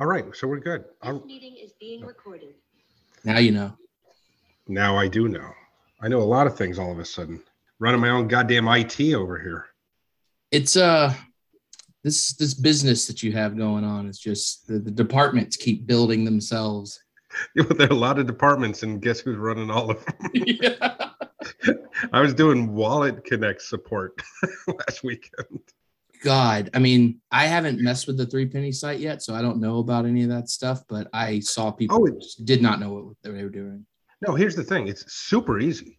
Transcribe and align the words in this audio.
All 0.00 0.06
right, 0.06 0.24
so 0.34 0.48
we're 0.48 0.60
good. 0.60 0.80
This 0.82 0.94
I'll- 1.02 1.24
meeting 1.26 1.56
is 1.56 1.72
being 1.74 2.04
recorded. 2.06 2.54
Now 3.22 3.38
you 3.38 3.52
know. 3.52 3.76
now 4.66 4.96
I 4.96 5.08
do 5.08 5.28
know. 5.28 5.52
I 6.00 6.08
know 6.08 6.20
a 6.20 6.24
lot 6.24 6.46
of 6.46 6.56
things 6.56 6.78
all 6.78 6.90
of 6.90 6.98
a 6.98 7.04
sudden. 7.04 7.42
Running 7.78 8.00
my 8.00 8.08
own 8.08 8.26
goddamn 8.26 8.66
IT 8.68 9.14
over 9.14 9.38
here. 9.38 9.66
It's 10.50 10.74
uh 10.76 11.12
this 12.02 12.32
this 12.32 12.54
business 12.54 13.06
that 13.08 13.22
you 13.22 13.32
have 13.32 13.58
going 13.58 13.84
on 13.84 14.06
is 14.06 14.18
just 14.18 14.66
the, 14.66 14.78
the 14.78 14.90
departments 14.90 15.56
keep 15.56 15.86
building 15.86 16.24
themselves. 16.24 16.98
there 17.54 17.88
are 17.88 17.92
a 17.92 17.94
lot 17.94 18.18
of 18.18 18.26
departments, 18.26 18.82
and 18.82 19.02
guess 19.02 19.20
who's 19.20 19.36
running 19.36 19.70
all 19.70 19.90
of 19.90 20.04
them? 20.04 20.30
yeah. 20.32 21.10
I 22.12 22.20
was 22.20 22.34
doing 22.34 22.72
Wallet 22.72 23.24
Connect 23.24 23.60
support 23.62 24.20
last 24.66 25.04
weekend. 25.04 25.60
God, 26.22 26.70
I 26.74 26.78
mean, 26.78 27.20
I 27.30 27.46
haven't 27.46 27.80
messed 27.80 28.06
with 28.06 28.16
the 28.18 28.26
three 28.26 28.46
penny 28.46 28.72
site 28.72 29.00
yet, 29.00 29.22
so 29.22 29.34
I 29.34 29.40
don't 29.42 29.58
know 29.60 29.78
about 29.78 30.04
any 30.04 30.22
of 30.22 30.28
that 30.30 30.48
stuff. 30.48 30.82
But 30.88 31.08
I 31.12 31.40
saw 31.40 31.70
people 31.70 31.98
Oh, 32.02 32.06
it- 32.06 32.24
did 32.44 32.60
not 32.62 32.78
know 32.80 32.92
what 32.92 33.16
they 33.22 33.42
were 33.42 33.48
doing. 33.48 33.86
No, 34.26 34.34
here's 34.34 34.54
the 34.54 34.64
thing. 34.64 34.86
It's 34.88 35.10
super 35.12 35.58
easy. 35.60 35.98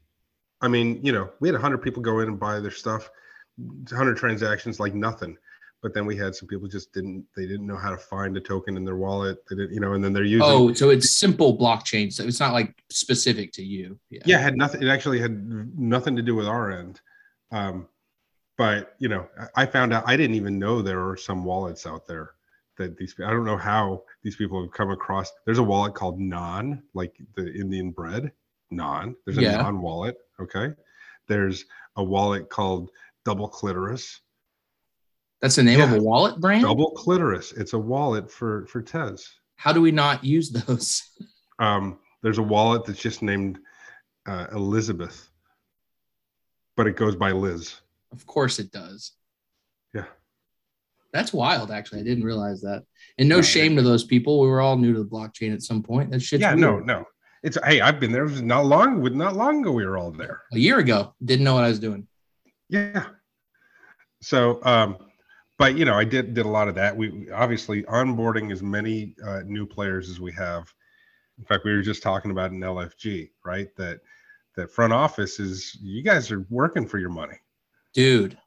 I 0.62 0.68
mean, 0.68 1.00
you 1.04 1.12
know, 1.12 1.30
we 1.40 1.48
had 1.48 1.56
100 1.56 1.80
people 1.80 2.04
go 2.04 2.20
in 2.20 2.28
and 2.28 2.40
buy 2.40 2.60
their 2.60 2.70
stuff, 2.72 3.10
100 3.58 4.16
transactions 4.16 4.80
like 4.80 4.94
nothing. 4.94 5.36
But 5.82 5.96
then 5.96 6.06
we 6.06 6.16
had 6.16 6.36
some 6.36 6.48
people 6.48 6.68
just 6.68 6.94
didn't, 6.94 7.26
they 7.36 7.48
didn't 7.48 7.66
know 7.66 7.76
how 7.76 7.90
to 7.90 7.98
find 7.98 8.38
a 8.38 8.40
token 8.40 8.78
in 8.78 8.86
their 8.86 8.98
wallet. 8.98 9.40
They 9.50 9.56
didn't, 9.56 9.74
you 9.74 9.80
know, 9.80 9.94
and 9.94 10.04
then 10.04 10.14
they're 10.14 10.24
using, 10.24 10.46
Oh, 10.48 10.72
so 10.74 10.92
it's 10.92 11.10
simple 11.18 11.58
blockchain. 11.58 12.14
So 12.14 12.24
it's 12.24 12.40
not 12.40 12.54
like 12.54 12.76
specific 12.92 13.52
to 13.54 13.64
you. 13.64 14.00
Yeah. 14.12 14.22
yeah, 14.28 14.38
it 14.40 14.44
had 14.44 14.56
nothing, 14.58 14.84
it 14.84 14.88
actually 14.90 15.20
had 15.20 15.76
nothing 15.80 16.16
to 16.16 16.22
do 16.22 16.36
with 16.36 16.46
our 16.46 16.70
end. 16.72 17.02
Um, 17.52 17.88
but, 18.62 18.94
you 19.00 19.10
know, 19.10 19.28
I 19.56 19.66
found 19.66 19.92
out, 19.92 20.04
I 20.06 20.16
didn't 20.16 20.36
even 20.36 20.60
know 20.60 20.84
there 20.84 21.10
are 21.10 21.18
some 21.18 21.44
wallets 21.44 21.88
out 21.88 22.06
there 22.06 22.34
that 22.78 22.96
these, 22.96 23.16
I 23.18 23.32
don't 23.32 23.44
know 23.44 23.58
how 23.58 24.04
these 24.22 24.36
people 24.36 24.62
have 24.62 24.72
come 24.72 24.92
across. 24.92 25.32
There's 25.46 25.58
a 25.58 25.64
wallet 25.64 25.96
called 25.96 26.20
Naan, 26.20 26.84
like 26.94 27.12
the 27.36 27.52
Indian 27.56 27.90
bread, 27.90 28.32
Naan. 28.72 29.16
There's 29.26 29.40
a 29.40 29.42
Yeah. 29.42 29.64
Naan 29.64 29.80
wallet. 29.80 30.16
Okay. 30.40 30.76
There's 31.28 31.66
a 31.96 32.04
wallet 32.04 32.52
called 32.52 32.92
Double 33.26 33.48
Clitoris. 33.48 34.22
That's 35.42 35.56
the 35.56 35.64
name 35.64 35.82
of 35.82 35.94
a 35.94 36.00
wallet 36.00 36.40
brand. 36.40 36.62
Double 36.62 36.92
Clitoris. 36.92 37.54
It's 37.54 37.74
a 37.74 37.80
wallet 37.80 38.30
for 38.30 38.68
for 38.68 38.84
Tez. 38.84 39.28
How 39.56 39.74
do 39.74 39.82
we 39.82 39.90
not 39.92 40.24
use 40.24 40.52
those? 40.52 41.02
Um, 41.60 42.00
there's 42.24 42.40
a 42.40 42.44
wallet 42.44 42.86
that's 42.86 43.00
just 43.00 43.22
named 43.22 43.60
uh, 44.26 44.48
Elizabeth, 44.52 45.30
but 46.76 46.88
it 46.88 46.96
goes 46.96 47.16
by 47.16 47.32
Liz. 47.32 47.82
Of 48.12 48.26
course 48.26 48.60
it 48.60 48.72
does. 48.72 49.14
Yeah. 49.94 50.06
That's 51.14 51.34
wild, 51.34 51.72
actually. 51.72 52.02
I 52.02 52.04
didn't 52.04 52.24
realize 52.24 52.62
that. 52.62 52.84
And 53.18 53.28
no 53.28 53.38
No, 53.38 53.42
shame 53.42 53.76
to 53.76 53.82
those 53.82 54.04
people. 54.04 54.40
We 54.40 54.48
were 54.48 54.62
all 54.62 54.78
new 54.78 54.94
to 54.94 55.00
the 55.04 55.10
blockchain 55.10 55.54
at 55.54 55.62
some 55.62 55.84
point. 55.84 56.12
That 56.12 56.22
shit's 56.22 56.42
yeah, 56.42 56.56
weird. 56.56 56.60
no, 56.60 56.80
no. 56.80 57.06
It's 57.44 57.58
hey, 57.66 57.82
I've 57.82 58.00
been 58.00 58.12
there. 58.12 58.28
Not 58.28 58.66
long. 58.66 59.02
With 59.02 59.14
not 59.14 59.36
long 59.36 59.62
ago, 59.62 59.72
we 59.72 59.86
were 59.86 59.98
all 59.98 60.12
there. 60.12 60.44
A 60.54 60.60
year 60.60 60.78
ago, 60.78 61.16
didn't 61.26 61.44
know 61.44 61.56
what 61.56 61.64
I 61.64 61.70
was 61.70 61.80
doing. 61.80 62.08
Yeah. 62.70 63.06
So, 64.22 64.64
um, 64.64 64.98
but 65.58 65.76
you 65.76 65.86
know, 65.86 65.96
I 65.96 66.04
did 66.04 66.36
did 66.36 66.46
a 66.46 66.50
lot 66.50 66.68
of 66.68 66.76
that. 66.76 66.96
We 66.96 67.10
we 67.10 67.32
obviously 67.32 67.82
onboarding 67.84 68.52
as 68.52 68.62
many 68.62 69.16
uh, 69.26 69.42
new 69.46 69.66
players 69.66 70.10
as 70.10 70.20
we 70.20 70.32
have. 70.34 70.72
In 71.40 71.46
fact, 71.46 71.66
we 71.66 71.74
were 71.74 71.82
just 71.82 72.04
talking 72.04 72.30
about 72.30 72.52
an 72.52 72.60
LFG, 72.60 73.32
right? 73.44 73.70
That 73.76 74.02
that 74.56 74.72
front 74.72 74.94
office 74.94 75.40
is 75.40 75.76
you 75.82 76.04
guys 76.04 76.32
are 76.32 76.46
working 76.52 76.86
for 76.88 77.00
your 77.00 77.10
money. 77.10 77.38
Dude, 77.94 78.38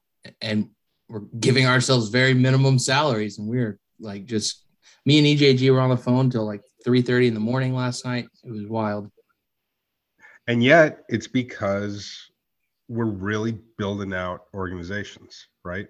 and 0.40 0.70
we're 1.08 1.20
giving 1.38 1.66
ourselves 1.66 2.08
very 2.08 2.34
minimum 2.34 2.78
salaries. 2.78 3.38
And 3.38 3.46
we 3.48 3.58
are 3.60 3.78
like 4.00 4.24
just 4.26 4.64
me 5.06 5.18
and 5.18 5.26
EJG 5.38 5.70
were 5.70 5.80
on 5.80 5.90
the 5.90 5.96
phone 5.96 6.30
till 6.30 6.46
like 6.46 6.62
3:30 6.86 7.28
in 7.28 7.34
the 7.34 7.40
morning 7.40 7.74
last 7.74 8.04
night. 8.04 8.26
It 8.44 8.50
was 8.50 8.66
wild. 8.66 9.10
And 10.46 10.62
yet, 10.62 11.04
it's 11.08 11.26
because 11.28 12.30
we're 12.88 13.04
really 13.06 13.58
building 13.78 14.12
out 14.12 14.44
organizations, 14.54 15.48
right? 15.64 15.86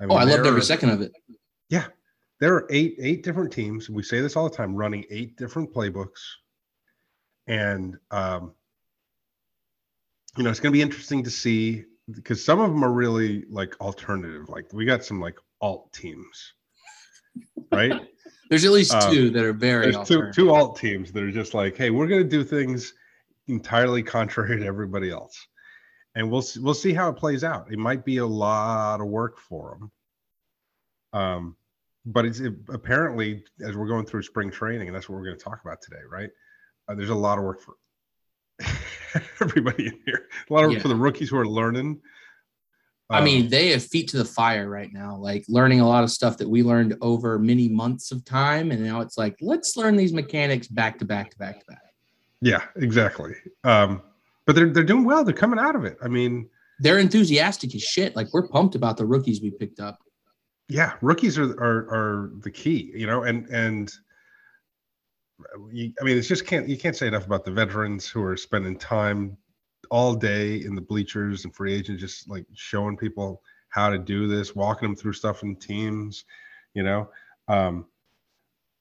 I 0.00 0.04
Oh, 0.04 0.14
I 0.14 0.24
loved 0.24 0.46
every 0.46 0.60
are- 0.60 0.62
second 0.62 0.90
of 0.90 1.00
it. 1.00 1.12
Yeah, 1.68 1.86
there 2.40 2.54
are 2.54 2.66
eight 2.70 2.96
eight 3.00 3.22
different 3.22 3.52
teams. 3.52 3.90
We 3.90 4.02
say 4.02 4.20
this 4.20 4.36
all 4.36 4.48
the 4.48 4.56
time, 4.56 4.74
running 4.74 5.04
eight 5.10 5.36
different 5.36 5.72
playbooks, 5.72 6.20
and 7.48 7.96
um, 8.12 8.52
you 10.36 10.44
know 10.44 10.50
it's 10.50 10.60
going 10.60 10.72
to 10.72 10.76
be 10.76 10.82
interesting 10.82 11.24
to 11.24 11.30
see 11.30 11.84
because 12.14 12.44
some 12.44 12.60
of 12.60 12.70
them 12.70 12.84
are 12.84 12.92
really 12.92 13.44
like 13.50 13.78
alternative. 13.80 14.48
Like 14.48 14.72
we 14.72 14.84
got 14.84 15.04
some 15.04 15.20
like 15.20 15.38
alt 15.60 15.92
teams, 15.92 16.54
right? 17.72 17.92
There's 18.50 18.64
at 18.64 18.70
least 18.72 18.94
Um, 18.94 19.12
two 19.12 19.30
that 19.30 19.44
are 19.44 19.52
very 19.52 19.92
There's 19.92 20.08
two 20.08 20.30
two 20.32 20.50
alt 20.50 20.78
teams 20.78 21.12
that 21.12 21.22
are 21.22 21.30
just 21.30 21.52
like, 21.52 21.76
hey, 21.76 21.90
we're 21.90 22.06
going 22.06 22.22
to 22.22 22.28
do 22.28 22.42
things 22.44 22.94
entirely 23.46 24.02
contrary 24.02 24.58
to 24.58 24.64
everybody 24.64 25.10
else, 25.10 25.46
and 26.14 26.30
we'll 26.30 26.42
see, 26.42 26.60
we'll 26.60 26.74
see 26.74 26.94
how 26.94 27.10
it 27.10 27.14
plays 27.14 27.44
out. 27.44 27.70
It 27.70 27.78
might 27.78 28.04
be 28.04 28.18
a 28.18 28.26
lot 28.26 29.00
of 29.00 29.08
work 29.08 29.38
for 29.38 29.78
them, 31.12 31.20
um, 31.20 31.56
but 32.06 32.24
it's 32.24 32.40
it, 32.40 32.54
apparently 32.70 33.44
as 33.60 33.76
we're 33.76 33.86
going 33.86 34.06
through 34.06 34.22
spring 34.22 34.50
training, 34.50 34.88
and 34.88 34.96
that's 34.96 35.10
what 35.10 35.16
we're 35.16 35.26
going 35.26 35.38
to 35.38 35.44
talk 35.44 35.60
about 35.62 35.82
today, 35.82 36.02
right? 36.10 36.30
Uh, 36.88 36.94
there's 36.94 37.10
a 37.10 37.14
lot 37.14 37.36
of 37.36 37.44
work 37.44 37.60
for 37.60 37.74
everybody 39.40 39.86
in 39.88 39.98
here. 40.04 40.28
A 40.48 40.52
lot 40.52 40.64
of 40.64 40.72
Yeah. 40.72 40.78
for 40.80 40.88
the 40.88 40.96
rookies 40.96 41.30
who 41.30 41.38
are 41.38 41.46
learning. 41.46 42.00
I 43.10 43.18
Um, 43.18 43.24
mean, 43.24 43.48
they 43.48 43.70
have 43.70 43.82
feet 43.82 44.08
to 44.10 44.18
the 44.18 44.24
fire 44.24 44.68
right 44.68 44.92
now, 44.92 45.16
like 45.16 45.44
learning 45.48 45.80
a 45.80 45.88
lot 45.88 46.04
of 46.04 46.10
stuff 46.10 46.36
that 46.38 46.48
we 46.48 46.62
learned 46.62 46.94
over 47.00 47.38
many 47.38 47.66
months 47.68 48.12
of 48.12 48.22
time. 48.24 48.70
And 48.70 48.84
now 48.84 49.00
it's 49.00 49.16
like, 49.16 49.36
let's 49.40 49.76
learn 49.78 49.96
these 49.96 50.12
mechanics 50.12 50.66
back 50.68 50.98
to 50.98 51.04
back 51.06 51.30
to 51.30 51.38
back 51.38 51.60
to 51.60 51.66
back. 51.66 51.94
yeah, 52.42 52.64
exactly. 52.76 53.34
Um, 53.64 54.02
but 54.44 54.54
they're 54.54 54.68
they're 54.70 54.84
doing 54.84 55.04
well. 55.04 55.24
They're 55.24 55.34
coming 55.34 55.58
out 55.58 55.74
of 55.74 55.84
it. 55.84 55.96
I 56.02 56.08
mean, 56.08 56.48
They're 56.80 56.98
enthusiastic 56.98 57.74
as 57.74 57.82
shit. 57.82 58.14
Like 58.14 58.28
we're 58.32 58.46
pumped 58.48 58.74
about 58.74 58.96
the 58.98 59.06
rookies 59.06 59.40
we 59.42 59.50
picked 59.50 59.80
up. 59.80 59.98
yeah 60.68 60.92
rookies 61.00 61.38
are 61.38 61.50
are 61.58 61.78
are 61.98 62.30
the 62.42 62.50
key 62.50 62.92
you 62.94 63.06
know 63.06 63.22
and 63.22 63.46
and 63.48 63.90
you, 65.72 65.92
i 66.00 66.04
mean 66.04 66.16
it's 66.18 66.28
just 66.28 66.46
can't 66.46 66.68
you 66.68 66.76
can't 66.76 66.96
say 66.96 67.06
enough 67.06 67.26
about 67.26 67.44
the 67.44 67.50
veterans 67.50 68.06
who 68.08 68.22
are 68.22 68.36
spending 68.36 68.76
time 68.76 69.36
all 69.90 70.14
day 70.14 70.56
in 70.64 70.74
the 70.74 70.80
bleachers 70.80 71.44
and 71.44 71.54
free 71.54 71.72
agents 71.74 72.00
just 72.00 72.28
like 72.28 72.44
showing 72.54 72.96
people 72.96 73.42
how 73.70 73.88
to 73.88 73.98
do 73.98 74.26
this 74.26 74.54
walking 74.54 74.88
them 74.88 74.96
through 74.96 75.12
stuff 75.12 75.42
in 75.42 75.54
teams 75.56 76.24
you 76.74 76.82
know 76.82 77.08
um 77.48 77.86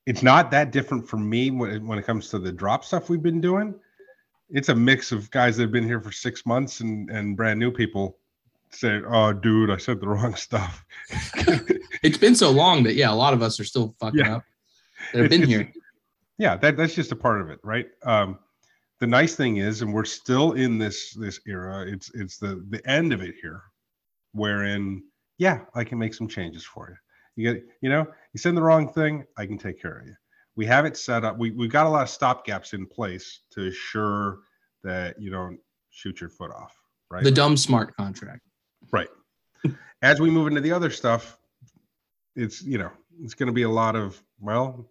it's 0.05 0.23
not 0.23 0.49
that 0.51 0.71
different 0.71 1.07
for 1.07 1.17
me 1.17 1.51
when 1.51 1.69
it, 1.71 1.83
when 1.83 1.99
it 1.99 2.05
comes 2.05 2.29
to 2.29 2.39
the 2.39 2.51
drop 2.51 2.83
stuff 2.83 3.09
we've 3.09 3.21
been 3.23 3.41
doing 3.41 3.73
it's 4.49 4.69
a 4.69 4.75
mix 4.75 5.11
of 5.11 5.29
guys 5.31 5.57
that 5.57 5.63
have 5.63 5.71
been 5.71 5.85
here 5.85 6.01
for 6.01 6.11
six 6.11 6.45
months 6.45 6.79
and 6.81 7.09
and 7.11 7.37
brand 7.37 7.59
new 7.59 7.71
people 7.71 8.17
say 8.71 8.99
oh 9.07 9.31
dude 9.31 9.69
i 9.69 9.77
said 9.77 9.99
the 10.01 10.07
wrong 10.15 10.33
stuff 10.35 10.83
It's 12.03 12.17
been 12.17 12.35
so 12.35 12.51
long 12.51 12.83
that 12.83 12.93
yeah, 12.93 13.11
a 13.11 13.15
lot 13.15 13.33
of 13.33 13.41
us 13.41 13.59
are 13.59 13.63
still 13.63 13.95
fucking 13.99 14.19
Yeah. 14.19 14.35
up. 14.35 14.43
That 15.13 15.21
have 15.23 15.29
been 15.31 15.43
It's- 15.43 15.49
here. 15.57 15.73
Yeah 16.37 16.55
that, 16.57 16.77
that's 16.77 16.95
just 16.95 17.11
a 17.11 17.15
part 17.15 17.41
of 17.41 17.49
it 17.49 17.59
right 17.63 17.87
um 18.03 18.39
the 18.99 19.07
nice 19.07 19.35
thing 19.35 19.57
is 19.57 19.81
and 19.81 19.93
we're 19.93 20.05
still 20.05 20.53
in 20.53 20.77
this 20.77 21.13
this 21.13 21.39
era 21.47 21.85
it's 21.87 22.11
it's 22.13 22.37
the 22.37 22.63
the 22.69 22.85
end 22.89 23.13
of 23.13 23.21
it 23.21 23.35
here 23.41 23.63
wherein 24.33 25.03
yeah 25.37 25.61
i 25.75 25.83
can 25.83 25.97
make 25.97 26.13
some 26.13 26.27
changes 26.27 26.63
for 26.63 26.89
you 26.89 26.95
you 27.43 27.53
get 27.53 27.63
you 27.81 27.89
know 27.89 28.05
you 28.33 28.39
send 28.39 28.57
the 28.57 28.61
wrong 28.61 28.91
thing 28.91 29.23
i 29.37 29.45
can 29.45 29.57
take 29.57 29.81
care 29.81 29.99
of 29.99 30.05
you 30.07 30.15
we 30.55 30.65
have 30.65 30.85
it 30.85 30.97
set 30.97 31.23
up 31.23 31.37
we, 31.37 31.51
we've 31.51 31.71
got 31.71 31.85
a 31.85 31.89
lot 31.89 32.03
of 32.03 32.09
stop 32.09 32.45
gaps 32.45 32.73
in 32.73 32.85
place 32.85 33.41
to 33.51 33.67
assure 33.67 34.39
that 34.83 35.19
you 35.21 35.29
don't 35.29 35.59
shoot 35.89 36.19
your 36.19 36.29
foot 36.29 36.51
off 36.51 36.75
right 37.09 37.23
The 37.23 37.31
dumb 37.31 37.57
smart 37.57 37.95
contract. 37.95 38.41
Right. 38.91 39.09
As 40.01 40.19
we 40.19 40.29
move 40.29 40.47
into 40.47 40.61
the 40.61 40.71
other 40.71 40.89
stuff, 40.89 41.37
it's 42.35 42.61
you 42.61 42.77
know 42.77 42.91
it's 43.21 43.33
going 43.33 43.47
to 43.47 43.53
be 43.53 43.63
a 43.63 43.69
lot 43.69 43.95
of 43.95 44.21
well, 44.39 44.87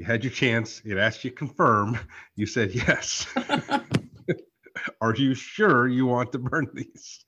you 0.00 0.06
had 0.06 0.24
your 0.24 0.30
chance. 0.30 0.80
It 0.86 0.96
asked 0.96 1.24
you 1.24 1.30
to 1.30 1.36
confirm. 1.36 1.98
You 2.34 2.46
said 2.46 2.74
yes. 2.74 3.26
Are 5.02 5.14
you 5.14 5.34
sure 5.34 5.88
you 5.88 6.06
want 6.06 6.32
to 6.32 6.38
burn 6.38 6.68
these? 6.72 7.26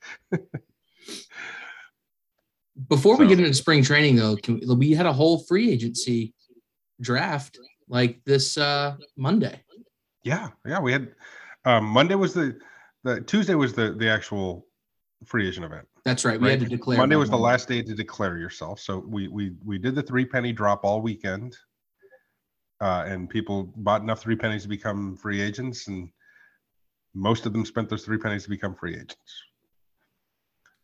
Before 2.89 3.19
we 3.19 3.27
get 3.27 3.39
into 3.39 3.53
spring 3.53 3.85
training, 3.85 4.17
though, 4.17 4.37
can, 4.37 4.59
we 4.79 4.93
had 4.93 5.05
a 5.05 5.13
whole 5.13 5.41
free 5.41 5.71
agency 5.71 6.33
draft 7.03 7.59
like 7.89 8.23
this 8.25 8.57
uh, 8.57 8.97
Monday. 9.19 9.61
Yeah, 10.25 10.49
yeah. 10.67 10.81
We 10.81 10.93
had 10.93 11.15
um, 11.67 11.85
Monday 11.85 12.15
was 12.15 12.33
the 12.33 12.59
the 13.05 13.21
Tuesday 13.21 13.55
was 13.55 13.75
the 13.75 13.93
the 13.93 14.09
actual 14.09 14.67
free 15.27 15.47
agent 15.47 15.67
event. 15.67 15.87
That's 16.07 16.25
right. 16.25 16.41
We 16.41 16.49
had 16.49 16.61
to 16.61 16.67
declare. 16.67 16.97
Monday 16.97 17.17
was 17.17 17.29
the 17.29 17.37
last 17.37 17.69
day 17.69 17.83
to 17.83 17.95
declare 17.95 18.39
yourself. 18.39 18.81
So 18.81 19.05
we 19.07 19.29
we 19.29 19.53
we 19.63 19.77
did 19.77 19.95
the 19.95 20.03
three 20.03 20.25
penny 20.25 20.55
drop 20.55 20.87
all 20.87 21.03
weekend, 21.03 21.55
uh, 22.83 23.05
and 23.07 23.31
people 23.31 23.73
bought 23.77 24.03
enough 24.03 24.21
three 24.21 24.35
pennies 24.37 24.63
to 24.65 24.69
become 24.69 25.17
free 25.17 25.41
agents, 25.41 25.87
and 25.87 26.09
most 27.15 27.47
of 27.47 27.53
them 27.53 27.65
spent 27.65 27.89
those 27.89 28.05
three 28.05 28.19
pennies 28.19 28.43
to 28.45 28.51
become 28.51 28.75
free 28.75 28.95
agents. 28.95 29.17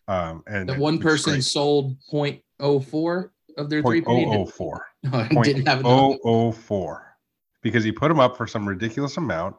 Um, 0.07 0.43
and 0.47 0.69
That 0.69 0.79
one 0.79 0.99
person 0.99 1.35
great. 1.35 1.45
sold 1.45 1.97
0.04 2.13 3.31
of 3.59 3.69
their 3.69 3.83
three 3.83 4.01
Point 4.01 4.29
penny? 4.29 4.47
four. 4.51 4.87
No, 5.03 5.19
I 5.19 5.29
didn't 5.43 5.67
have 5.67 5.81
enough. 5.81 5.93
oh 5.93 6.19
oh 6.25 6.53
four. 6.53 7.17
Because 7.63 7.85
he 7.85 7.93
put 7.93 8.09
them 8.09 8.21
up 8.21 8.37
for 8.37 8.47
some 8.47 8.67
ridiculous 8.69 9.17
amount. 9.17 9.57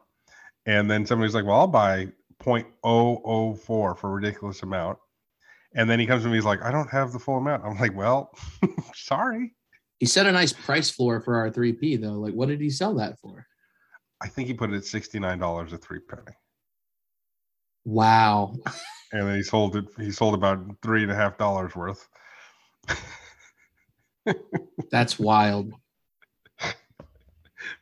And 0.66 0.90
then 0.90 1.06
somebody's 1.06 1.34
like, 1.34 1.44
well, 1.44 1.60
I'll 1.60 1.66
buy 1.66 2.08
point 2.38 2.66
oh 2.84 3.20
oh 3.24 3.54
four 3.54 3.94
for 3.94 4.08
a 4.10 4.12
ridiculous 4.14 4.62
amount. 4.62 4.98
And 5.74 5.88
then 5.88 6.00
he 6.00 6.06
comes 6.06 6.22
to 6.24 6.28
me, 6.28 6.34
he's 6.36 6.44
like, 6.44 6.62
I 6.62 6.72
don't 6.72 6.90
have 6.90 7.12
the 7.12 7.18
full 7.18 7.36
amount. 7.38 7.64
I'm 7.64 7.78
like, 7.78 7.94
well, 7.96 8.36
sorry. 8.94 9.54
He 10.00 10.06
set 10.06 10.26
a 10.26 10.32
nice 10.32 10.52
price 10.54 10.90
floor 10.90 11.20
for 11.20 11.36
our 11.36 11.50
3P 11.50 12.00
though. 12.00 12.14
Like, 12.14 12.32
what 12.32 12.48
did 12.48 12.60
he 12.60 12.70
sell 12.70 12.94
that 12.94 13.18
for? 13.20 13.46
I 14.22 14.28
think 14.28 14.48
he 14.48 14.54
put 14.54 14.70
it 14.72 14.76
at 14.76 14.82
$69 14.82 15.72
a 15.72 15.76
three 15.76 16.00
penny. 16.00 16.36
Wow. 17.84 18.56
And 19.12 19.26
then 19.26 19.34
he 19.34 19.42
sold 19.42 19.74
it, 19.74 19.86
he 19.98 20.12
sold 20.12 20.34
about 20.34 20.64
three 20.82 21.02
and 21.02 21.10
a 21.10 21.16
half 21.16 21.36
dollars 21.36 21.74
worth. 21.74 22.06
That's 24.92 25.18
wild. 25.18 25.72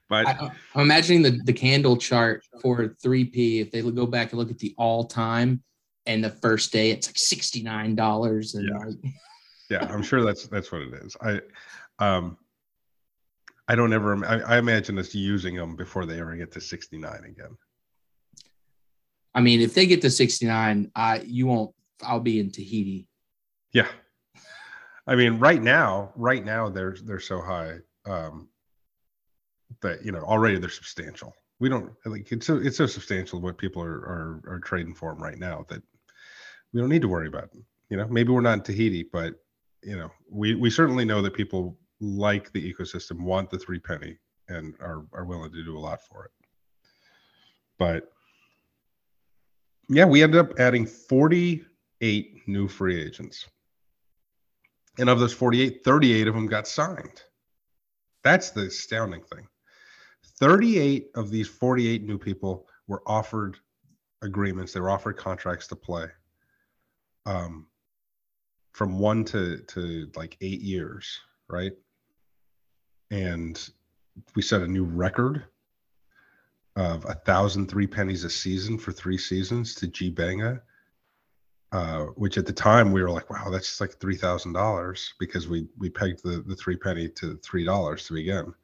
But 0.09 0.27
I, 0.27 0.51
I'm 0.75 0.81
imagining 0.81 1.21
the, 1.21 1.39
the 1.45 1.53
candle 1.53 1.99
chart 1.99 2.45
for 2.63 2.97
3P. 3.05 3.61
If 3.61 3.71
they 3.71 3.83
go 3.83 4.07
back 4.07 4.33
and 4.33 4.39
look 4.39 4.51
at 4.51 4.59
the 4.59 4.75
all 4.79 5.05
time 5.05 5.63
and 6.07 6.25
the 6.25 6.31
first 6.31 6.73
day, 6.73 6.93
it's 6.93 7.09
like 7.09 7.17
$69. 7.17 8.55
And 8.55 8.67
Yeah. 8.67 8.87
like, 8.87 9.13
yeah 9.71 9.87
i'm 9.93 10.03
sure 10.03 10.25
that's 10.25 10.47
that's 10.47 10.73
what 10.73 10.81
it 10.81 10.95
is 11.05 11.15
i 11.21 11.39
um 11.99 12.37
i 13.67 13.75
don't 13.75 13.93
ever 13.93 14.25
I, 14.25 14.55
I 14.55 14.59
imagine 14.59 14.99
us 14.99 15.15
using 15.15 15.57
them 15.57 15.77
before 15.77 16.07
they 16.07 16.21
ever 16.21 16.35
get 16.37 16.53
to 16.53 16.61
69 16.61 17.25
again. 17.25 17.57
I 19.35 19.41
mean, 19.41 19.61
if 19.61 19.75
they 19.75 19.87
get 19.87 20.01
to 20.03 20.11
69, 20.11 20.91
I 20.97 21.21
you 21.21 21.47
won't, 21.47 21.73
I'll 22.03 22.19
be 22.19 22.41
in 22.41 22.51
Tahiti. 22.51 23.07
yeah. 23.73 23.87
I 25.07 25.15
mean 25.15 25.39
right 25.39 25.63
now 25.63 26.13
right 26.17 26.45
now 26.45 26.69
they're 26.69 26.97
they're 27.05 27.21
so 27.21 27.41
high 27.41 27.77
um 28.07 28.49
that 29.83 30.05
you 30.05 30.13
know 30.13 30.21
already 30.21 30.59
they're 30.59 30.71
substantial. 30.71 31.35
We 31.61 31.69
don't 31.69 31.93
like 32.05 32.31
it's 32.33 32.47
so 32.47 32.57
it's 32.57 32.77
so 32.77 32.87
substantial 32.87 33.41
what 33.41 33.59
people 33.59 33.83
are 33.83 33.99
are, 33.99 34.43
are 34.47 34.61
trading 34.61 34.95
for 34.95 35.13
them 35.13 35.23
right 35.23 35.39
now 35.39 35.65
that 35.69 35.83
we 36.73 36.81
don't 36.81 36.91
need 36.91 37.03
to 37.03 37.09
worry 37.09 37.29
about 37.29 37.51
them 37.53 37.65
you 37.91 37.97
know 37.97 38.07
maybe 38.09 38.31
we're 38.31 38.41
not 38.41 38.59
in 38.59 38.61
tahiti 38.63 39.03
but 39.13 39.35
you 39.83 39.97
know 39.97 40.11
we 40.31 40.55
we 40.55 40.71
certainly 40.71 41.05
know 41.05 41.23
that 41.23 41.35
people 41.35 41.79
like 42.01 42.53
the 42.53 42.73
ecosystem 42.73 43.23
want 43.23 43.51
the 43.51 43.59
three 43.59 43.79
penny 43.79 44.17
and 44.49 44.75
are 44.81 45.05
are 45.13 45.25
willing 45.25 45.53
to 45.53 45.65
do 45.65 45.77
a 45.77 45.81
lot 45.81 46.01
for 46.03 46.27
it. 46.27 46.31
But 47.79 48.13
yeah 49.89 50.05
we 50.05 50.23
ended 50.23 50.41
up 50.41 50.59
adding 50.59 50.87
48 50.87 52.43
new 52.47 52.69
free 52.69 53.03
agents. 53.03 53.47
And 54.99 55.09
of 55.09 55.21
those 55.21 55.33
48 55.33 55.85
38 55.85 56.29
of 56.29 56.35
them 56.35 56.47
got 56.47 56.69
signed. 56.69 57.23
That's 58.25 58.51
the 58.51 58.67
astounding 58.67 59.23
thing. 59.23 59.47
38 60.41 61.11
of 61.15 61.31
these 61.31 61.49
48 61.49 62.05
new 62.05 62.19
people 62.19 62.67
were 62.87 63.03
offered 63.07 63.59
agreements. 64.23 64.73
They 64.73 64.81
were 64.81 64.91
offered 64.91 65.17
contracts 65.17 65.69
to 65.69 65.77
play 65.77 66.07
um, 67.27 67.67
from 68.73 68.99
one 68.99 69.25
to 69.25 69.59
to 69.59 70.11
like 70.17 70.37
eight 70.41 70.61
years 70.61 71.19
right 71.49 71.73
and 73.11 73.69
we 74.35 74.43
set 74.43 74.63
a 74.63 74.69
new 74.69 74.85
record 74.85 75.45
of 76.77 77.05
a 77.07 77.15
thousand 77.15 77.69
three 77.69 77.87
pennies 77.87 78.25
a 78.25 78.31
season 78.31 78.79
for 78.79 78.93
three 78.93 79.19
seasons 79.19 79.75
to 79.77 79.89
G 79.89 80.11
Banga, 80.11 80.63
uh, 81.73 82.05
which 82.15 82.39
at 82.39 82.47
the 82.47 82.53
time 82.53 82.93
we 82.93 83.03
were 83.03 83.11
like, 83.11 83.31
wow, 83.31 83.51
that's 83.51 83.81
like 83.81 83.99
three 83.99 84.17
thousand 84.17 84.53
dollars 84.53 85.15
because 85.19 85.49
we 85.49 85.67
we 85.79 85.91
pegged 85.91 86.23
the 86.23 86.43
the 86.47 86.57
three 86.57 86.77
penny 86.77 87.09
to 87.09 87.37
three 87.39 87.65
dollars 87.65 88.07
to 88.07 88.15
begin. 88.15 88.55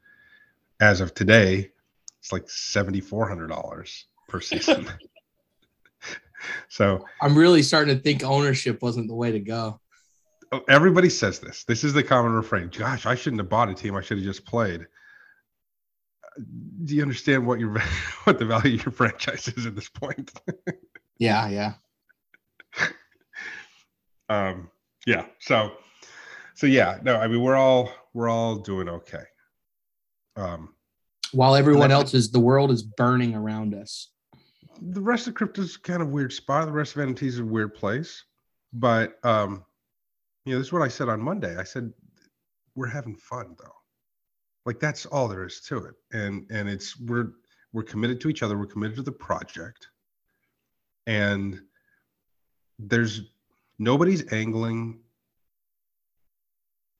As 0.79 1.01
of 1.01 1.13
today, 1.13 1.71
it's 2.19 2.31
like 2.31 2.49
seventy 2.49 3.01
four 3.01 3.27
hundred 3.27 3.47
dollars 3.47 4.05
per 4.27 4.41
season. 4.41 4.87
so 6.69 7.05
I'm 7.21 7.37
really 7.37 7.61
starting 7.61 7.95
to 7.95 8.01
think 8.01 8.23
ownership 8.23 8.81
wasn't 8.81 9.07
the 9.07 9.15
way 9.15 9.31
to 9.31 9.39
go. 9.39 9.79
Oh, 10.51 10.61
everybody 10.67 11.09
says 11.09 11.39
this. 11.39 11.63
This 11.63 11.83
is 11.83 11.93
the 11.93 12.03
common 12.03 12.33
refrain. 12.33 12.69
Gosh, 12.69 13.05
I 13.05 13.15
shouldn't 13.15 13.39
have 13.41 13.49
bought 13.49 13.69
a 13.69 13.73
team. 13.73 13.95
I 13.95 14.01
should 14.01 14.17
have 14.17 14.25
just 14.25 14.45
played. 14.45 14.85
Do 16.83 16.95
you 16.95 17.01
understand 17.01 17.45
what 17.47 17.59
your 17.59 17.77
what 18.25 18.39
the 18.39 18.45
value 18.45 18.75
of 18.75 18.85
your 18.85 18.91
franchise 18.91 19.47
is 19.47 19.65
at 19.65 19.75
this 19.75 19.89
point? 19.89 20.31
Yeah, 21.17 21.47
yeah. 21.47 21.73
um 24.29 24.69
yeah 25.05 25.25
so 25.39 25.71
so 26.55 26.67
yeah 26.67 26.97
no 27.03 27.15
i 27.17 27.27
mean 27.27 27.41
we're 27.41 27.55
all 27.55 27.91
we're 28.13 28.27
all 28.29 28.55
doing 28.55 28.89
okay 28.89 29.23
um 30.35 30.73
While 31.31 31.55
everyone 31.55 31.91
else 31.91 32.13
is, 32.13 32.31
the 32.31 32.39
world 32.39 32.71
is 32.71 32.83
burning 32.83 33.35
around 33.35 33.73
us. 33.75 34.09
the 34.81 35.01
rest 35.01 35.27
of 35.27 35.35
crypto's 35.35 35.77
kind 35.77 36.01
of 36.01 36.09
weird 36.09 36.33
spot 36.33 36.65
the 36.65 36.71
rest 36.71 36.95
of 36.95 37.07
nft 37.07 37.21
is 37.21 37.39
a 37.39 37.45
weird 37.45 37.73
place 37.75 38.23
but 38.73 39.17
um 39.23 39.63
you 40.45 40.53
know 40.53 40.59
this 40.59 40.67
is 40.67 40.73
what 40.73 40.81
i 40.81 40.87
said 40.87 41.09
on 41.09 41.19
monday. 41.21 41.57
I 41.57 41.63
said 41.63 41.91
we're 42.75 42.87
having 42.87 43.15
fun 43.15 43.55
though. 43.57 43.75
Like 44.65 44.79
that's 44.79 45.05
all 45.05 45.27
there 45.27 45.45
is 45.45 45.61
to 45.61 45.85
it. 45.85 45.95
And 46.11 46.45
and 46.51 46.69
it's 46.69 46.99
we're 46.99 47.31
we're 47.73 47.83
committed 47.83 48.21
to 48.21 48.29
each 48.29 48.43
other. 48.43 48.57
We're 48.57 48.65
committed 48.65 48.97
to 48.97 49.03
the 49.03 49.11
project. 49.11 49.87
And 51.07 51.61
there's 52.79 53.21
nobody's 53.79 54.31
angling 54.33 54.99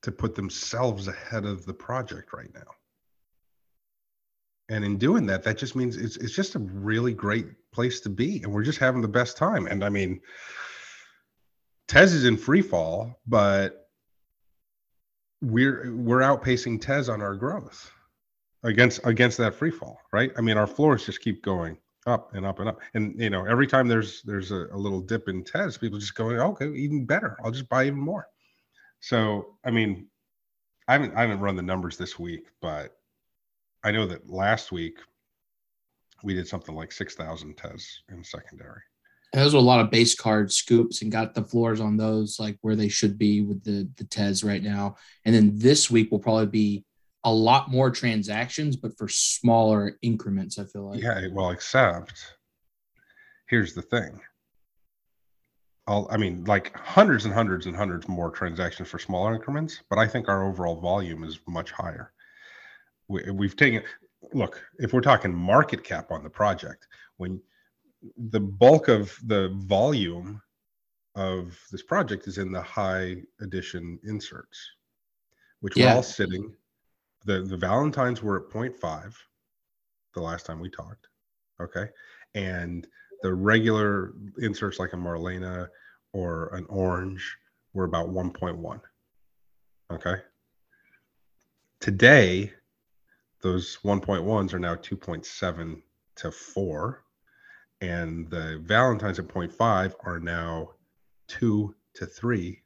to 0.03 0.11
put 0.11 0.35
themselves 0.35 1.07
ahead 1.07 1.45
of 1.45 1.65
the 1.65 1.73
project 1.73 2.33
right 2.33 2.53
now. 2.53 2.71
And 4.69 4.83
in 4.83 4.97
doing 4.97 5.25
that 5.27 5.43
that 5.43 5.57
just 5.57 5.75
means 5.75 5.97
it's, 5.97 6.17
it's 6.17 6.35
just 6.35 6.55
a 6.55 6.59
really 6.59 7.13
great 7.13 7.47
place 7.71 7.99
to 8.01 8.09
be. 8.09 8.41
And 8.43 8.53
we're 8.53 8.63
just 8.63 8.79
having 8.79 9.01
the 9.01 9.07
best 9.07 9.37
time. 9.37 9.67
And 9.67 9.83
i 9.83 9.89
mean 9.89 10.21
tez 11.87 12.13
is 12.13 12.25
in 12.25 12.37
free 12.37 12.61
fall 12.61 13.19
but 13.27 13.89
we're 15.41 15.93
we're 15.95 16.21
outpacing 16.21 16.79
tez 16.81 17.09
on 17.09 17.21
our 17.21 17.35
growth 17.35 17.91
against 18.63 18.99
against 19.05 19.37
that 19.37 19.53
free 19.53 19.71
fall 19.71 19.99
right? 20.11 20.31
I 20.37 20.41
mean 20.41 20.57
our 20.57 20.67
floors 20.67 21.05
just 21.05 21.21
keep 21.21 21.43
going 21.43 21.77
up 22.07 22.35
and 22.35 22.45
up 22.45 22.59
and 22.59 22.69
up. 22.69 22.79
And 22.93 23.19
you 23.19 23.29
know 23.29 23.45
every 23.45 23.67
time 23.67 23.87
there's 23.87 24.21
there's 24.23 24.51
a, 24.51 24.67
a 24.71 24.77
little 24.77 25.01
dip 25.01 25.27
in 25.27 25.43
tez 25.43 25.77
people 25.77 25.99
just 25.99 26.15
going 26.15 26.39
okay 26.39 26.71
even 26.73 27.05
better. 27.05 27.37
I'll 27.43 27.51
just 27.51 27.69
buy 27.69 27.85
even 27.85 27.99
more. 27.99 28.27
So 28.99 29.57
i 29.63 29.71
mean 29.71 30.07
i 30.87 30.93
haven't 30.93 31.15
i 31.15 31.21
haven't 31.21 31.39
run 31.39 31.55
the 31.55 31.61
numbers 31.61 31.97
this 31.97 32.17
week 32.17 32.47
but 32.61 32.95
I 33.85 33.91
know 33.91 34.07
that 34.07 34.27
last 34.27 34.71
week 34.71 34.97
we 36.23 36.33
did 36.33 36.47
something 36.47 36.73
like 36.73 36.91
6,000 36.91 37.55
tez 37.55 38.01
in 38.09 38.23
secondary. 38.23 38.81
Those 39.35 39.53
were 39.53 39.59
a 39.59 39.63
lot 39.63 39.81
of 39.81 39.91
base 39.91 40.15
card 40.15 40.51
scoops 40.51 41.01
and 41.01 41.11
got 41.11 41.33
the 41.33 41.43
floors 41.43 41.81
on 41.81 41.97
those 41.97 42.39
like 42.39 42.57
where 42.61 42.75
they 42.75 42.87
should 42.87 43.17
be 43.17 43.41
with 43.41 43.63
the 43.63 43.89
the 43.97 44.05
Tez 44.05 44.43
right 44.43 44.63
now. 44.63 44.95
And 45.25 45.35
then 45.35 45.51
this 45.55 45.91
week 45.91 46.09
will 46.09 46.19
probably 46.19 46.47
be 46.47 46.85
a 47.25 47.33
lot 47.33 47.69
more 47.69 47.91
transactions, 47.91 48.75
but 48.75 48.97
for 48.97 49.07
smaller 49.09 49.97
increments. 50.01 50.57
I 50.57 50.63
feel 50.65 50.89
like. 50.89 51.01
Yeah, 51.01 51.27
well, 51.31 51.49
except 51.49 52.13
here's 53.47 53.73
the 53.73 53.81
thing. 53.81 54.21
I'll, 55.87 56.07
I 56.09 56.17
mean, 56.17 56.45
like 56.45 56.75
hundreds 56.75 57.25
and 57.25 57.33
hundreds 57.33 57.67
and 57.67 57.75
hundreds 57.75 58.07
more 58.07 58.31
transactions 58.31 58.89
for 58.89 58.97
smaller 58.97 59.35
increments, 59.35 59.83
but 59.89 59.99
I 59.99 60.07
think 60.07 60.27
our 60.27 60.47
overall 60.47 60.79
volume 60.79 61.23
is 61.23 61.39
much 61.47 61.71
higher. 61.71 62.11
We, 63.07 63.29
we've 63.29 63.55
taken, 63.55 63.83
look, 64.33 64.63
if 64.79 64.93
we're 64.93 65.01
talking 65.01 65.33
market 65.33 65.83
cap 65.83 66.11
on 66.11 66.23
the 66.23 66.29
project, 66.29 66.87
when 67.17 67.39
the 68.17 68.39
bulk 68.39 68.87
of 68.87 69.17
the 69.25 69.49
volume 69.67 70.41
of 71.15 71.57
this 71.71 71.81
project 71.81 72.27
is 72.27 72.37
in 72.37 72.51
the 72.51 72.61
high 72.61 73.21
edition 73.41 73.99
inserts, 74.03 74.59
which 75.61 75.75
Yeah. 75.77 75.91
we're 75.91 75.95
all 75.97 76.03
sitting. 76.03 76.55
The 77.25 77.41
the 77.41 77.57
Valentines 77.57 78.21
were 78.21 78.45
at 78.45 78.51
0.5 78.51 79.15
the 80.13 80.21
last 80.21 80.45
time 80.45 80.59
we 80.59 80.69
talked. 80.69 81.07
Okay. 81.59 81.89
And 82.33 82.87
the 83.21 83.33
regular 83.33 84.13
inserts 84.39 84.77
like 84.77 84.93
a 84.93 84.97
Marlena 84.97 85.69
or 86.11 86.53
an 86.53 86.65
orange 86.65 87.37
were 87.73 87.85
about 87.85 88.09
1.1. 88.09 88.81
Okay. 89.91 90.21
Today, 91.79 92.53
those 93.41 93.77
1.1s 93.83 94.53
are 94.53 94.59
now 94.59 94.75
2.7 94.75 95.81
to 96.15 96.31
4. 96.31 97.04
And 97.81 98.29
the 98.29 98.61
Valentines 98.63 99.19
at 99.19 99.27
0.5 99.27 99.93
are 100.03 100.19
now 100.19 100.71
2 101.27 101.75
to 101.95 102.05
3. 102.05 102.61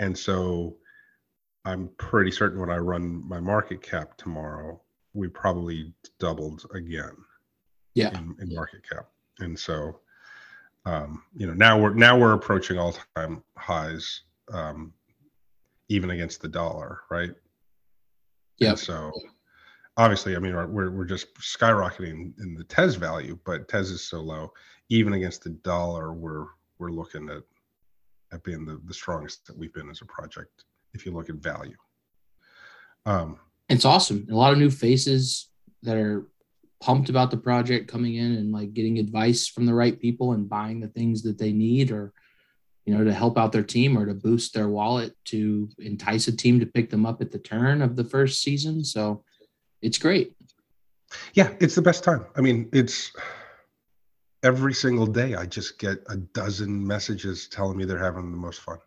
And 0.00 0.16
so 0.16 0.76
I'm 1.64 1.88
pretty 1.98 2.30
certain 2.30 2.60
when 2.60 2.70
I 2.70 2.76
run 2.78 3.26
my 3.28 3.40
market 3.40 3.82
cap 3.82 4.16
tomorrow, 4.16 4.80
we 5.14 5.28
probably 5.28 5.92
doubled 6.20 6.64
again 6.72 7.16
Yeah. 7.94 8.10
in, 8.10 8.36
in 8.40 8.54
market 8.54 8.82
cap. 8.88 9.08
And 9.40 9.58
so, 9.58 10.00
um, 10.84 11.22
you 11.36 11.46
know, 11.46 11.54
now 11.54 11.78
we're 11.80 11.94
now 11.94 12.18
we're 12.18 12.32
approaching 12.34 12.78
all 12.78 12.96
time 13.16 13.42
highs. 13.56 14.22
Um, 14.52 14.92
even 15.90 16.10
against 16.10 16.42
the 16.42 16.48
dollar, 16.48 17.00
right? 17.10 17.30
Yeah. 18.58 18.74
So 18.74 19.10
obviously, 19.98 20.36
I 20.36 20.38
mean, 20.38 20.54
we're 20.54 20.90
we're 20.90 21.04
just 21.04 21.34
skyrocketing 21.34 22.32
in 22.40 22.54
the 22.54 22.64
Tez 22.64 22.94
value, 22.94 23.38
but 23.44 23.68
Tez 23.68 23.90
is 23.90 24.08
so 24.08 24.20
low, 24.20 24.52
even 24.88 25.12
against 25.12 25.42
the 25.42 25.50
dollar, 25.50 26.12
we're 26.14 26.46
we're 26.78 26.90
looking 26.90 27.28
at 27.28 27.42
at 28.32 28.42
being 28.44 28.64
the, 28.64 28.80
the 28.86 28.94
strongest 28.94 29.46
that 29.46 29.58
we've 29.58 29.72
been 29.72 29.90
as 29.90 30.00
a 30.00 30.06
project 30.06 30.64
if 30.94 31.04
you 31.04 31.12
look 31.12 31.28
at 31.28 31.36
value. 31.36 31.76
Um, 33.04 33.38
it's 33.68 33.84
awesome. 33.84 34.26
A 34.30 34.34
lot 34.34 34.52
of 34.52 34.58
new 34.58 34.70
faces 34.70 35.48
that 35.82 35.96
are 35.96 36.28
pumped 36.80 37.08
about 37.08 37.30
the 37.30 37.36
project 37.36 37.90
coming 37.90 38.14
in 38.14 38.34
and 38.34 38.52
like 38.52 38.72
getting 38.72 38.98
advice 38.98 39.48
from 39.48 39.66
the 39.66 39.74
right 39.74 39.98
people 40.00 40.32
and 40.32 40.48
buying 40.48 40.80
the 40.80 40.88
things 40.88 41.22
that 41.22 41.38
they 41.38 41.52
need 41.52 41.90
or 41.90 42.12
you 42.84 42.96
know 42.96 43.02
to 43.02 43.12
help 43.12 43.36
out 43.36 43.50
their 43.50 43.64
team 43.64 43.98
or 43.98 44.06
to 44.06 44.14
boost 44.14 44.54
their 44.54 44.68
wallet 44.68 45.12
to 45.24 45.68
entice 45.78 46.28
a 46.28 46.36
team 46.36 46.60
to 46.60 46.66
pick 46.66 46.88
them 46.88 47.04
up 47.04 47.20
at 47.20 47.32
the 47.32 47.38
turn 47.38 47.82
of 47.82 47.96
the 47.96 48.04
first 48.04 48.42
season 48.42 48.84
so 48.84 49.24
it's 49.82 49.98
great. 49.98 50.34
Yeah 51.34 51.54
it's 51.60 51.74
the 51.74 51.82
best 51.82 52.04
time. 52.04 52.26
I 52.36 52.40
mean 52.40 52.68
it's 52.72 53.12
every 54.44 54.72
single 54.72 55.06
day 55.06 55.34
i 55.34 55.44
just 55.44 55.80
get 55.80 55.98
a 56.08 56.16
dozen 56.16 56.86
messages 56.86 57.48
telling 57.48 57.76
me 57.76 57.84
they're 57.84 57.98
having 57.98 58.30
the 58.30 58.36
most 58.36 58.60
fun. 58.60 58.78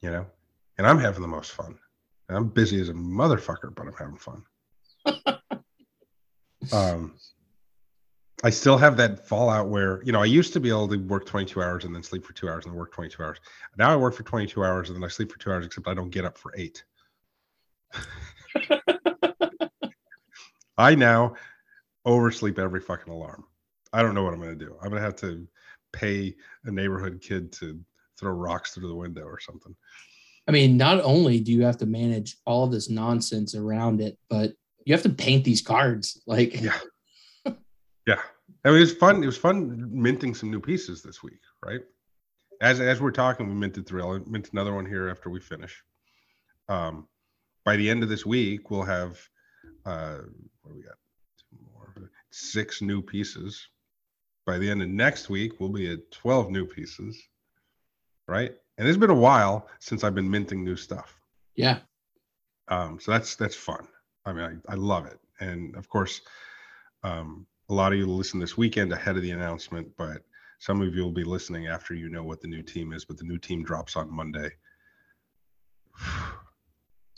You 0.00 0.10
know? 0.10 0.26
And 0.78 0.86
i'm 0.86 0.98
having 0.98 1.22
the 1.22 1.28
most 1.28 1.52
fun. 1.52 1.78
And 2.28 2.38
i'm 2.38 2.48
busy 2.48 2.80
as 2.80 2.88
a 2.88 2.94
motherfucker 2.94 3.74
but 3.74 3.86
i'm 3.86 3.94
having 3.94 4.16
fun. 4.16 4.44
Um 6.72 7.12
i 8.42 8.48
still 8.48 8.78
have 8.78 8.96
that 8.96 9.28
fallout 9.28 9.68
where 9.68 10.02
you 10.02 10.12
know 10.12 10.22
i 10.22 10.24
used 10.24 10.54
to 10.54 10.60
be 10.60 10.70
able 10.70 10.88
to 10.88 10.96
work 10.96 11.26
22 11.26 11.62
hours 11.62 11.84
and 11.84 11.94
then 11.94 12.02
sleep 12.02 12.24
for 12.24 12.32
two 12.32 12.48
hours 12.48 12.64
and 12.64 12.72
then 12.72 12.78
work 12.78 12.92
22 12.92 13.22
hours. 13.22 13.38
Now 13.76 13.90
i 13.90 13.96
work 13.96 14.14
for 14.14 14.22
22 14.22 14.64
hours 14.64 14.88
and 14.88 14.96
then 14.96 15.04
i 15.04 15.08
sleep 15.08 15.30
for 15.30 15.38
two 15.38 15.52
hours 15.52 15.66
except 15.66 15.86
i 15.88 15.92
don't 15.92 16.08
get 16.08 16.24
up 16.24 16.38
for 16.38 16.54
eight 16.56 16.82
i 20.78 20.94
now 20.94 21.34
oversleep 22.06 22.58
every 22.58 22.80
fucking 22.80 23.12
alarm. 23.12 23.44
I 23.92 24.02
don't 24.02 24.14
know 24.14 24.22
what 24.24 24.34
I'm 24.34 24.40
going 24.40 24.58
to 24.58 24.64
do. 24.64 24.76
I'm 24.82 24.90
going 24.90 25.00
to 25.00 25.06
have 25.06 25.16
to 25.16 25.46
pay 25.92 26.34
a 26.64 26.70
neighborhood 26.70 27.20
kid 27.22 27.52
to 27.52 27.80
throw 28.18 28.32
rocks 28.32 28.74
through 28.74 28.88
the 28.88 28.94
window 28.94 29.22
or 29.22 29.40
something. 29.40 29.74
I 30.46 30.52
mean, 30.52 30.76
not 30.76 31.00
only 31.02 31.40
do 31.40 31.52
you 31.52 31.62
have 31.62 31.78
to 31.78 31.86
manage 31.86 32.36
all 32.44 32.66
this 32.66 32.90
nonsense 32.90 33.54
around 33.54 34.00
it, 34.00 34.18
but 34.28 34.52
you 34.84 34.92
have 34.92 35.02
to 35.04 35.10
paint 35.10 35.44
these 35.44 35.62
cards. 35.62 36.20
Like, 36.26 36.60
yeah, 36.60 36.78
yeah. 38.06 38.20
I 38.64 38.68
mean, 38.68 38.78
it 38.78 38.80
was 38.80 38.92
fun. 38.92 39.22
It 39.22 39.26
was 39.26 39.38
fun 39.38 39.88
minting 39.90 40.34
some 40.34 40.50
new 40.50 40.60
pieces 40.60 41.02
this 41.02 41.22
week, 41.22 41.40
right? 41.64 41.80
As 42.60 42.80
as 42.80 43.00
we're 43.00 43.10
talking, 43.10 43.48
we 43.48 43.54
minted 43.54 43.86
three. 43.86 44.02
I'll 44.02 44.20
mint 44.26 44.50
another 44.52 44.74
one 44.74 44.84
here 44.84 45.08
after 45.08 45.30
we 45.30 45.40
finish. 45.40 45.82
Um, 46.68 47.08
by 47.64 47.76
the 47.76 47.88
end 47.88 48.02
of 48.02 48.10
this 48.10 48.26
week, 48.26 48.70
we'll 48.70 48.82
have 48.82 49.18
uh, 49.84 50.18
what 50.62 50.72
do 50.72 50.76
we 50.76 50.82
got? 50.82 50.94
six 52.34 52.82
new 52.82 53.00
pieces. 53.00 53.68
By 54.44 54.58
the 54.58 54.68
end 54.68 54.82
of 54.82 54.88
next 54.88 55.30
week, 55.30 55.60
we'll 55.60 55.70
be 55.70 55.90
at 55.92 56.10
12 56.10 56.50
new 56.50 56.66
pieces. 56.66 57.16
Right. 58.26 58.52
And 58.76 58.88
it's 58.88 58.98
been 58.98 59.10
a 59.10 59.14
while 59.14 59.68
since 59.78 60.02
I've 60.02 60.14
been 60.14 60.30
minting 60.30 60.64
new 60.64 60.76
stuff. 60.76 61.20
Yeah. 61.54 61.78
Um, 62.68 62.98
so 62.98 63.12
that's 63.12 63.36
that's 63.36 63.54
fun. 63.54 63.86
I 64.24 64.32
mean, 64.32 64.62
I, 64.68 64.72
I 64.72 64.74
love 64.74 65.06
it. 65.06 65.20
And 65.40 65.76
of 65.76 65.88
course, 65.88 66.22
um, 67.02 67.46
a 67.68 67.74
lot 67.74 67.92
of 67.92 67.98
you 67.98 68.06
will 68.06 68.16
listen 68.16 68.40
this 68.40 68.56
weekend 68.56 68.92
ahead 68.92 69.16
of 69.16 69.22
the 69.22 69.30
announcement, 69.30 69.88
but 69.96 70.22
some 70.58 70.80
of 70.80 70.94
you 70.94 71.02
will 71.02 71.12
be 71.12 71.24
listening 71.24 71.68
after 71.68 71.94
you 71.94 72.08
know 72.08 72.24
what 72.24 72.40
the 72.40 72.48
new 72.48 72.62
team 72.62 72.92
is. 72.92 73.04
But 73.04 73.18
the 73.18 73.24
new 73.24 73.38
team 73.38 73.62
drops 73.62 73.96
on 73.96 74.10
Monday. 74.10 74.50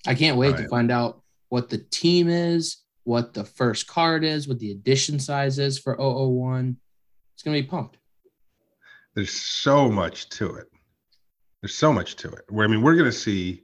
I 0.07 0.15
can't 0.15 0.37
wait 0.37 0.57
to 0.57 0.69
find 0.69 0.91
out 0.93 1.23
what 1.49 1.69
the 1.69 1.79
team 1.79 2.29
is 2.29 2.79
what 3.07 3.33
the 3.33 3.45
first 3.45 3.87
card 3.87 4.25
is, 4.25 4.49
what 4.49 4.59
the 4.59 4.73
edition 4.73 5.21
size 5.21 5.61
is 5.61 5.79
for 5.79 5.97
001. 5.97 6.77
It's 7.35 7.43
going 7.45 7.57
to 7.57 7.63
be 7.63 7.69
pumped. 7.69 7.99
There's 9.15 9.33
so 9.33 9.89
much 9.89 10.29
to 10.31 10.57
it. 10.57 10.67
There's 11.63 11.75
so 11.75 11.93
much 11.93 12.17
to 12.17 12.29
it. 12.31 12.45
Where 12.49 12.67
I 12.67 12.69
mean, 12.69 12.83
we're 12.83 12.97
going 12.97 13.11
to 13.11 13.13
see 13.13 13.63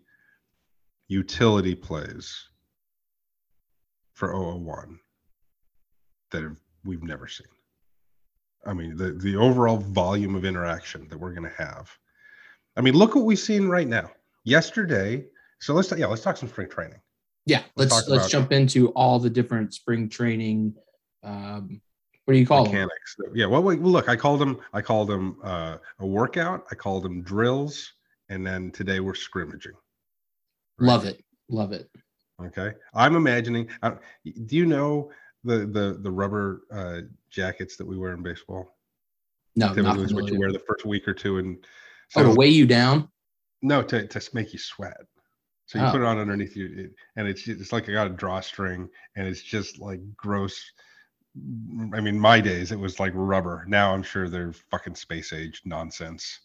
utility 1.08 1.74
plays 1.74 2.48
for 4.14 4.32
001 4.32 5.00
that 6.30 6.44
have, 6.44 6.60
we've 6.84 7.02
never 7.02 7.26
seen. 7.26 7.48
I 8.64 8.74
mean, 8.74 8.96
the 8.96 9.14
the 9.14 9.34
overall 9.34 9.78
volume 9.78 10.36
of 10.36 10.44
interaction 10.44 11.08
that 11.08 11.18
we're 11.18 11.34
going 11.34 11.50
to 11.50 11.56
have. 11.58 11.90
I 12.76 12.80
mean, 12.80 12.94
look 12.94 13.16
what 13.16 13.24
we've 13.24 13.36
seen 13.36 13.66
right 13.66 13.88
now. 13.88 14.12
Yesterday, 14.44 15.24
so 15.60 15.74
let's 15.74 15.92
yeah, 15.98 16.06
let's 16.06 16.22
talk 16.22 16.36
some 16.36 16.48
spring 16.48 16.68
training. 16.68 17.00
Yeah, 17.46 17.62
let's 17.76 17.92
let's, 17.92 18.08
let's 18.08 18.28
jump 18.28 18.52
into 18.52 18.90
all 18.90 19.18
the 19.18 19.30
different 19.30 19.74
spring 19.74 20.08
training. 20.08 20.74
Um, 21.22 21.80
what 22.24 22.34
do 22.34 22.38
you 22.38 22.46
call 22.46 22.64
mechanics? 22.64 23.16
Them? 23.18 23.32
Yeah, 23.34 23.46
well, 23.46 23.62
well, 23.62 23.76
look, 23.76 24.08
I 24.08 24.14
called 24.14 24.40
them. 24.40 24.60
I 24.72 24.80
called 24.80 25.08
them 25.08 25.38
uh, 25.42 25.78
a 25.98 26.06
workout. 26.06 26.64
I 26.70 26.76
called 26.76 27.02
them 27.02 27.22
drills, 27.22 27.92
and 28.28 28.46
then 28.46 28.70
today 28.70 29.00
we're 29.00 29.14
scrimmaging. 29.14 29.72
Right? 30.78 30.86
Love 30.86 31.04
it, 31.04 31.24
love 31.48 31.72
it. 31.72 31.90
Okay, 32.40 32.72
I'm 32.94 33.16
imagining. 33.16 33.68
Uh, 33.82 33.96
do 34.46 34.56
you 34.56 34.66
know 34.66 35.10
the 35.42 35.66
the 35.66 35.98
the 36.00 36.10
rubber 36.10 36.62
uh, 36.72 37.00
jackets 37.30 37.76
that 37.76 37.86
we 37.86 37.96
wear 37.96 38.12
in 38.12 38.22
baseball? 38.22 38.76
No, 39.56 39.74
typically 39.74 40.04
is 40.04 40.14
what 40.14 40.28
you 40.28 40.38
wear 40.38 40.52
the 40.52 40.60
first 40.60 40.86
week 40.86 41.08
or 41.08 41.14
two, 41.14 41.38
and 41.38 41.58
so, 42.08 42.20
oh, 42.20 42.24
to 42.28 42.34
weigh 42.34 42.48
you 42.48 42.66
down. 42.66 43.08
No, 43.62 43.82
to 43.82 44.06
to 44.06 44.30
make 44.32 44.52
you 44.52 44.60
sweat. 44.60 44.96
So 45.72 45.78
you 45.78 45.86
oh. 45.86 45.90
put 45.90 46.02
it 46.02 46.06
on 46.06 46.18
underneath 46.18 46.54
you, 46.54 46.90
and 47.16 47.26
it's 47.26 47.48
it's 47.48 47.72
like 47.72 47.88
I 47.88 47.92
got 47.92 48.06
a 48.06 48.10
drawstring, 48.10 48.90
and 49.16 49.26
it's 49.26 49.42
just 49.42 49.78
like 49.78 50.00
gross. 50.14 50.62
I 51.94 52.00
mean, 52.02 52.20
my 52.20 52.42
days 52.42 52.72
it 52.72 52.78
was 52.78 53.00
like 53.00 53.14
rubber. 53.14 53.64
Now 53.66 53.94
I'm 53.94 54.02
sure 54.02 54.28
they're 54.28 54.52
fucking 54.52 54.96
space 54.96 55.32
age 55.32 55.62
nonsense. 55.64 56.40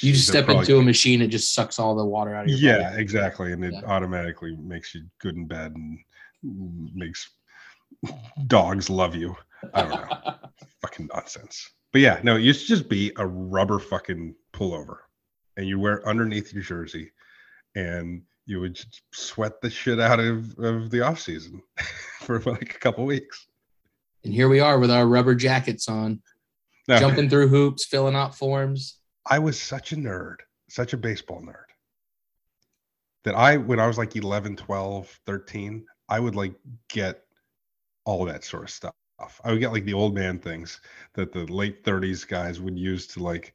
You 0.00 0.14
just 0.14 0.28
step 0.28 0.48
into 0.48 0.78
a 0.78 0.82
machine, 0.82 1.20
it 1.20 1.28
just 1.28 1.52
sucks 1.52 1.78
all 1.78 1.94
the 1.94 2.06
water 2.06 2.34
out 2.34 2.44
of 2.44 2.48
your 2.48 2.58
yeah, 2.58 2.90
body. 2.92 3.02
exactly, 3.02 3.52
and 3.52 3.62
it 3.62 3.74
yeah. 3.74 3.84
automatically 3.84 4.56
makes 4.56 4.94
you 4.94 5.02
good 5.18 5.36
and 5.36 5.46
bad, 5.46 5.74
and 5.74 5.98
makes 6.94 7.32
dogs 8.46 8.88
love 8.88 9.14
you. 9.14 9.36
I 9.74 9.82
don't 9.82 9.90
know, 9.90 10.34
fucking 10.80 11.10
nonsense. 11.12 11.70
But 11.92 12.00
yeah, 12.00 12.18
no, 12.22 12.36
it 12.36 12.42
used 12.42 12.62
to 12.62 12.66
just 12.68 12.88
be 12.88 13.12
a 13.18 13.26
rubber 13.26 13.78
fucking 13.78 14.34
pullover, 14.54 15.00
and 15.58 15.68
you 15.68 15.78
wear 15.78 16.08
underneath 16.08 16.54
your 16.54 16.62
jersey 16.62 17.10
and 17.74 18.22
you 18.46 18.60
would 18.60 18.80
sweat 19.12 19.60
the 19.60 19.70
shit 19.70 20.00
out 20.00 20.20
of, 20.20 20.58
of 20.58 20.90
the 20.90 21.00
off 21.00 21.20
season 21.20 21.62
for 22.20 22.40
like 22.40 22.74
a 22.74 22.78
couple 22.78 23.04
weeks. 23.04 23.46
And 24.24 24.32
here 24.32 24.48
we 24.48 24.60
are 24.60 24.78
with 24.78 24.90
our 24.90 25.06
rubber 25.06 25.34
jackets 25.34 25.88
on, 25.88 26.22
jumping 26.88 27.28
through 27.28 27.48
hoops, 27.48 27.86
filling 27.86 28.14
out 28.14 28.36
forms. 28.36 28.98
I 29.26 29.38
was 29.38 29.60
such 29.60 29.92
a 29.92 29.96
nerd, 29.96 30.36
such 30.68 30.92
a 30.92 30.96
baseball 30.96 31.40
nerd 31.40 31.72
that 33.24 33.34
I, 33.34 33.56
when 33.56 33.80
I 33.80 33.86
was 33.86 33.98
like 33.98 34.16
11, 34.16 34.56
12, 34.56 35.20
13, 35.26 35.86
I 36.08 36.20
would 36.20 36.34
like 36.34 36.54
get 36.88 37.22
all 38.04 38.24
that 38.24 38.44
sort 38.44 38.64
of 38.64 38.70
stuff. 38.70 38.94
I 39.44 39.52
would 39.52 39.60
get 39.60 39.72
like 39.72 39.84
the 39.84 39.94
old 39.94 40.14
man 40.14 40.38
things 40.38 40.80
that 41.14 41.32
the 41.32 41.46
late 41.46 41.84
30s 41.84 42.26
guys 42.26 42.60
would 42.60 42.76
use 42.76 43.06
to 43.08 43.22
like 43.22 43.54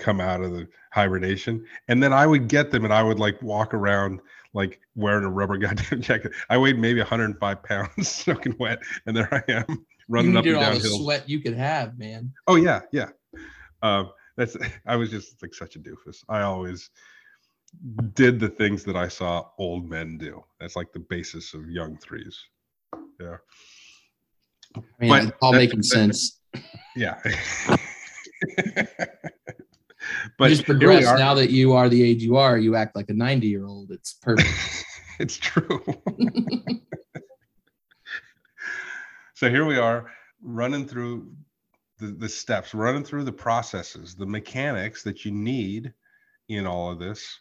come 0.00 0.20
out 0.20 0.42
of 0.42 0.52
the 0.52 0.66
hibernation. 0.92 1.64
And 1.88 2.02
then 2.02 2.12
i 2.12 2.26
would 2.26 2.48
get 2.48 2.70
them 2.70 2.84
and 2.84 2.92
i 2.92 3.02
would 3.02 3.18
like 3.18 3.40
walk 3.42 3.74
around 3.74 4.20
like 4.52 4.80
wearing 4.96 5.24
a 5.24 5.30
rubber 5.30 5.56
goddamn 5.58 6.00
jacket. 6.00 6.32
I 6.48 6.58
weighed 6.58 6.78
maybe 6.78 7.00
105 7.00 7.62
pounds 7.62 8.08
soaking 8.08 8.56
wet 8.58 8.80
and 9.06 9.16
there 9.16 9.32
i 9.32 9.52
am 9.52 9.86
running 10.08 10.36
up 10.36 10.44
and 10.44 10.54
down 10.54 10.72
all 10.72 10.78
the 10.78 10.88
sweat 10.88 11.28
you 11.28 11.40
could 11.40 11.54
have 11.54 11.98
man. 11.98 12.32
Oh 12.46 12.56
yeah 12.56 12.80
yeah. 12.92 13.10
Um, 13.82 14.10
that's 14.36 14.56
i 14.86 14.96
was 14.96 15.10
just 15.10 15.40
like 15.42 15.54
such 15.54 15.76
a 15.76 15.78
doofus. 15.78 16.24
I 16.28 16.42
always 16.42 16.90
did 18.14 18.40
the 18.40 18.48
things 18.48 18.82
that 18.82 18.96
i 18.96 19.06
saw 19.06 19.46
old 19.58 19.88
men 19.88 20.18
do. 20.18 20.42
That's 20.58 20.74
like 20.74 20.92
the 20.92 20.98
basis 20.98 21.54
of 21.54 21.68
young 21.68 21.96
threes. 21.98 22.36
Yeah. 23.20 23.36
I 24.76 24.80
mean, 24.98 25.10
but 25.10 25.36
all 25.40 25.52
making 25.52 25.82
sense. 25.82 26.40
Yeah 26.96 27.20
but 30.38 30.50
you 30.50 30.56
just 30.56 30.66
progress 30.66 31.04
now 31.18 31.34
that 31.34 31.50
you 31.50 31.72
are 31.72 31.88
the 31.88 32.02
age 32.02 32.22
you 32.22 32.36
are, 32.36 32.58
you 32.58 32.76
act 32.76 32.96
like 32.96 33.08
a 33.10 33.14
90 33.14 33.46
year 33.46 33.66
old. 33.66 33.90
It's 33.90 34.14
perfect. 34.14 34.48
it's 35.18 35.36
true. 35.36 35.82
so 39.34 39.50
here 39.50 39.64
we 39.64 39.78
are 39.78 40.10
running 40.42 40.86
through 40.86 41.32
the, 41.98 42.08
the 42.08 42.28
steps, 42.28 42.74
running 42.74 43.04
through 43.04 43.24
the 43.24 43.32
processes, 43.32 44.14
the 44.14 44.26
mechanics 44.26 45.02
that 45.02 45.24
you 45.24 45.30
need 45.30 45.92
in 46.48 46.66
all 46.66 46.90
of 46.90 46.98
this 46.98 47.40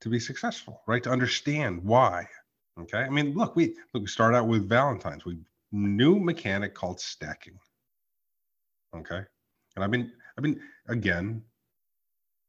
to 0.00 0.08
be 0.08 0.20
successful, 0.20 0.82
right? 0.86 1.02
To 1.02 1.10
understand 1.10 1.82
why. 1.82 2.26
Okay. 2.80 2.98
I 2.98 3.08
mean, 3.08 3.34
look, 3.34 3.56
we 3.56 3.76
look, 3.92 4.02
we 4.02 4.06
start 4.06 4.34
out 4.34 4.48
with 4.48 4.68
Valentine's. 4.68 5.24
We 5.24 5.38
new 5.72 6.18
mechanic 6.18 6.74
called 6.74 7.00
stacking. 7.00 7.58
Okay. 8.96 9.22
And 9.74 9.84
I've 9.84 9.90
been, 9.90 10.12
I've 10.36 10.42
been 10.42 10.60
again, 10.88 11.42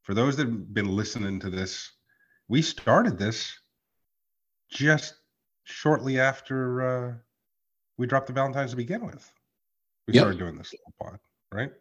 for 0.05 0.13
those 0.13 0.37
that 0.37 0.45
have 0.47 0.73
been 0.73 0.95
listening 0.95 1.39
to 1.39 1.49
this, 1.49 1.91
we 2.47 2.61
started 2.61 3.17
this 3.17 3.59
just 4.69 5.15
shortly 5.63 6.19
after 6.19 6.81
uh, 6.81 7.13
we 7.97 8.05
dropped 8.05 8.27
the 8.27 8.33
Valentines 8.33 8.69
to 8.71 8.77
begin 8.77 9.03
with. 9.03 9.33
We 10.07 10.13
Yep. 10.13 10.21
started 10.21 10.37
doing 10.37 10.55
this 10.55 10.73
pod, 11.01 11.17
right? 11.51 11.71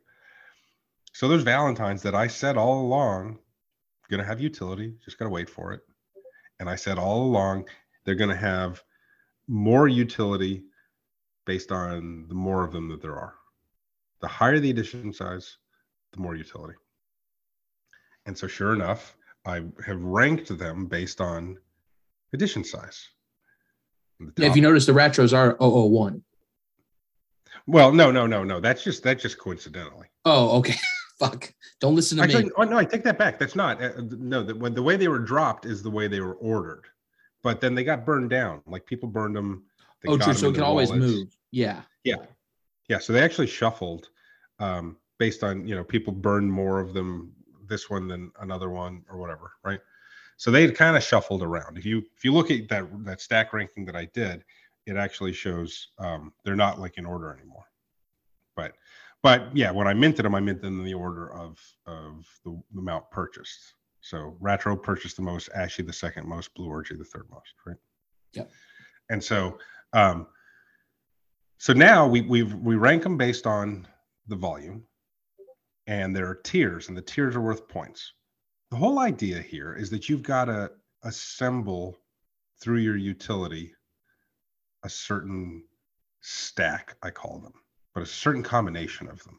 So 1.13 1.29
those 1.29 1.43
Valentines 1.43 2.01
that 2.03 2.15
I 2.15 2.27
said 2.27 2.57
all 2.57 2.81
along, 2.81 3.39
gonna 4.09 4.25
have 4.25 4.41
utility, 4.41 4.95
just 5.05 5.19
gotta 5.19 5.31
wait 5.31 5.51
for 5.51 5.73
it. 5.75 5.83
And 6.61 6.71
I 6.71 6.77
said 6.77 6.99
all 6.99 7.27
along, 7.27 7.69
they're 8.05 8.15
gonna 8.15 8.35
have 8.35 8.83
more 9.49 9.87
utility 9.87 10.65
based 11.45 11.73
on 11.73 12.27
the 12.29 12.35
more 12.35 12.65
of 12.65 12.73
them 12.73 12.89
that 12.89 13.03
there 13.03 13.17
are. 13.17 13.35
The 14.21 14.29
higher 14.29 14.59
the 14.61 14.71
edition 14.71 15.13
size, 15.13 15.59
the 16.13 16.21
more 16.21 16.35
utility. 16.37 16.75
And 18.27 18.37
so 18.37 18.47
sure 18.47 18.73
enough, 18.73 19.17
I 19.45 19.63
have 19.87 20.01
ranked 20.01 20.57
them 20.59 20.87
based 20.87 21.21
on 21.21 21.59
edition 22.33 22.65
size. 22.65 23.09
Yeah, 24.37 24.49
if 24.49 24.57
you 24.57 24.63
notice, 24.63 24.87
the 24.87 24.93
retros 24.93 25.37
are 25.37 25.57
001. 25.61 26.23
well, 27.67 27.93
no, 27.93 28.11
no, 28.11 28.27
no, 28.27 28.45
no. 28.45 28.61
That's 28.61 28.83
just 28.85 29.03
that's 29.03 29.23
just 29.23 29.39
coincidentally. 29.39 30.07
Oh, 30.25 30.59
okay. 30.59 30.75
Fuck. 31.19 31.53
Don't 31.81 31.95
listen 31.95 32.19
to 32.19 32.25
Actually, 32.25 32.45
me. 32.45 32.51
oh, 32.57 32.65
no, 32.65 32.77
I 32.79 32.85
take 32.85 33.05
that 33.05 33.19
back. 33.19 33.39
That's 33.39 33.55
not. 33.55 33.83
Uh, 33.83 33.91
no, 34.11 34.43
the, 34.43 34.55
when 34.55 34.75
the 34.75 34.83
way 34.83 34.97
they 34.97 35.09
were 35.09 35.19
dropped 35.19 35.67
is 35.67 35.83
the 35.83 35.91
way 35.91 36.09
they 36.09 36.21
were 36.21 36.35
ordered, 36.35 36.85
but 37.43 37.61
then 37.61 37.75
they 37.75 37.85
got 37.85 38.05
burned 38.07 38.31
down. 38.31 38.63
Like 38.67 38.87
people 38.87 39.09
burned 39.09 39.37
them. 39.37 39.65
they 40.03 40.09
Oh, 40.11 40.17
true. 40.17 40.25
true. 40.25 40.33
'em 40.33 40.39
So 40.39 40.49
it 40.51 40.55
can 40.55 40.63
always 40.63 40.89
wallets. 40.91 41.07
move. 41.13 41.37
Yeah. 41.51 41.83
Yeah. 42.05 42.17
Yeah, 42.89 42.99
so 42.99 43.13
they 43.13 43.23
actually 43.23 43.47
shuffled 43.47 44.09
um, 44.59 44.97
based 45.19 45.43
on 45.43 45.67
you 45.67 45.75
know 45.75 45.85
people 45.85 46.13
burned 46.13 46.51
more 46.53 46.81
of 46.81 46.93
them 46.95 47.33
this 47.69 47.91
one 47.91 48.09
than 48.09 48.31
another 48.41 48.71
one 48.71 49.05
or 49.11 49.19
whatever, 49.19 49.53
right? 49.63 49.81
So 50.37 50.51
they 50.51 50.63
had 50.63 50.75
kind 50.75 50.97
of 50.97 51.03
shuffled 51.03 51.43
around. 51.43 51.79
If 51.79 51.85
you 51.85 52.03
if 52.17 52.25
you 52.25 52.33
look 52.33 52.51
at 52.51 52.69
that 52.69 52.87
that 53.05 53.21
stack 53.21 53.53
ranking 53.53 53.85
that 53.87 53.97
I 53.97 54.07
did, 54.07 54.45
it 54.87 54.97
actually 54.97 55.33
shows 55.33 55.89
um, 55.99 56.33
they're 56.45 56.57
not 56.57 56.81
like 56.81 56.99
in 56.99 57.07
order 57.07 57.33
anymore. 57.33 57.65
But 58.57 58.73
but 59.23 59.57
yeah, 59.57 59.71
when 59.71 59.87
I 59.87 59.95
minted 59.95 60.25
them, 60.25 60.35
I 60.35 60.41
minted 60.41 60.65
them 60.65 60.81
in 60.81 60.85
the 60.85 60.95
order 60.95 61.33
of 61.33 61.59
of 61.87 62.27
the, 62.45 62.61
the 62.73 62.81
amount 62.81 63.11
purchased. 63.11 63.75
So 64.01 64.37
Ratro 64.43 64.81
purchased 64.81 65.17
the 65.17 65.23
most, 65.23 65.49
Ashy 65.55 65.83
the 65.83 65.93
second 65.93 66.29
most, 66.29 66.55
Blue 66.55 66.69
Orgy 66.69 66.95
the 66.95 67.05
third 67.05 67.27
most, 67.31 67.55
right? 67.67 67.77
Yep. 68.35 68.51
And 69.09 69.23
so 69.23 69.59
um, 69.93 70.27
so 71.59 71.73
now 71.73 72.07
we 72.07 72.21
we 72.21 72.43
we 72.43 72.75
rank 72.75 73.03
them 73.03 73.17
based 73.17 73.47
on 73.47 73.87
the 74.27 74.37
volume, 74.37 74.85
and 75.87 76.15
there 76.15 76.29
are 76.29 76.35
tiers, 76.35 76.89
and 76.89 76.97
the 76.97 77.03
tiers 77.03 77.37
are 77.37 77.41
worth 77.41 77.69
points. 77.69 78.13
The 78.71 78.77
whole 78.77 78.99
idea 78.99 79.41
here 79.41 79.75
is 79.75 79.91
that 79.91 80.09
you've 80.09 80.23
got 80.23 80.47
to 80.47 80.71
assemble 81.03 81.99
through 82.61 82.79
your 82.79 82.97
utility 82.97 83.75
a 84.85 84.89
certain 84.89 85.65
stack, 86.21 86.97
I 87.03 87.11
call 87.11 87.39
them, 87.39 87.55
but 87.95 88.03
a 88.03 88.07
certain 88.07 88.43
combination 88.43 89.09
of 89.09 89.23
them. 89.25 89.39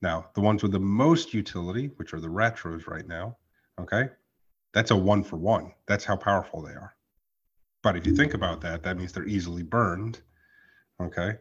Now, 0.00 0.26
the 0.34 0.40
ones 0.40 0.62
with 0.62 0.72
the 0.72 0.80
most 0.80 1.32
utility, 1.32 1.86
which 1.96 2.12
are 2.12 2.20
the 2.20 2.28
retros 2.28 2.86
right 2.86 3.06
now, 3.06 3.36
okay, 3.80 4.08
that's 4.74 4.90
a 4.90 4.96
one 4.96 5.22
for 5.22 5.36
one. 5.36 5.72
That's 5.86 6.04
how 6.04 6.16
powerful 6.16 6.62
they 6.62 6.72
are. 6.72 6.94
But 7.82 7.96
if 7.96 8.06
you 8.06 8.14
think 8.14 8.34
about 8.34 8.60
that, 8.62 8.82
that 8.82 8.96
means 8.96 9.12
they're 9.12 9.26
easily 9.26 9.62
burned 9.62 10.20
okay 11.02 11.36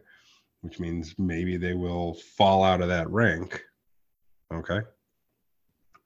which 0.61 0.79
means 0.79 1.15
maybe 1.17 1.57
they 1.57 1.73
will 1.73 2.13
fall 2.13 2.63
out 2.63 2.81
of 2.81 2.87
that 2.87 3.09
rank 3.09 3.63
okay 4.51 4.81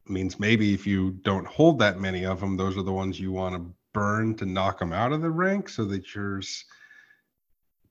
means 0.08 0.40
maybe 0.40 0.74
if 0.74 0.86
you 0.86 1.12
don't 1.24 1.48
hold 1.48 1.80
that 1.80 2.00
many 2.00 2.26
of 2.26 2.40
them 2.40 2.56
those 2.56 2.78
are 2.78 2.84
the 2.84 2.92
ones 2.92 3.20
you 3.20 3.32
want 3.32 3.56
to 3.56 3.74
burn 3.94 4.36
to 4.36 4.46
knock 4.46 4.78
them 4.80 4.92
out 4.94 5.12
of 5.12 5.22
the 5.22 5.30
rank 5.30 5.68
so 5.70 5.84
that 5.86 6.14
yours 6.14 6.66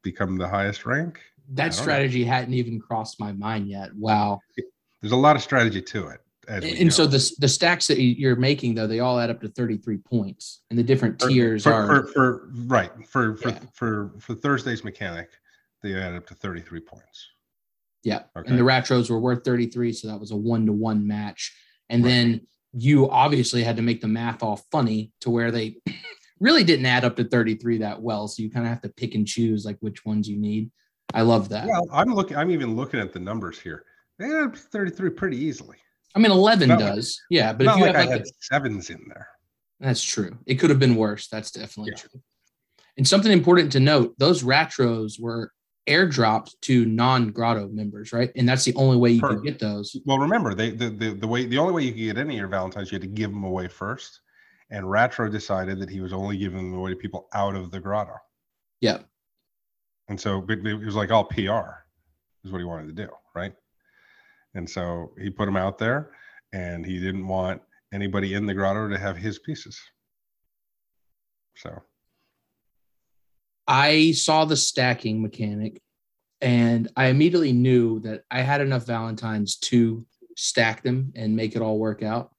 become 0.03 0.37
the 0.37 0.47
highest 0.47 0.85
rank 0.87 1.21
That 1.55 1.71
don't 1.71 1.77
know. 1.79 1.83
strategy 1.83 2.25
hadn't 2.25 2.55
even 2.55 2.79
crossed 2.79 3.19
my 3.19 3.33
mind 3.33 3.69
yet. 3.69 3.89
Wow. 3.97 4.41
there's 5.01 5.13
a 5.13 5.17
lot 5.17 5.35
of 5.35 5.43
strategy 5.43 5.81
to 5.81 6.09
it 6.09 6.21
And 6.47 6.93
so 6.93 7.07
the, 7.07 7.19
the 7.39 7.49
stacks 7.49 7.87
that 7.87 7.99
you- 7.99 8.15
you're 8.19 8.37
making, 8.37 8.75
though, 8.75 8.87
they 8.87 9.01
all 9.01 9.19
add 9.19 9.31
up 9.31 9.41
to 9.41 9.49
33 9.49 9.97
points. 9.97 10.61
And 10.69 10.79
the 10.79 10.83
different 10.83 11.21
For- 11.23 11.29
tiers 11.31 11.63
for, 11.65 11.73
are. 11.73 11.87
for, 11.87 12.13
for 12.13 12.49
right 12.67 12.93
for 13.09 13.37
for, 13.39 13.49
Yeah. 13.49 13.59
for 13.73 14.13
for 14.21 14.35
thursday's 14.35 14.85
mechanic 14.85 15.31
they 15.83 15.95
add 15.95 16.15
up 16.15 16.27
to 16.29 16.35
33 16.35 16.81
points 16.81 17.29
Yeah. 18.05 18.23
Okay. 18.37 18.49
And 18.49 18.59
the 18.59 18.63
Ratros 18.63 19.11
were 19.11 19.19
worth 19.19 19.45
33. 19.45 19.93
So 19.93 20.09
that 20.09 20.21
was 20.21 20.31
a 20.31 20.37
one 20.37 20.67
to 20.67 20.73
one 20.73 21.07
match. 21.07 21.55
And 21.89 22.05
Right. 22.05 22.11
then 22.11 22.47
you 22.73 23.09
obviously 23.11 23.63
had 23.65 23.77
to 23.77 23.83
make 23.83 24.01
the 24.01 24.09
math 24.09 24.43
all 24.43 24.57
funny 24.71 25.13
to 25.23 25.31
where 25.31 25.51
they 25.51 25.77
really 26.41 26.65
didn't 26.65 26.87
add 26.87 27.05
up 27.05 27.17
to 27.17 27.25
33 27.25 27.79
that 27.79 28.01
well. 28.03 28.29
So 28.29 28.43
you 28.43 28.51
kind 28.51 28.67
of 28.67 28.71
have 28.71 28.83
to 28.83 28.89
pick 28.91 29.15
and 29.15 29.27
choose 29.27 29.65
like 29.65 29.79
which 29.81 30.05
ones 30.05 30.29
you 30.29 30.37
need. 30.37 30.71
I 31.13 31.23
love 31.23 31.51
that. 31.51 31.67
well 31.69 31.87
i'm 31.93 32.13
looking 32.15 32.37
i'm 32.37 32.51
even 32.51 32.75
looking 32.75 32.99
at 32.99 33.13
the 33.13 33.21
numbers 33.21 33.61
here 33.61 33.85
they 34.19 34.25
add 34.25 34.47
up 34.47 34.53
to 34.55 34.59
33 34.59 35.11
pretty 35.11 35.37
easily 35.37 35.77
I 36.17 36.19
mean, 36.19 36.31
11 36.33 36.69
Not 36.69 36.81
like- 36.81 36.95
does. 36.95 37.21
yeah. 37.29 37.53
But 37.53 37.67
if 37.67 37.77
you 37.77 37.83
like 37.83 37.95
have 37.97 38.07
like 38.07 38.19
had 38.19 38.27
sevens 38.41 38.89
in 38.91 39.01
there 39.09 39.29
That's 39.81 40.03
true. 40.03 40.39
It 40.47 40.57
could 40.57 40.71
have 40.71 40.79
been 40.79 40.97
worse. 40.97 41.29
That's 41.29 41.51
definitely 41.51 41.93
Yeah. 41.97 42.03
true. 42.03 42.21
And 42.97 43.07
something 43.07 43.31
important 43.33 43.73
to 43.73 43.81
note: 43.81 44.15
those 44.19 44.43
Ratros 44.45 45.21
were 45.21 45.53
airdropped 45.87 46.55
to 46.63 46.85
non-Grotto 46.87 47.69
members, 47.69 48.13
right? 48.13 48.31
And 48.37 48.49
that's 48.49 48.65
the 48.65 48.75
only 48.75 48.97
way 48.97 49.11
you 49.13 49.21
Per- 49.21 49.35
could 49.35 49.45
get 49.45 49.59
those. 49.59 49.97
Well, 50.05 50.19
remember, 50.19 50.55
they 50.55 50.71
the, 50.71 50.91
the 50.91 51.11
the 51.11 51.27
way 51.27 51.47
the 51.47 51.59
only 51.59 51.73
way 51.73 51.83
you 51.83 51.93
could 51.93 52.17
get 52.17 52.19
any 52.19 52.35
of 52.35 52.39
your 52.39 52.49
Valentines, 52.49 52.91
you 52.91 52.97
had 52.97 53.03
to 53.03 53.09
give 53.09 53.31
them 53.31 53.45
away 53.45 53.69
first. 53.69 54.21
And 54.71 54.87
Ratro 54.87 55.31
decided 55.31 55.79
that 55.81 55.91
he 55.91 56.01
was 56.01 56.13
only 56.13 56.39
giving 56.39 56.71
them 56.71 56.79
away 56.79 56.91
to 56.91 56.97
people 56.97 57.29
out 57.35 57.55
of 57.55 57.71
the 57.71 57.81
grotto. 57.81 58.17
Yeah. 58.81 58.99
And 60.09 60.21
so 60.21 60.41
but 60.41 60.59
it 60.59 60.85
was 60.85 60.97
like 60.97 61.11
all 61.11 61.25
PR 61.25 61.85
is 62.45 62.53
what 62.53 62.59
he 62.59 62.65
wanted 62.65 62.95
to 62.97 63.05
do, 63.05 63.09
right? 63.35 63.53
And 64.55 64.69
so 64.69 65.13
he 65.21 65.31
put 65.31 65.47
them 65.47 65.57
out 65.57 65.79
there 65.79 66.11
and 66.53 66.85
he 66.87 67.01
didn't 67.01 67.27
want 67.27 67.61
anybody 67.93 68.35
in 68.35 68.47
the 68.47 68.55
grotto 68.55 68.89
to 68.89 68.99
have 68.99 69.17
his 69.17 69.39
pieces. 69.39 69.81
So 71.57 71.83
I 73.67 74.13
saw 74.13 74.45
the 74.45 74.57
stacking 74.57 75.23
mechanic, 75.23 75.81
and 76.41 76.91
I 76.97 77.07
immediately 77.07 77.53
knew 77.53 78.01
that 78.01 78.25
I 78.31 78.43
had 78.43 78.61
enough 78.61 78.87
Valentines 78.87 79.57
to 79.57 80.07
stack 80.37 80.83
them 80.83 81.13
and 81.17 81.37
make 81.37 81.57
it 81.57 81.63
all 81.63 81.79
work 81.79 82.03
out. 82.03 82.31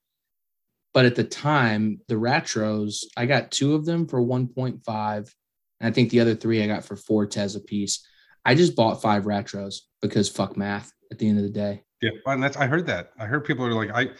But 0.94 1.04
at 1.04 1.14
the 1.14 1.24
time, 1.24 2.00
the 2.08 2.14
Ratros, 2.14 3.04
I 3.16 3.26
got 3.26 3.50
two 3.50 3.74
of 3.74 3.84
them 3.84 4.06
for 4.06 4.20
1.5. 4.20 5.34
And 5.80 5.88
I 5.88 5.90
think 5.90 6.08
the 6.08 6.20
other 6.20 6.34
three 6.34 6.62
I 6.62 6.66
got 6.66 6.84
for 6.84 6.96
four 6.96 7.26
Tez 7.26 7.54
a 7.54 7.60
piece. 7.60 8.06
I 8.46 8.54
just 8.54 8.74
bought 8.74 9.02
five 9.02 9.24
Ratros 9.24 9.80
because 10.00 10.28
fuck 10.28 10.56
math 10.56 10.90
at 11.10 11.18
the 11.18 11.28
end 11.28 11.36
of 11.38 11.44
the 11.44 11.50
day. 11.50 11.82
yeah, 12.00 12.12
and 12.26 12.42
that's 12.42 12.56
I 12.56 12.66
heard 12.66 12.86
that. 12.86 13.10
I 13.18 13.26
heard 13.26 13.44
people 13.44 13.66
are 13.66 13.74
like, 13.74 13.90
I 13.90 14.10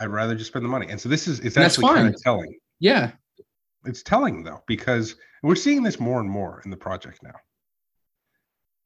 I'd 0.00 0.08
rather 0.08 0.34
just 0.34 0.48
spend 0.48 0.64
the 0.64 0.68
money. 0.70 0.86
And 0.88 1.00
so 1.00 1.08
this 1.08 1.28
is 1.28 1.40
it's 1.40 1.56
And 1.56 1.66
actually 1.66 1.88
kind 1.88 2.08
of 2.08 2.20
telling. 2.22 2.54
Yeah. 2.80 3.12
It's 3.84 4.02
telling 4.02 4.42
though 4.44 4.62
because 4.66 5.16
we're 5.42 5.54
seeing 5.56 5.82
this 5.82 5.98
more 5.98 6.20
and 6.20 6.30
more 6.30 6.62
in 6.64 6.70
the 6.70 6.76
project 6.76 7.22
now. 7.22 7.34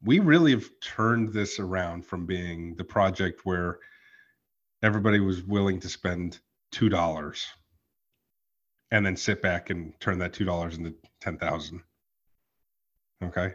We 0.03 0.21
really 0.21 0.53
have 0.53 0.69
turned 0.81 1.33
this 1.33 1.59
around 1.59 2.07
from 2.07 2.27
being 2.27 2.77
the 2.77 2.85
project 2.85 3.41
where 3.45 3.79
everybody 4.83 5.21
was 5.21 5.43
willing 5.43 5.81
to 5.81 5.89
spend 5.89 6.39
two 6.71 6.89
dollars 6.89 7.47
and 8.91 9.05
then 9.05 9.17
sit 9.17 9.43
back 9.43 9.71
and 9.71 9.93
turn 10.01 10.19
that 10.21 10.33
two 10.33 10.45
dollars 10.45 10.77
into 10.77 10.95
ten 11.21 11.37
thousand. 11.39 11.83
Okay? 13.23 13.55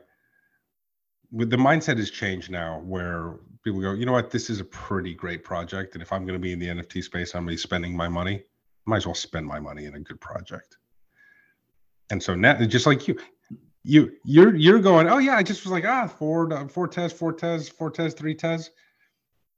With 1.32 1.50
the 1.50 1.58
mindset 1.58 1.98
has 1.98 2.12
changed 2.12 2.52
now 2.52 2.82
where 2.82 3.38
people 3.64 3.82
go 3.82 3.94
you 3.94 4.06
know 4.06 4.12
what? 4.12 4.32
This 4.32 4.50
is 4.50 4.60
a 4.60 4.66
pretty 4.66 5.14
great 5.14 5.44
project 5.44 5.94
and 5.94 6.02
if 6.02 6.12
i'm 6.12 6.26
going 6.26 6.40
to 6.40 6.40
be 6.40 6.54
in 6.54 6.60
the 6.60 6.68
nft 6.68 7.04
space 7.04 7.34
i'm 7.34 7.46
going 7.46 7.56
to 7.56 7.62
be 7.62 7.68
spending 7.68 7.96
my 7.96 8.08
money. 8.08 8.44
Might 8.86 8.98
as 8.98 9.06
well 9.06 9.16
spend 9.16 9.46
my 9.46 9.60
money 9.60 9.86
in 9.86 9.96
a 9.96 10.00
good 10.00 10.20
project 10.20 10.78
and 12.12 12.22
so 12.22 12.36
now 12.36 12.54
just 12.66 12.86
like 12.86 13.08
you 13.08 13.18
you 13.84 14.12
you're 14.24 14.56
you're 14.56 14.80
going 14.80 15.08
oh 15.10 15.18
yeah 15.18 15.36
i 15.36 15.44
just 15.44 15.64
was 15.64 15.72
like 15.72 15.86
ah 15.86 16.08
four 16.08 16.68
four 16.70 16.88
tez 16.88 17.12
four 17.12 17.34
tez 17.34 17.68
four 17.68 17.90
tez 17.90 18.14
three 18.14 18.36
tez 18.36 18.70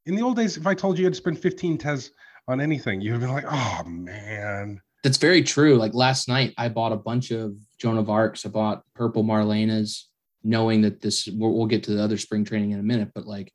in 0.06 0.16
the 0.16 0.22
old 0.22 0.38
days 0.38 0.56
if 0.56 0.66
i 0.66 0.74
told 0.74 0.98
you 0.98 1.02
you 1.02 1.06
had 1.06 1.14
to 1.14 1.18
spend 1.18 1.38
15 1.38 1.78
tez 1.78 2.12
on 2.48 2.62
anything 2.62 3.02
you'd 3.02 3.12
have 3.12 3.22
been 3.22 3.32
like 3.32 3.46
oh 3.50 3.84
man 3.86 4.82
That's 5.04 5.18
very 5.18 5.44
true. 5.44 5.76
Like 5.76 5.94
last 5.94 6.30
night, 6.30 6.54
I 6.58 6.70
bought 6.70 6.94
a 6.94 6.98
bunch 6.98 7.32
of 7.32 7.58
Joan 7.78 7.98
of 7.98 8.10
Arcs. 8.10 8.46
I 8.46 8.50
bought 8.50 8.84
purple 8.96 9.24
Marlenas, 9.24 10.04
knowing 10.44 10.82
that 10.84 11.02
this. 11.02 11.28
We'll, 11.28 11.54
we'll 11.54 11.68
get 11.68 11.84
to 11.84 11.92
the 11.92 12.02
other 12.02 12.18
spring 12.18 12.46
training 12.46 12.72
in 12.72 12.80
a 12.80 12.84
minute, 12.84 13.12
but 13.14 13.28
like, 13.28 13.52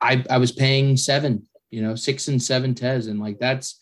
I 0.00 0.24
I 0.30 0.38
was 0.38 0.50
paying 0.50 0.96
seven, 0.96 1.46
you 1.70 1.82
know, 1.82 1.94
six 1.94 2.28
and 2.28 2.42
seven 2.42 2.74
Tez, 2.74 3.06
and 3.06 3.20
like 3.20 3.38
that's, 3.38 3.78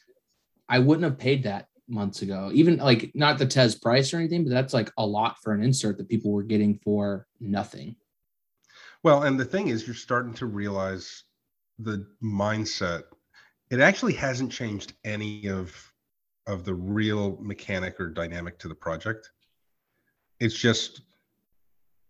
I 0.69 0.81
wouldn't 0.81 1.05
have 1.05 1.17
paid 1.17 1.45
that 1.45 1.69
months 1.91 2.23
ago. 2.23 2.51
Even 2.53 2.77
like 2.77 3.11
not 3.15 3.39
the 3.39 3.47
Tez 3.47 3.75
price 3.75 4.15
or 4.15 4.19
anything, 4.19 4.45
but 4.45 4.51
that's 4.51 4.73
like 4.75 4.91
a 4.97 5.07
lot 5.07 5.37
for 5.43 5.53
an 5.53 5.63
insert 5.63 5.99
that 5.99 6.09
people 6.09 6.31
were 6.31 6.43
getting 6.43 6.79
for 6.85 7.27
nothing. 7.41 7.97
well 9.03 9.23
and 9.23 9.39
the 9.39 9.45
thing 9.45 9.69
is 9.69 9.87
you're 9.87 9.95
starting 9.95 10.35
to 10.35 10.47
realize 10.47 11.25
the 11.79 12.07
mindset 12.23 13.05
it 13.71 13.81
actually 13.81 14.13
hasn't 14.13 14.53
changed 14.53 14.93
any 15.05 15.49
of 15.49 15.93
of 16.47 16.65
the 16.65 16.75
real 16.75 17.39
mechanic 17.41 18.01
or 18.01 18.11
dynamic 18.11 18.59
to 18.59 18.69
the 18.69 18.75
project. 18.75 19.31
It's 20.41 20.55
just 20.55 21.03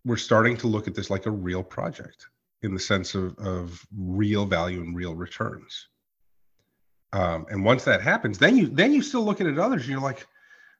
we're 0.04 0.16
starting 0.16 0.56
to 0.58 0.66
look 0.66 0.88
at 0.88 0.94
this 0.94 1.10
like 1.10 1.26
a 1.26 1.30
real 1.30 1.62
project 1.62 2.26
in 2.62 2.72
the 2.72 2.80
sense 2.80 3.14
of, 3.14 3.36
of 3.38 3.84
real 3.96 4.46
value 4.46 4.80
and 4.80 4.96
real 4.96 5.14
returns. 5.14 5.88
Um, 7.12 7.46
and 7.50 7.64
once 7.64 7.84
that 7.84 8.00
happens, 8.02 8.38
then 8.38 8.56
you 8.56 8.68
then 8.68 8.92
you 8.92 9.02
still 9.02 9.24
look 9.24 9.40
at 9.40 9.46
it 9.46 9.58
others. 9.58 9.82
And 9.82 9.90
you're 9.90 10.00
like, 10.00 10.26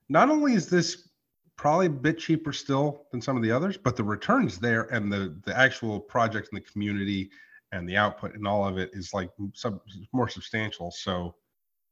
not 0.09 0.31
only 0.31 0.55
is 0.55 0.69
this 0.69 1.09
probably 1.57 1.87
a 1.87 1.91
bit 1.91 2.19
cheaper 2.19 2.53
still 2.53 3.07
than 3.11 3.21
some 3.21 3.37
of 3.37 3.43
the 3.43 3.51
others, 3.51 3.77
but 3.77 3.97
the 3.97 4.05
returns 4.05 4.59
there 4.59 4.83
and 4.85 5.13
the 5.13 5.37
the 5.45 5.57
actual 5.59 5.99
project 5.99 6.49
and 6.53 6.61
the 6.61 6.71
community 6.71 7.31
and 7.73 7.89
the 7.89 7.97
output 7.97 8.35
and 8.35 8.47
all 8.47 8.67
of 8.67 8.79
it 8.79 8.91
is 8.93 9.13
like 9.13 9.31
some 9.55 9.81
more 10.13 10.29
substantial. 10.29 10.91
So 10.91 11.35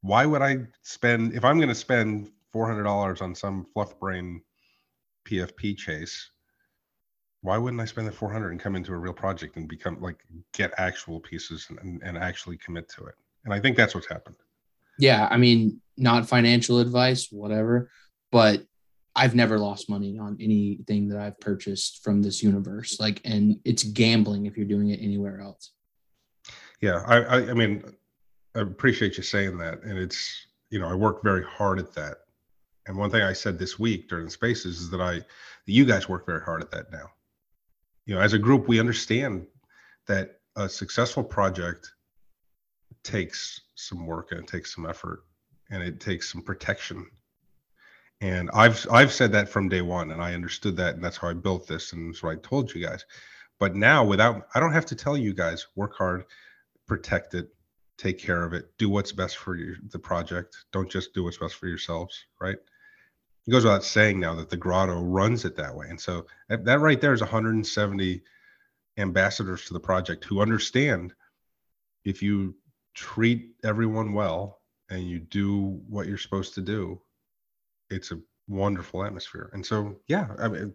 why 0.01 0.25
would 0.25 0.41
I 0.41 0.59
spend 0.81 1.33
if 1.33 1.43
I'm 1.43 1.57
going 1.57 1.69
to 1.69 1.75
spend 1.75 2.31
four 2.51 2.67
hundred 2.67 2.83
dollars 2.83 3.21
on 3.21 3.35
some 3.35 3.65
fluff 3.73 3.99
brain 3.99 4.41
PFP 5.25 5.77
chase? 5.77 6.31
Why 7.41 7.57
wouldn't 7.57 7.81
I 7.81 7.85
spend 7.85 8.07
the 8.07 8.11
four 8.11 8.31
hundred 8.31 8.51
and 8.51 8.59
come 8.59 8.75
into 8.75 8.93
a 8.93 8.97
real 8.97 9.13
project 9.13 9.57
and 9.57 9.67
become 9.67 9.99
like 10.01 10.17
get 10.53 10.73
actual 10.77 11.19
pieces 11.19 11.67
and, 11.69 12.01
and 12.03 12.17
actually 12.17 12.57
commit 12.57 12.89
to 12.89 13.05
it? 13.05 13.15
And 13.45 13.53
I 13.53 13.59
think 13.59 13.77
that's 13.77 13.95
what's 13.95 14.07
happened. 14.07 14.35
Yeah, 14.97 15.27
I 15.29 15.37
mean, 15.37 15.81
not 15.97 16.27
financial 16.27 16.79
advice, 16.79 17.29
whatever, 17.31 17.89
but 18.31 18.63
I've 19.15 19.35
never 19.35 19.57
lost 19.57 19.89
money 19.89 20.17
on 20.19 20.37
anything 20.39 21.09
that 21.09 21.19
I've 21.19 21.39
purchased 21.39 22.03
from 22.03 22.21
this 22.21 22.43
universe. 22.43 22.99
Like, 22.99 23.21
and 23.25 23.59
it's 23.65 23.83
gambling 23.83 24.45
if 24.45 24.55
you're 24.55 24.65
doing 24.65 24.89
it 24.89 24.99
anywhere 25.01 25.41
else. 25.41 25.71
Yeah, 26.81 27.03
I, 27.05 27.17
I, 27.17 27.49
I 27.49 27.53
mean, 27.53 27.83
I 28.55 28.61
appreciate 28.61 29.17
you 29.17 29.23
saying 29.23 29.57
that, 29.57 29.83
and 29.83 29.97
it's 29.97 30.47
you 30.69 30.79
know 30.79 30.87
I 30.87 30.93
work 30.93 31.23
very 31.23 31.43
hard 31.43 31.79
at 31.79 31.93
that. 31.93 32.17
And 32.87 32.97
one 32.97 33.11
thing 33.11 33.21
I 33.21 33.33
said 33.33 33.59
this 33.59 33.77
week 33.77 34.09
during 34.09 34.29
spaces 34.29 34.79
is 34.79 34.89
that 34.89 35.01
I, 35.01 35.15
that 35.15 35.25
you 35.65 35.85
guys 35.85 36.09
work 36.09 36.25
very 36.25 36.41
hard 36.41 36.61
at 36.61 36.71
that 36.71 36.91
now. 36.91 37.09
You 38.05 38.15
know, 38.15 38.21
as 38.21 38.33
a 38.33 38.39
group, 38.39 38.67
we 38.67 38.79
understand 38.79 39.45
that 40.07 40.39
a 40.55 40.67
successful 40.67 41.23
project 41.23 41.91
takes 43.03 43.61
some 43.75 44.05
work 44.05 44.31
and 44.31 44.41
it 44.41 44.47
takes 44.47 44.73
some 44.73 44.85
effort 44.85 45.23
and 45.69 45.83
it 45.83 45.99
takes 45.99 46.31
some 46.31 46.41
protection. 46.41 47.05
And 48.21 48.49
i've 48.53 48.85
i've 48.91 49.13
said 49.13 49.31
that 49.31 49.47
from 49.47 49.69
day 49.69 49.81
one 49.81 50.11
and 50.11 50.21
i 50.21 50.33
understood 50.33 50.75
that 50.75 50.95
and 50.95 51.03
that's 51.03 51.15
how 51.15 51.29
i 51.29 51.33
built 51.33 51.67
this 51.67 51.93
and 51.93 52.09
that's 52.09 52.21
what 52.21 52.37
i 52.37 52.41
told 52.41 52.73
you 52.73 52.85
guys. 52.85 53.05
But 53.59 53.75
now 53.75 54.03
without 54.03 54.47
i 54.55 54.59
don't 54.59 54.73
have 54.73 54.85
to 54.87 54.95
tell 54.95 55.17
you 55.17 55.33
guys 55.33 55.67
work 55.75 55.95
hard 55.95 56.25
protect 56.85 57.33
it 57.33 57.49
take 57.97 58.17
care 58.17 58.43
of 58.43 58.53
it 58.53 58.77
do 58.77 58.89
what's 58.89 59.11
best 59.11 59.37
for 59.37 59.57
the 59.89 59.99
project. 59.99 60.65
Don't 60.73 60.89
just 60.89 61.13
do 61.13 61.23
what's 61.23 61.37
best 61.37 61.55
for 61.55 61.67
yourselves 61.67 62.25
right? 62.41 62.57
It 63.47 63.51
goes 63.51 63.63
without 63.63 63.83
saying 63.83 64.19
now 64.19 64.35
that 64.35 64.49
the 64.49 64.57
grotto 64.57 65.01
runs 65.01 65.43
it 65.43 65.55
that 65.55 65.73
way. 65.73 65.87
And 65.89 65.99
so 65.99 66.27
that 66.49 66.79
right 66.79 67.01
there 67.01 67.13
is 67.13 67.21
170 67.21 68.21
ambassadors 68.97 69.65
to 69.65 69.73
the 69.73 69.79
project 69.79 70.25
who 70.25 70.41
understand 70.41 71.13
if 72.05 72.21
you 72.21 72.55
treat 72.99 73.51
everyone 73.63 74.11
well 74.11 74.59
and 74.89 75.07
you 75.07 75.19
do 75.19 75.79
what 75.87 76.05
you're 76.05 76.17
supposed 76.17 76.53
to 76.53 76.61
do, 76.61 76.99
it's 77.89 78.11
a 78.11 78.19
wonderful 78.49 79.05
atmosphere. 79.05 79.49
And 79.53 79.65
so, 79.65 79.95
yeah, 80.07 80.27
I 80.37 80.49
mean, 80.49 80.73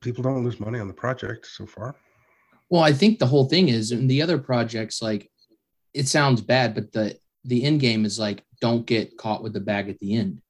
people 0.00 0.24
don't 0.24 0.42
lose 0.42 0.58
money 0.58 0.80
on 0.80 0.88
the 0.88 0.94
project 0.94 1.46
so 1.46 1.64
far. 1.64 1.94
Well, 2.70 2.82
I 2.82 2.92
think 2.92 3.18
the 3.18 3.26
whole 3.26 3.48
thing 3.48 3.68
is, 3.68 3.92
and 3.92 4.10
the 4.10 4.20
other 4.20 4.38
projects, 4.38 5.00
like 5.00 5.30
it 5.94 6.08
sounds 6.08 6.40
bad, 6.40 6.74
but 6.74 6.90
the 6.90 7.16
the 7.44 7.62
end 7.62 7.80
game 7.80 8.04
is 8.04 8.18
like 8.18 8.42
don't 8.60 8.86
get 8.86 9.16
caught 9.16 9.42
with 9.42 9.52
the 9.52 9.60
bag 9.60 9.88
at 9.88 9.98
the 10.00 10.14
end. 10.14 10.40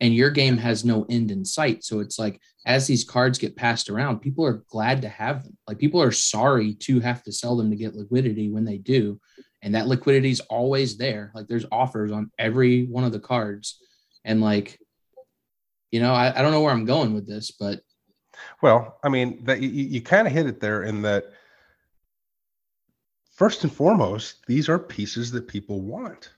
And 0.00 0.14
your 0.14 0.30
game 0.30 0.56
has 0.58 0.84
no 0.84 1.06
end 1.10 1.30
in 1.30 1.44
sight. 1.44 1.84
So 1.84 2.00
it's 2.00 2.18
like 2.18 2.40
as 2.66 2.86
these 2.86 3.04
cards 3.04 3.38
get 3.38 3.56
passed 3.56 3.90
around, 3.90 4.20
people 4.20 4.44
are 4.46 4.64
glad 4.68 5.02
to 5.02 5.08
have 5.08 5.44
them. 5.44 5.56
Like 5.66 5.78
people 5.78 6.00
are 6.00 6.12
sorry 6.12 6.74
to 6.74 7.00
have 7.00 7.22
to 7.24 7.32
sell 7.32 7.56
them 7.56 7.70
to 7.70 7.76
get 7.76 7.94
liquidity 7.94 8.50
when 8.50 8.64
they 8.64 8.78
do 8.78 9.20
and 9.62 9.74
that 9.74 9.86
liquidity 9.86 10.30
is 10.30 10.40
always 10.40 10.96
there. 10.96 11.30
Like 11.34 11.46
there's 11.48 11.66
offers 11.70 12.12
on 12.12 12.30
every 12.38 12.86
one 12.86 13.04
of 13.04 13.12
the 13.12 13.20
cards, 13.20 13.78
and 14.24 14.40
like, 14.40 14.78
you 15.90 16.00
know, 16.00 16.12
I, 16.12 16.38
I 16.38 16.42
don't 16.42 16.52
know 16.52 16.60
where 16.60 16.72
I'm 16.72 16.84
going 16.84 17.14
with 17.14 17.26
this, 17.26 17.50
but 17.50 17.80
well, 18.62 18.98
I 19.02 19.08
mean, 19.08 19.44
that 19.44 19.60
you, 19.60 19.68
you 19.68 20.00
kind 20.00 20.26
of 20.26 20.32
hit 20.32 20.46
it 20.46 20.60
there 20.60 20.82
in 20.82 21.02
that. 21.02 21.24
First 23.34 23.64
and 23.64 23.72
foremost, 23.72 24.44
these 24.46 24.68
are 24.68 24.78
pieces 24.78 25.30
that 25.30 25.48
people 25.48 25.80
want. 25.80 26.30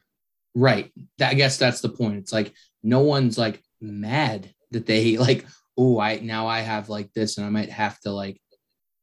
Right. 0.54 0.92
That, 1.18 1.32
I 1.32 1.34
guess 1.34 1.58
that's 1.58 1.80
the 1.80 1.88
point. 1.88 2.18
It's 2.18 2.32
like 2.32 2.54
no 2.82 3.00
one's 3.00 3.36
like 3.36 3.60
mad 3.80 4.54
that 4.70 4.86
they 4.86 5.16
like, 5.18 5.46
oh, 5.76 5.98
I 5.98 6.20
now 6.20 6.46
I 6.46 6.60
have 6.60 6.88
like 6.88 7.12
this 7.12 7.38
and 7.38 7.46
I 7.46 7.50
might 7.50 7.70
have 7.70 7.98
to 8.00 8.10
like 8.10 8.40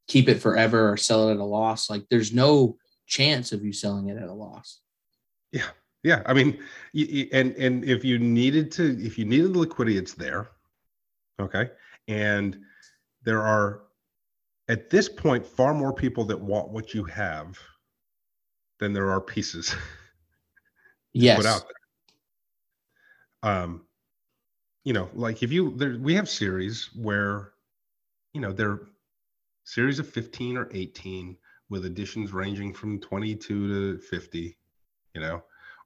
keep 0.08 0.28
it 0.28 0.40
forever 0.40 0.90
or 0.90 0.96
sell 0.96 1.28
it 1.28 1.34
at 1.34 1.40
a 1.40 1.44
loss. 1.44 1.90
Like 1.90 2.04
there's 2.10 2.32
no 2.32 2.76
chance 3.10 3.52
of 3.52 3.64
you 3.64 3.72
selling 3.72 4.08
it 4.08 4.16
at 4.16 4.28
a 4.28 4.32
loss. 4.32 4.80
Yeah. 5.52 5.68
Yeah. 6.02 6.22
I 6.24 6.32
mean, 6.32 6.58
and, 7.32 7.54
and 7.56 7.84
if 7.84 8.04
you 8.04 8.18
needed 8.18 8.70
to, 8.72 9.04
if 9.04 9.18
you 9.18 9.24
needed 9.26 9.52
the 9.52 9.58
liquidity, 9.58 9.98
it's 9.98 10.14
there. 10.14 10.52
Okay. 11.40 11.70
And 12.08 12.58
there 13.24 13.42
are, 13.42 13.82
at 14.68 14.88
this 14.88 15.08
point, 15.08 15.44
far 15.44 15.74
more 15.74 15.92
people 15.92 16.24
that 16.26 16.40
want 16.40 16.70
what 16.70 16.94
you 16.94 17.04
have 17.04 17.58
than 18.78 18.92
there 18.92 19.10
are 19.10 19.20
pieces. 19.20 19.74
yes. 21.12 21.36
Put 21.36 21.46
out 21.46 21.64
there. 23.42 23.52
Um, 23.52 23.82
you 24.84 24.92
know, 24.92 25.08
like 25.12 25.42
if 25.42 25.50
you 25.50 25.76
there, 25.76 25.98
we 25.98 26.14
have 26.14 26.28
series 26.28 26.90
where, 26.94 27.52
you 28.32 28.40
know, 28.40 28.52
they're 28.52 28.80
series 29.64 29.98
of 29.98 30.08
15 30.08 30.56
or 30.56 30.68
18 30.72 31.36
with 31.70 31.86
additions 31.86 32.32
ranging 32.32 32.74
from 32.74 33.00
22 33.00 33.96
to 33.96 34.02
50, 34.02 34.56
you 35.14 35.20
know, 35.20 35.42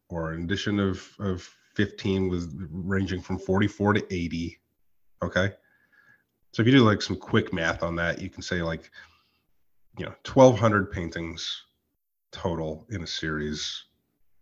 or 0.08 0.32
an 0.32 0.42
addition 0.42 0.80
of, 0.80 1.06
of 1.20 1.48
15 1.74 2.28
was 2.28 2.48
ranging 2.70 3.20
from 3.20 3.38
44 3.38 3.94
to 3.94 4.14
80. 4.14 4.58
Okay. 5.22 5.52
So 6.52 6.62
if 6.62 6.66
you 6.66 6.72
do 6.72 6.84
like 6.84 7.02
some 7.02 7.16
quick 7.16 7.52
math 7.52 7.82
on 7.82 7.94
that, 7.96 8.20
you 8.20 8.30
can 8.30 8.42
say 8.42 8.62
like, 8.62 8.90
you 9.98 10.06
know, 10.06 10.14
1200 10.24 10.90
paintings 10.90 11.64
total 12.32 12.86
in 12.90 13.02
a 13.02 13.06
series, 13.06 13.84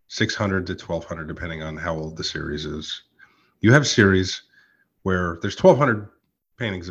600 0.09 0.67
to 0.69 0.73
1200, 0.73 1.27
depending 1.27 1.63
on 1.63 1.77
how 1.77 1.95
old 1.95 2.17
the 2.17 2.25
series 2.25 2.65
is. 2.65 3.03
You 3.61 3.73
have 3.73 3.87
series 3.87 4.43
where 5.03 5.39
there's 5.43 5.61
1200 5.61 6.09
paintings 6.59 6.91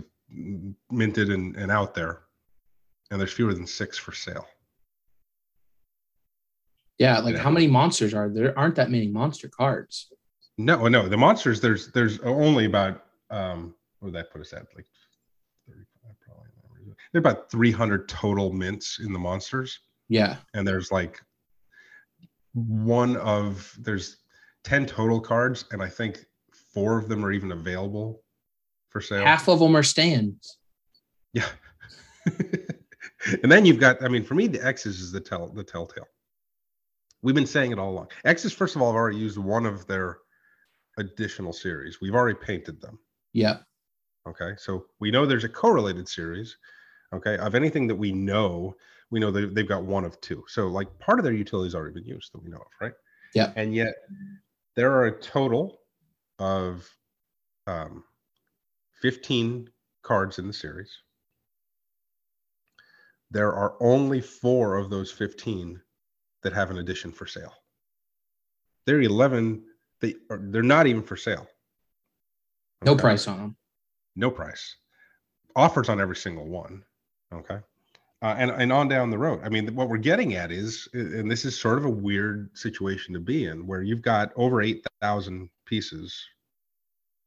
minted 0.90 1.30
and, 1.30 1.56
and 1.56 1.72
out 1.72 1.94
there 1.94 2.24
and 3.12 3.20
there's 3.20 3.34
fewer 3.34 3.54
than 3.54 3.68
six 3.68 3.98
for 3.98 4.14
sale. 4.14 4.48
Yeah, 6.98 7.20
like 7.20 7.36
how 7.36 7.50
many 7.50 7.68
monsters 7.68 8.14
are 8.14 8.30
there? 8.30 8.58
Aren't 8.58 8.76
that 8.76 8.90
many 8.90 9.08
monster 9.08 9.50
cards? 9.50 10.12
No, 10.58 10.88
no, 10.88 11.08
the 11.08 11.18
monsters 11.18 11.60
there's 11.60 11.92
there's 11.92 12.20
only 12.20 12.66
about 12.66 13.04
um 13.30 13.74
what 14.00 14.08
would 14.08 14.16
that 14.16 14.32
put 14.32 14.42
us 14.42 14.54
at 14.54 14.66
like 14.76 14.86
35 15.68 16.16
probably. 16.22 16.94
There 17.12 17.20
are 17.20 17.26
about 17.32 17.52
300 17.52 18.08
total 18.08 18.54
mints 18.54 19.00
in 19.00 19.14
the 19.14 19.20
monsters. 19.20 19.80
Yeah, 20.10 20.38
and 20.54 20.68
there's 20.68 20.92
like 20.92 21.20
one 22.54 23.18
of 23.18 23.76
there's 23.80 24.18
10 24.64 24.86
total 24.86 25.20
cards, 25.20 25.66
and 25.72 25.82
I 25.82 25.90
think 25.90 26.24
four 26.74 26.98
of 27.00 27.10
them 27.10 27.26
are 27.26 27.32
even 27.32 27.52
available 27.52 28.22
for 28.90 29.02
sale. 29.02 29.26
Half 29.26 29.50
of 29.50 29.60
them 29.60 29.76
are 29.76 29.84
stands. 29.84 30.58
Yeah. 31.34 31.48
and 33.44 33.52
then 33.52 33.66
you've 33.66 33.80
got, 33.80 34.04
I 34.04 34.08
mean, 34.08 34.24
for 34.24 34.36
me, 34.36 34.48
the 34.48 34.66
X's 34.66 35.00
is 35.02 35.12
the 35.12 35.20
tell 35.20 35.48
the 35.48 35.64
telltale. 35.64 36.08
We've 37.22 37.36
been 37.36 37.46
saying 37.46 37.72
it 37.72 37.80
all 37.80 37.92
along. 37.92 38.08
X's, 38.26 38.54
first 38.54 38.76
of 38.76 38.82
all, 38.82 38.92
have 38.92 38.96
already 38.96 39.18
used 39.18 39.38
one 39.38 39.66
of 39.66 39.86
their 39.88 40.18
additional 40.98 41.54
series. 41.54 42.02
We've 42.02 42.16
already 42.16 42.40
painted 42.42 42.82
them. 42.82 43.00
Yeah. 43.34 43.58
Okay. 44.28 44.54
So 44.58 44.86
we 45.00 45.12
know 45.12 45.26
there's 45.26 45.44
a 45.44 45.50
correlated 45.50 46.08
series. 46.08 46.58
Okay. 47.14 47.38
Of 47.38 47.54
anything 47.56 47.88
that 47.88 47.96
we 47.96 48.12
know, 48.12 48.76
we 49.12 49.20
know 49.20 49.32
that 49.32 49.54
they've 49.54 49.68
got 49.68 49.84
one 49.84 50.04
of 50.04 50.20
two. 50.22 50.44
So 50.48 50.68
like 50.68 50.88
part 51.00 51.20
of 51.20 51.24
their 51.24 51.34
utility 51.34 51.68
has 51.68 51.76
already 51.76 51.94
been 51.94 52.06
used 52.06 52.34
that 52.34 52.44
we 52.44 52.50
know 52.50 52.58
of, 52.58 52.68
right? 52.80 52.94
Yeah. 53.36 53.52
And 53.56 53.76
yet 53.76 53.94
there 54.76 54.92
are 54.92 55.06
a 55.06 55.22
total 55.22 55.80
of 56.40 56.90
um, 57.68 58.04
15 59.02 59.70
cards 60.02 60.40
in 60.40 60.48
the 60.48 60.54
series 60.54 60.92
there 63.32 63.54
are 63.54 63.76
only 63.80 64.22
four 64.22 64.78
of 64.78 64.90
those 64.90 65.12
15 65.12 65.82
that 66.44 66.54
have 66.54 66.70
an 66.70 66.78
edition 66.78 67.12
for 67.12 67.26
sale. 67.26 67.54
They're 68.86 69.02
11 69.02 69.64
they 70.02 70.16
are, 70.30 70.40
they're 70.42 70.64
not 70.64 70.88
even 70.88 71.04
for 71.04 71.16
sale. 71.16 71.48
Okay? 72.84 72.92
No 72.92 72.96
price 72.96 73.28
on 73.28 73.38
them. 73.38 73.56
No 74.16 74.32
price. 74.32 74.76
Offers 75.56 75.90
on 75.90 76.02
every 76.02 76.16
single 76.16 76.48
one. 76.48 76.84
Okay. 77.34 77.60
uh, 78.22 78.36
and 78.38 78.52
and 78.52 78.74
on 78.74 78.88
down 78.88 79.10
the 79.10 79.18
road. 79.18 79.42
I 79.44 79.50
mean, 79.50 79.74
what 79.76 79.90
we're 79.90 79.98
getting 79.98 80.36
at 80.36 80.52
is, 80.52 80.88
and 80.94 81.30
this 81.30 81.46
is 81.46 81.60
sort 81.60 81.78
of 81.78 81.86
a 81.86 81.90
weird 81.90 82.50
situation 82.58 83.14
to 83.14 83.20
be 83.20 83.46
in, 83.46 83.66
where 83.66 83.82
you've 83.82 84.02
got 84.02 84.32
over 84.36 84.62
eight 84.62 84.86
thousand 85.02 85.50
pieces, 85.66 86.24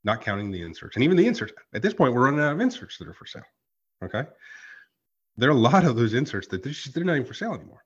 not 0.05 0.21
counting 0.21 0.51
the 0.51 0.63
inserts, 0.63 0.97
and 0.97 1.05
even 1.05 1.17
the 1.17 1.27
inserts. 1.27 1.53
At 1.73 1.83
this 1.83 1.95
point, 1.95 2.13
we're 2.13 2.25
running 2.25 2.41
out 2.41 2.53
of 2.53 2.61
inserts 2.61 2.99
that 2.99 3.09
are 3.09 3.15
for 3.15 3.27
sale. 3.27 3.43
Okay, 4.03 4.25
there 5.37 5.49
are 5.49 5.53
a 5.53 5.59
lot 5.59 5.85
of 5.85 5.97
those 5.97 6.15
inserts 6.15 6.49
that 6.49 6.63
they're, 6.63 6.73
just, 6.73 6.95
they're 6.95 7.05
not 7.05 7.15
even 7.15 7.27
for 7.27 7.35
sale 7.35 7.55
anymore. 7.55 7.85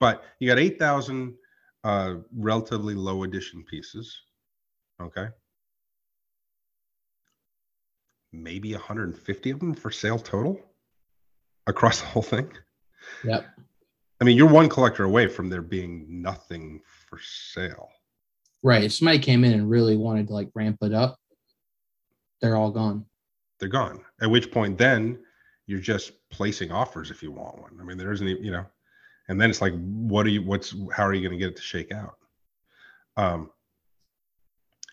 But 0.00 0.24
you 0.38 0.48
got 0.48 0.58
eight 0.58 0.78
thousand 0.78 1.34
uh, 1.84 2.16
relatively 2.36 2.94
low 2.94 3.24
edition 3.24 3.64
pieces. 3.68 4.20
Okay, 5.00 5.28
maybe 8.32 8.72
150 8.72 9.50
of 9.50 9.60
them 9.60 9.74
for 9.74 9.90
sale 9.90 10.18
total 10.18 10.60
across 11.66 12.00
the 12.00 12.06
whole 12.06 12.22
thing. 12.22 12.50
Yep. 13.24 13.46
I 14.20 14.24
mean, 14.24 14.36
you're 14.36 14.48
one 14.48 14.68
collector 14.68 15.04
away 15.04 15.28
from 15.28 15.48
there 15.48 15.62
being 15.62 16.06
nothing 16.08 16.80
for 17.08 17.18
sale. 17.22 17.88
Right. 18.62 18.82
If 18.82 18.92
somebody 18.92 19.20
came 19.20 19.44
in 19.44 19.52
and 19.52 19.70
really 19.70 19.96
wanted 19.96 20.26
to 20.28 20.34
like 20.34 20.50
ramp 20.54 20.78
it 20.82 20.92
up, 20.92 21.16
they're 22.40 22.56
all 22.56 22.70
gone. 22.70 23.04
They're 23.60 23.68
gone. 23.68 24.04
At 24.20 24.30
which 24.30 24.50
point, 24.50 24.78
then 24.78 25.20
you're 25.66 25.80
just 25.80 26.12
placing 26.30 26.70
offers 26.70 27.10
if 27.10 27.22
you 27.22 27.32
want 27.32 27.60
one. 27.60 27.76
I 27.80 27.84
mean, 27.84 27.98
there 27.98 28.12
isn't, 28.12 28.26
even, 28.26 28.44
you 28.44 28.50
know, 28.50 28.66
and 29.28 29.40
then 29.40 29.50
it's 29.50 29.60
like, 29.60 29.74
what 29.78 30.26
are 30.26 30.30
you, 30.30 30.42
what's, 30.42 30.74
how 30.92 31.04
are 31.04 31.14
you 31.14 31.20
going 31.26 31.38
to 31.38 31.38
get 31.38 31.52
it 31.52 31.56
to 31.56 31.62
shake 31.62 31.92
out? 31.92 32.16
Um, 33.16 33.50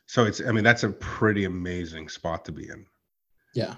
so 0.08 0.26
it's, 0.26 0.41
I 0.41 0.52
mean, 0.52 0.63
that's 0.63 0.84
a 0.84 0.89
pretty 0.89 1.45
amazing 1.45 2.10
spot 2.10 2.45
to 2.45 2.52
be 2.52 2.69
in. 2.69 2.86
Yeah 3.54 3.76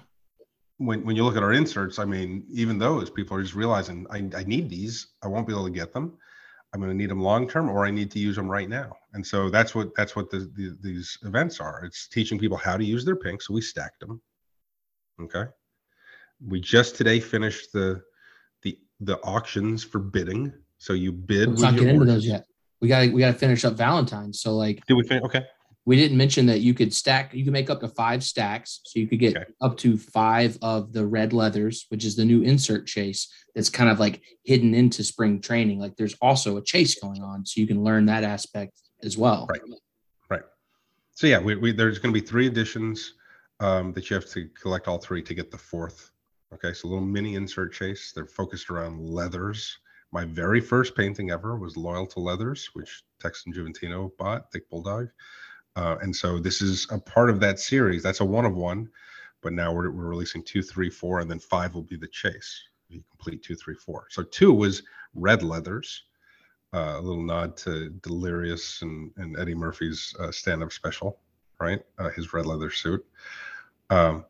when 0.78 1.04
when 1.04 1.16
you 1.16 1.24
look 1.24 1.36
at 1.36 1.42
our 1.42 1.52
inserts, 1.52 1.98
I 1.98 2.04
mean, 2.04 2.44
even 2.50 2.78
those 2.78 3.10
people 3.10 3.36
are 3.36 3.42
just 3.42 3.54
realizing 3.54 4.06
I, 4.10 4.18
I 4.36 4.44
need 4.44 4.70
these. 4.70 5.08
I 5.22 5.28
won't 5.28 5.46
be 5.46 5.52
able 5.52 5.66
to 5.66 5.70
get 5.70 5.92
them. 5.92 6.16
I'm 6.72 6.80
going 6.80 6.92
to 6.92 6.96
need 6.96 7.10
them 7.10 7.22
long 7.22 7.48
term, 7.48 7.68
or 7.68 7.84
I 7.84 7.90
need 7.90 8.10
to 8.12 8.18
use 8.18 8.36
them 8.36 8.48
right 8.48 8.68
now. 8.68 8.96
And 9.12 9.26
so 9.26 9.50
that's 9.50 9.74
what 9.74 9.94
that's 9.96 10.14
what 10.14 10.30
the, 10.30 10.50
the, 10.56 10.76
these 10.80 11.18
events 11.24 11.60
are. 11.60 11.84
It's 11.84 12.06
teaching 12.08 12.38
people 12.38 12.56
how 12.56 12.76
to 12.76 12.84
use 12.84 13.04
their 13.04 13.16
pink. 13.16 13.42
So 13.42 13.54
we 13.54 13.60
stacked 13.60 14.00
them. 14.00 14.20
Okay. 15.20 15.44
We 16.46 16.60
just 16.60 16.96
today 16.96 17.20
finished 17.20 17.72
the 17.72 18.02
the 18.62 18.78
the 19.00 19.18
auctions 19.20 19.84
for 19.84 19.98
bidding. 19.98 20.52
So 20.78 20.92
you 20.92 21.12
bid. 21.12 21.48
Let's 21.48 21.62
not 21.62 21.76
get 21.76 21.88
into 21.88 22.04
those 22.04 22.26
yet. 22.26 22.46
We 22.80 22.88
got 22.88 23.12
we 23.12 23.20
got 23.20 23.32
to 23.32 23.38
finish 23.38 23.64
up 23.64 23.74
Valentine's. 23.74 24.40
So 24.40 24.56
like, 24.56 24.84
did 24.86 24.94
we 24.94 25.02
finish? 25.02 25.24
Okay 25.24 25.44
we 25.88 25.96
didn't 25.96 26.18
mention 26.18 26.44
that 26.44 26.60
you 26.60 26.74
could 26.74 26.92
stack 26.92 27.32
you 27.32 27.44
can 27.44 27.52
make 27.52 27.70
up 27.70 27.80
to 27.80 27.88
five 27.88 28.22
stacks 28.22 28.80
so 28.84 29.00
you 29.00 29.08
could 29.08 29.18
get 29.18 29.34
okay. 29.34 29.46
up 29.62 29.74
to 29.78 29.96
five 29.96 30.58
of 30.60 30.92
the 30.92 31.04
red 31.04 31.32
leathers 31.32 31.86
which 31.88 32.04
is 32.04 32.14
the 32.14 32.24
new 32.24 32.42
insert 32.42 32.86
chase 32.86 33.32
that's 33.54 33.70
kind 33.70 33.88
of 33.90 33.98
like 33.98 34.20
hidden 34.44 34.74
into 34.74 35.02
spring 35.02 35.40
training 35.40 35.80
like 35.80 35.96
there's 35.96 36.14
also 36.20 36.58
a 36.58 36.62
chase 36.62 37.00
going 37.00 37.22
on 37.22 37.44
so 37.46 37.58
you 37.58 37.66
can 37.66 37.82
learn 37.82 38.04
that 38.04 38.22
aspect 38.22 38.82
as 39.02 39.16
well 39.16 39.46
right 39.50 39.62
right 40.28 40.42
so 41.12 41.26
yeah 41.26 41.38
we, 41.38 41.56
we 41.56 41.72
there's 41.72 41.98
going 41.98 42.12
to 42.12 42.20
be 42.20 42.24
three 42.24 42.46
editions 42.46 43.14
um, 43.60 43.92
that 43.94 44.08
you 44.08 44.14
have 44.14 44.26
to 44.26 44.46
collect 44.60 44.86
all 44.88 44.98
three 44.98 45.22
to 45.22 45.34
get 45.34 45.50
the 45.50 45.58
fourth 45.58 46.10
okay 46.52 46.72
so 46.72 46.86
a 46.86 46.90
little 46.90 47.04
mini 47.04 47.34
insert 47.34 47.72
chase 47.72 48.12
they're 48.12 48.26
focused 48.26 48.70
around 48.70 49.00
leathers 49.00 49.78
my 50.10 50.24
very 50.24 50.60
first 50.60 50.96
painting 50.96 51.30
ever 51.30 51.56
was 51.56 51.76
loyal 51.76 52.06
to 52.06 52.20
leathers 52.20 52.70
which 52.72 53.02
texan 53.20 53.52
juventino 53.52 54.10
bought 54.18 54.50
thick 54.52 54.68
bulldog 54.70 55.08
uh, 55.78 55.96
and 56.02 56.14
so 56.14 56.40
this 56.40 56.60
is 56.60 56.88
a 56.90 56.98
part 56.98 57.30
of 57.30 57.38
that 57.38 57.60
series. 57.60 58.02
That's 58.02 58.18
a 58.18 58.24
one 58.24 58.44
of 58.44 58.56
one, 58.56 58.88
but 59.42 59.52
now 59.52 59.72
we're, 59.72 59.92
we're 59.92 60.08
releasing 60.08 60.42
two, 60.42 60.60
three, 60.60 60.90
four, 60.90 61.20
and 61.20 61.30
then 61.30 61.38
five 61.38 61.72
will 61.72 61.84
be 61.84 61.96
the 61.96 62.08
chase. 62.08 62.60
You 62.88 63.00
complete 63.10 63.44
two, 63.44 63.54
three, 63.54 63.76
four. 63.76 64.06
So 64.10 64.24
two 64.24 64.52
was 64.52 64.82
red 65.14 65.44
leathers, 65.44 66.02
uh, 66.74 66.96
a 66.96 67.00
little 67.00 67.22
nod 67.22 67.56
to 67.58 67.90
Delirious 68.02 68.82
and, 68.82 69.12
and 69.18 69.38
Eddie 69.38 69.54
Murphy's 69.54 70.16
uh, 70.18 70.32
stand-up 70.32 70.72
special, 70.72 71.20
right? 71.60 71.80
Uh, 71.96 72.08
his 72.10 72.32
red 72.32 72.46
leather 72.46 72.70
suit. 72.70 73.06
Um, 73.88 74.24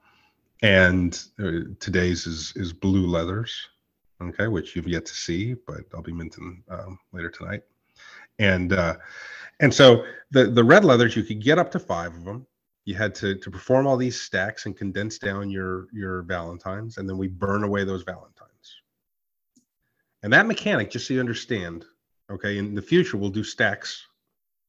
and 0.63 1.23
uh, 1.39 1.73
today's 1.79 2.27
is 2.27 2.53
is 2.57 2.73
blue 2.73 3.07
leathers, 3.07 3.69
okay, 4.21 4.49
which 4.49 4.75
you've 4.75 4.89
yet 4.89 5.07
to 5.07 5.15
see, 5.15 5.55
but 5.55 5.81
I'll 5.95 6.03
be 6.03 6.13
minting 6.13 6.63
um, 6.69 6.99
later 7.13 7.31
tonight. 7.31 7.63
And 8.39 8.73
uh, 8.73 8.97
and 9.61 9.73
so 9.73 10.05
the 10.31 10.47
the 10.47 10.65
red 10.65 10.85
leathers, 10.85 11.17
you 11.17 11.23
could 11.23 11.43
get 11.43 11.59
up 11.59 11.71
to 11.73 11.79
five 11.79 12.15
of 12.15 12.25
them. 12.25 12.47
You 12.85 12.95
had 12.95 13.15
to 13.17 13.37
to 13.37 13.51
perform 13.51 13.87
all 13.87 13.97
these 13.97 14.21
stacks 14.21 14.67
and 14.67 14.77
condense 14.77 15.19
down 15.19 15.51
your 15.51 15.87
your 15.93 16.23
Valentines, 16.23 16.99
and 16.99 17.09
then 17.09 17.19
we 17.19 17.29
burn 17.29 17.63
away 17.63 17.85
those 17.85 18.03
Valentines. 18.03 18.49
And 20.23 20.33
that 20.33 20.47
mechanic, 20.47 20.91
just 20.91 21.07
so 21.07 21.15
you 21.15 21.21
understand, 21.21 21.85
okay, 22.31 22.59
in 22.59 22.75
the 22.75 22.83
future 22.83 23.17
we'll 23.17 23.31
do 23.31 23.45
stacks 23.45 24.05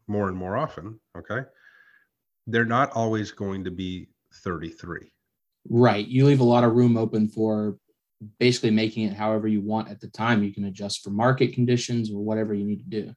more 0.07 0.27
and 0.27 0.37
more 0.37 0.55
often. 0.55 0.99
Okay, 1.17 1.41
they're 2.45 2.65
not 2.65 2.91
always 2.91 3.31
going 3.31 3.63
to 3.63 3.71
be 3.71 4.09
33. 4.33 5.11
Right. 5.69 6.05
You 6.07 6.25
leave 6.25 6.39
a 6.39 6.43
lot 6.45 6.63
of 6.63 6.73
room 6.73 6.97
open 6.97 7.27
for 7.27 7.77
basically 8.39 8.71
making 8.71 9.05
it 9.05 9.13
however 9.13 9.47
you 9.47 9.61
want 9.61 9.89
at 9.89 10.01
the 10.01 10.07
time. 10.07 10.43
You 10.43 10.53
can 10.53 10.65
adjust 10.65 11.03
for 11.03 11.09
market 11.11 11.53
conditions 11.53 12.11
or 12.11 12.23
whatever 12.23 12.53
you 12.53 12.65
need 12.65 12.79
to 12.79 13.01
do. 13.01 13.13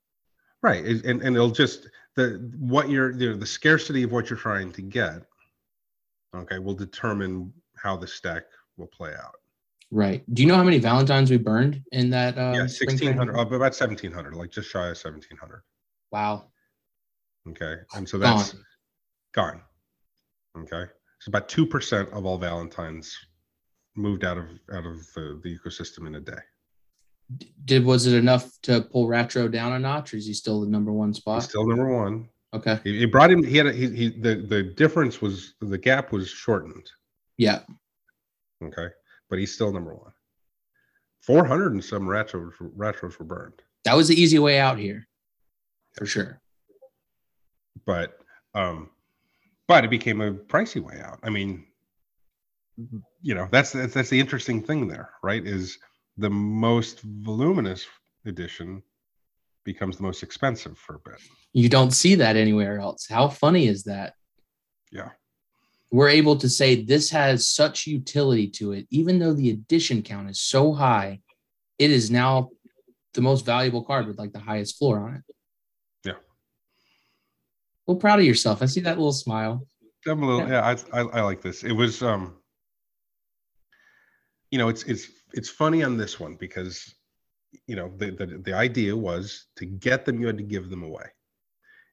Right, 0.63 0.85
and 0.85 1.23
and 1.23 1.35
it'll 1.35 1.51
just 1.51 1.89
the 2.15 2.53
what 2.59 2.89
you're 2.89 3.11
you 3.13 3.31
know, 3.31 3.37
the 3.37 3.47
scarcity 3.47 4.05
of 4.05 4.13
what 4.13 4.31
you're 4.31 4.39
trying 4.39 4.71
to 4.73 4.83
get, 4.83 5.25
okay, 6.37 6.61
will 6.61 6.75
determine 6.75 7.53
how 7.77 7.97
the 7.97 8.07
stack 8.07 8.45
will 8.77 8.87
play 8.87 9.11
out. 9.13 9.35
Right. 9.91 10.23
Do 10.33 10.41
you 10.41 10.49
know 10.49 10.55
how 10.55 10.63
many 10.63 10.79
Valentines 10.79 11.31
we 11.31 11.37
burned 11.37 11.83
in 11.91 12.11
that? 12.11 12.39
Uh, 12.39 12.53
yeah, 12.55 12.67
sixteen 12.67 13.17
hundred. 13.17 13.37
Uh, 13.37 13.43
about 13.43 13.75
seventeen 13.75 14.13
hundred, 14.13 14.35
like 14.35 14.51
just 14.51 14.71
shy 14.71 14.89
of 14.89 14.97
seventeen 14.97 15.37
hundred. 15.37 15.63
Wow. 16.13 16.53
Okay, 17.49 17.75
and 17.97 18.09
so 18.09 18.19
that's 18.19 18.53
gone. 19.33 19.61
gone. 20.55 20.63
Okay, 20.63 20.91
so 21.23 21.31
about 21.31 21.49
two 21.49 21.67
percent 21.67 22.09
of 22.11 22.27
all 22.27 22.39
Valentines 22.39 23.17
moved 23.95 24.25
out 24.25 24.39
of 24.39 24.45
out 24.73 24.87
of 24.87 24.99
the, 25.15 25.41
the 25.43 25.57
ecosystem 25.57 26.07
in 26.07 26.17
a 26.17 26.21
day 26.21 26.41
did 27.65 27.85
was 27.85 28.07
it 28.07 28.17
enough 28.17 28.51
to 28.63 28.83
pull 28.83 29.09
Ratro 29.09 29.51
down 29.51 29.73
a 29.73 29.79
notch, 29.79 30.13
or 30.13 30.17
is 30.17 30.27
he 30.27 30.35
still 30.35 30.61
the 30.61 30.67
number 30.67 30.93
one 30.93 31.15
spot? 31.15 31.43
He's 31.43 31.51
still 31.51 31.67
number 31.67 31.95
one. 31.95 32.29
Okay. 32.55 32.79
He 32.85 33.07
brought 33.07 33.31
him. 33.31 33.43
He 33.43 33.57
had 33.57 33.67
a, 33.67 33.73
he, 33.73 33.89
he 33.91 34.09
the 34.21 34.35
the 34.35 34.63
difference 34.63 35.23
was 35.23 35.55
the 35.61 35.79
gap 35.79 36.13
was 36.13 36.29
shortened. 36.29 36.91
Yeah. 37.39 37.61
Okay, 38.63 38.89
but 39.31 39.39
he's 39.39 39.55
still 39.55 39.73
number 39.73 39.95
one. 39.95 40.13
Four 41.21 41.45
hundred 41.45 41.73
and 41.73 41.85
some 41.85 42.03
retros 42.03 42.53
retros 42.77 43.19
were 43.19 43.25
burned. 43.25 43.63
That 43.85 43.97
was 43.97 44.09
the 44.09 44.21
easy 44.21 44.39
way 44.39 44.61
out 44.61 44.79
here, 44.79 45.09
for 45.97 46.05
sure. 46.05 46.41
But 47.87 48.19
um, 48.55 48.91
but 49.69 49.85
it 49.85 49.91
became 49.91 50.21
a 50.21 50.33
pricey 50.33 50.83
way 50.83 51.01
out. 51.03 51.19
I 51.23 51.31
mean, 51.31 51.67
mm-hmm. 52.79 52.99
you 53.21 53.35
know, 53.35 53.49
that's 53.51 53.73
that's, 53.73 53.95
that's 53.95 54.11
the 54.11 54.21
interesting 54.21 54.63
thing 54.63 54.89
there, 54.89 55.11
right? 55.23 55.47
Is 55.47 55.79
the 56.17 56.31
most 56.31 57.01
voluminous 57.01 57.87
edition 58.27 58.83
becomes 59.65 59.97
the 59.97 60.03
most 60.03 60.23
expensive 60.23 60.77
for 60.79 60.97
a 60.97 61.11
bit. 61.11 61.21
You 61.53 61.69
don't 61.69 61.93
see 61.93 62.17
that 62.17 62.37
anywhere 62.37 62.79
else. 62.79 63.07
How 63.09 63.29
funny 63.29 63.67
is 63.69 63.85
that? 63.85 64.15
Yeah. 64.91 65.11
We're 65.91 66.09
able 66.09 66.37
to 66.37 66.49
say 66.49 66.83
this 66.83 67.11
has 67.11 67.49
such 67.49 67.87
utility 67.87 68.49
to 68.49 68.73
it, 68.73 68.87
even 68.91 69.19
though 69.19 69.35
the 69.35 69.51
edition 69.51 70.03
count 70.03 70.31
is 70.31 70.41
so 70.41 70.73
high, 70.73 71.21
it 71.79 71.91
is 71.91 72.11
now 72.11 72.51
the 73.15 73.21
most 73.21 73.45
valuable 73.45 73.85
card 73.85 74.07
with 74.07 74.19
like 74.19 74.33
the 74.33 74.39
highest 74.39 74.79
floor 74.79 75.01
on 75.01 75.17
it. 75.17 75.35
Well, 77.87 77.97
proud 77.97 78.21
of 78.21 78.25
yourself. 78.25 78.63
I 78.63 78.67
see 78.67 78.81
that 78.81 78.99
little 78.99 79.13
smile. 79.13 79.67
I'm 80.07 80.23
a 80.23 80.27
little, 80.27 80.49
yeah, 80.49 80.75
yeah 80.75 80.77
I, 80.93 81.01
I, 81.01 81.05
I 81.19 81.21
like 81.23 81.43
this. 81.43 81.63
It 81.63 81.73
was, 81.73 82.03
um, 82.03 82.37
you 84.51 84.59
know, 84.59 84.69
it's, 84.69 84.83
it's, 84.85 85.09
it's 85.33 85.49
funny 85.49 85.83
on 85.83 85.97
this 85.97 86.21
one 86.21 86.35
because 86.37 86.95
you 87.67 87.77
know 87.77 87.93
the, 87.97 88.11
the 88.11 88.27
the 88.45 88.55
idea 88.55 88.97
was 88.97 89.47
to 89.57 89.67
get 89.67 90.05
them 90.05 90.21
you 90.21 90.27
had 90.27 90.37
to 90.39 90.43
give 90.43 90.71
them 90.71 90.83
away 90.83 91.05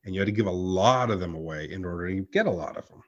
and 0.05 0.13
you 0.13 0.21
had 0.21 0.27
to 0.27 0.31
give 0.31 0.47
a 0.47 0.51
lot 0.51 1.11
of 1.11 1.19
them 1.19 1.35
away 1.35 1.69
in 1.71 1.85
order 1.85 2.09
to 2.09 2.21
get 2.31 2.45
a 2.45 2.51
lot 2.51 2.77
of 2.77 2.87
them 2.87 3.01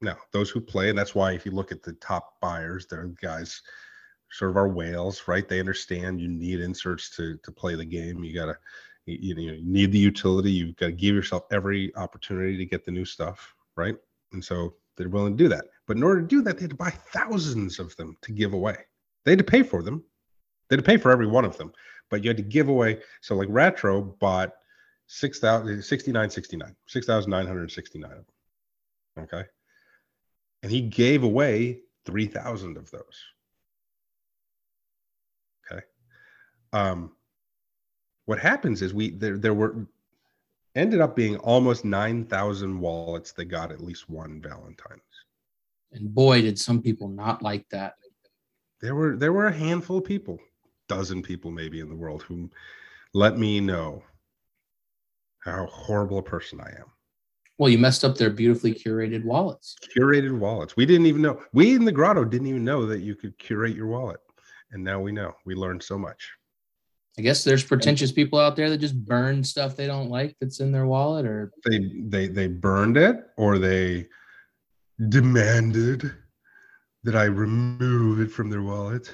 now 0.00 0.16
those 0.32 0.50
who 0.50 0.60
play 0.60 0.90
and 0.90 0.98
that's 0.98 1.14
why 1.14 1.32
if 1.32 1.44
you 1.44 1.52
look 1.52 1.72
at 1.72 1.82
the 1.82 1.92
top 1.94 2.34
buyers 2.40 2.86
they're 2.86 3.12
guys 3.20 3.62
sort 4.32 4.50
of 4.50 4.56
our 4.56 4.68
whales 4.68 5.22
right 5.26 5.48
they 5.48 5.60
understand 5.60 6.20
you 6.20 6.28
need 6.28 6.60
inserts 6.60 7.14
to 7.14 7.36
to 7.42 7.52
play 7.52 7.74
the 7.74 7.84
game 7.84 8.24
you 8.24 8.34
gotta 8.34 8.56
you, 9.06 9.34
you, 9.34 9.60
need 9.62 9.92
the 9.92 9.98
utility 9.98 10.50
you've 10.50 10.76
got 10.76 10.86
to 10.86 10.92
give 10.92 11.14
yourself 11.14 11.44
every 11.50 11.94
opportunity 11.96 12.56
to 12.56 12.66
get 12.66 12.84
the 12.84 12.90
new 12.90 13.04
stuff 13.04 13.54
right 13.76 13.96
and 14.32 14.44
so 14.44 14.74
they're 14.96 15.08
willing 15.08 15.36
to 15.36 15.42
do 15.42 15.48
that 15.48 15.64
but 15.86 15.96
in 15.96 16.02
order 16.02 16.20
to 16.20 16.26
do 16.26 16.42
that 16.42 16.56
they 16.56 16.62
had 16.62 16.70
to 16.70 16.76
buy 16.76 16.90
thousands 16.90 17.78
of 17.78 17.94
them 17.96 18.16
to 18.22 18.32
give 18.32 18.52
away 18.52 18.76
they 19.24 19.32
had 19.32 19.38
to 19.38 19.44
pay 19.44 19.62
for 19.62 19.82
them. 19.82 20.02
They 20.68 20.76
had 20.76 20.84
to 20.84 20.88
pay 20.88 20.96
for 20.96 21.10
every 21.10 21.26
one 21.26 21.44
of 21.44 21.56
them, 21.56 21.72
but 22.10 22.22
you 22.22 22.30
had 22.30 22.36
to 22.36 22.42
give 22.42 22.68
away. 22.68 23.00
So 23.20 23.34
like 23.34 23.48
Retro 23.50 24.02
bought 24.02 24.52
6,000, 25.08 25.82
69, 25.82 26.30
69, 26.30 26.76
6,969 26.86 28.10
of 28.10 28.16
them. 28.16 28.24
Okay. 29.24 29.44
And 30.62 30.70
he 30.70 30.80
gave 30.80 31.24
away 31.24 31.80
3,000 32.06 32.76
of 32.76 32.90
those. 32.90 33.02
Okay. 35.70 35.82
um, 36.72 37.12
what 38.30 38.38
happens 38.38 38.80
is 38.80 38.94
we 38.94 39.10
there 39.10 39.36
there 39.36 39.54
were 39.54 39.88
ended 40.76 41.00
up 41.00 41.16
being 41.16 41.36
almost 41.38 41.84
nine 41.84 42.24
thousand 42.24 42.78
wallets 42.78 43.32
that 43.32 43.46
got 43.46 43.72
at 43.72 43.82
least 43.82 44.08
one 44.08 44.40
Valentine's. 44.40 45.02
And 45.90 46.14
boy, 46.14 46.40
did 46.40 46.56
some 46.56 46.80
people 46.80 47.08
not 47.08 47.42
like 47.42 47.68
that. 47.70 47.94
There 48.80 48.94
were 48.94 49.16
there 49.16 49.32
were 49.32 49.48
a 49.48 49.52
handful 49.52 49.98
of 49.98 50.04
people, 50.04 50.38
dozen 50.86 51.22
people 51.22 51.50
maybe 51.50 51.80
in 51.80 51.88
the 51.88 51.96
world 51.96 52.22
who 52.22 52.48
let 53.14 53.36
me 53.36 53.58
know 53.58 54.00
how 55.40 55.66
horrible 55.66 56.18
a 56.18 56.22
person 56.22 56.60
I 56.60 56.70
am. 56.78 56.86
Well, 57.58 57.68
you 57.68 57.78
messed 57.78 58.04
up 58.04 58.16
their 58.16 58.30
beautifully 58.30 58.72
curated 58.72 59.24
wallets. 59.24 59.74
Curated 59.98 60.38
wallets. 60.38 60.76
We 60.76 60.86
didn't 60.86 61.06
even 61.06 61.22
know. 61.22 61.42
We 61.52 61.74
in 61.74 61.84
the 61.84 61.90
grotto 61.90 62.24
didn't 62.24 62.46
even 62.46 62.64
know 62.64 62.86
that 62.86 63.00
you 63.00 63.16
could 63.16 63.36
curate 63.38 63.74
your 63.74 63.88
wallet. 63.88 64.20
And 64.70 64.84
now 64.84 65.00
we 65.00 65.10
know. 65.10 65.34
We 65.44 65.56
learned 65.56 65.82
so 65.82 65.98
much. 65.98 66.30
I 67.20 67.22
guess 67.22 67.44
there's 67.44 67.62
pretentious 67.62 68.10
people 68.10 68.38
out 68.38 68.56
there 68.56 68.70
that 68.70 68.78
just 68.78 69.04
burn 69.04 69.44
stuff 69.44 69.76
they 69.76 69.86
don't 69.86 70.08
like 70.08 70.34
that's 70.40 70.60
in 70.60 70.72
their 70.72 70.86
wallet 70.86 71.26
or 71.26 71.52
They 71.66 71.80
they 72.06 72.28
they 72.28 72.46
burned 72.46 72.96
it 72.96 73.26
or 73.36 73.58
they 73.58 74.06
demanded 75.10 76.14
that 77.04 77.14
I 77.14 77.24
remove 77.24 78.20
it 78.20 78.32
from 78.32 78.48
their 78.48 78.62
wallet. 78.62 79.12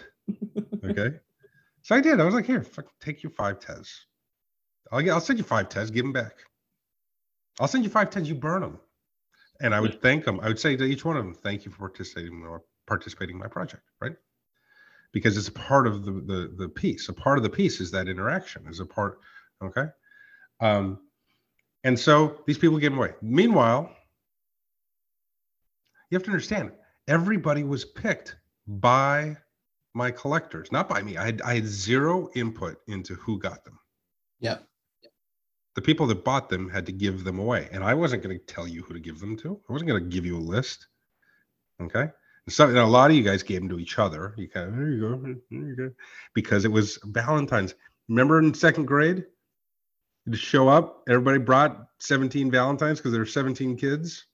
Okay. 0.84 1.16
so 1.82 1.96
I 1.96 2.00
did. 2.00 2.20
I 2.20 2.24
was 2.24 2.32
like, 2.32 2.46
here, 2.46 2.62
fuck, 2.62 2.86
take 3.00 3.24
your 3.24 3.32
five 3.32 3.58
tez. 3.58 3.92
I'll 4.92 5.02
get, 5.02 5.10
I'll 5.10 5.20
send 5.20 5.40
you 5.40 5.44
five 5.44 5.68
tez. 5.68 5.90
Give 5.90 6.04
them 6.04 6.12
back. 6.12 6.36
I'll 7.58 7.66
send 7.66 7.82
you 7.82 7.90
five 7.90 8.10
tez. 8.10 8.28
You 8.28 8.36
burn 8.36 8.60
them, 8.60 8.78
and 9.60 9.74
I 9.74 9.80
would 9.80 10.00
thank 10.00 10.24
them. 10.24 10.38
I 10.38 10.46
would 10.46 10.60
say 10.60 10.76
to 10.76 10.84
each 10.84 11.04
one 11.04 11.16
of 11.16 11.24
them, 11.24 11.34
thank 11.34 11.64
you 11.64 11.72
for 11.72 11.88
participating 11.88 12.44
or 12.44 12.62
participating 12.86 13.34
in 13.34 13.40
my 13.40 13.48
project, 13.48 13.82
right? 14.00 14.14
Because 15.16 15.38
it's 15.38 15.48
a 15.48 15.52
part 15.52 15.86
of 15.86 16.04
the 16.04 16.12
the 16.12 16.54
the 16.58 16.68
piece. 16.68 17.08
A 17.08 17.12
part 17.14 17.38
of 17.38 17.42
the 17.42 17.48
piece 17.48 17.80
is 17.80 17.90
that 17.92 18.06
interaction. 18.06 18.66
Is 18.68 18.80
a 18.80 18.84
part. 18.84 19.18
Okay. 19.64 19.86
Um, 20.60 20.98
and 21.84 21.98
so 21.98 22.42
these 22.46 22.58
people 22.58 22.76
gave 22.76 22.90
them 22.90 22.98
away. 22.98 23.14
Meanwhile, 23.22 23.90
you 26.10 26.16
have 26.16 26.22
to 26.24 26.30
understand 26.30 26.72
everybody 27.08 27.64
was 27.64 27.82
picked 27.82 28.36
by 28.66 29.38
my 29.94 30.10
collectors, 30.10 30.70
not 30.70 30.86
by 30.86 31.00
me. 31.00 31.16
I 31.16 31.24
had, 31.24 31.40
I 31.40 31.54
had 31.54 31.66
zero 31.66 32.28
input 32.34 32.76
into 32.88 33.14
who 33.14 33.38
got 33.38 33.64
them. 33.64 33.78
Yeah. 34.38 34.58
The 35.76 35.80
people 35.80 36.06
that 36.08 36.24
bought 36.24 36.50
them 36.50 36.68
had 36.68 36.84
to 36.84 36.92
give 36.92 37.24
them 37.24 37.38
away. 37.38 37.70
And 37.72 37.82
I 37.82 37.94
wasn't 37.94 38.22
going 38.22 38.38
to 38.38 38.44
tell 38.44 38.68
you 38.68 38.82
who 38.82 38.92
to 38.92 39.00
give 39.00 39.18
them 39.18 39.34
to. 39.38 39.58
I 39.66 39.72
wasn't 39.72 39.88
going 39.88 40.04
to 40.04 40.10
give 40.10 40.26
you 40.26 40.36
a 40.36 40.50
list. 40.56 40.88
Okay. 41.80 42.10
And 42.46 42.52
so 42.52 42.68
and 42.68 42.78
a 42.78 42.86
lot 42.86 43.10
of 43.10 43.16
you 43.16 43.22
guys 43.22 43.42
gave 43.42 43.60
them 43.60 43.68
to 43.70 43.78
each 43.78 43.98
other. 43.98 44.34
You 44.36 44.48
kind 44.48 44.68
of, 44.68 44.76
there 44.76 44.90
you 44.90 45.00
go. 45.00 45.16
There 45.50 45.68
you 45.68 45.76
go. 45.76 45.90
Because 46.34 46.64
it 46.64 46.70
was 46.70 46.98
Valentine's. 47.04 47.74
Remember 48.08 48.38
in 48.38 48.54
second 48.54 48.86
grade? 48.86 49.24
You 50.26 50.36
show 50.36 50.68
up, 50.68 51.02
everybody 51.08 51.38
brought 51.38 51.88
17 52.00 52.50
Valentines 52.50 52.98
because 52.98 53.12
there 53.12 53.20
were 53.20 53.26
17 53.26 53.76
kids. 53.76 54.26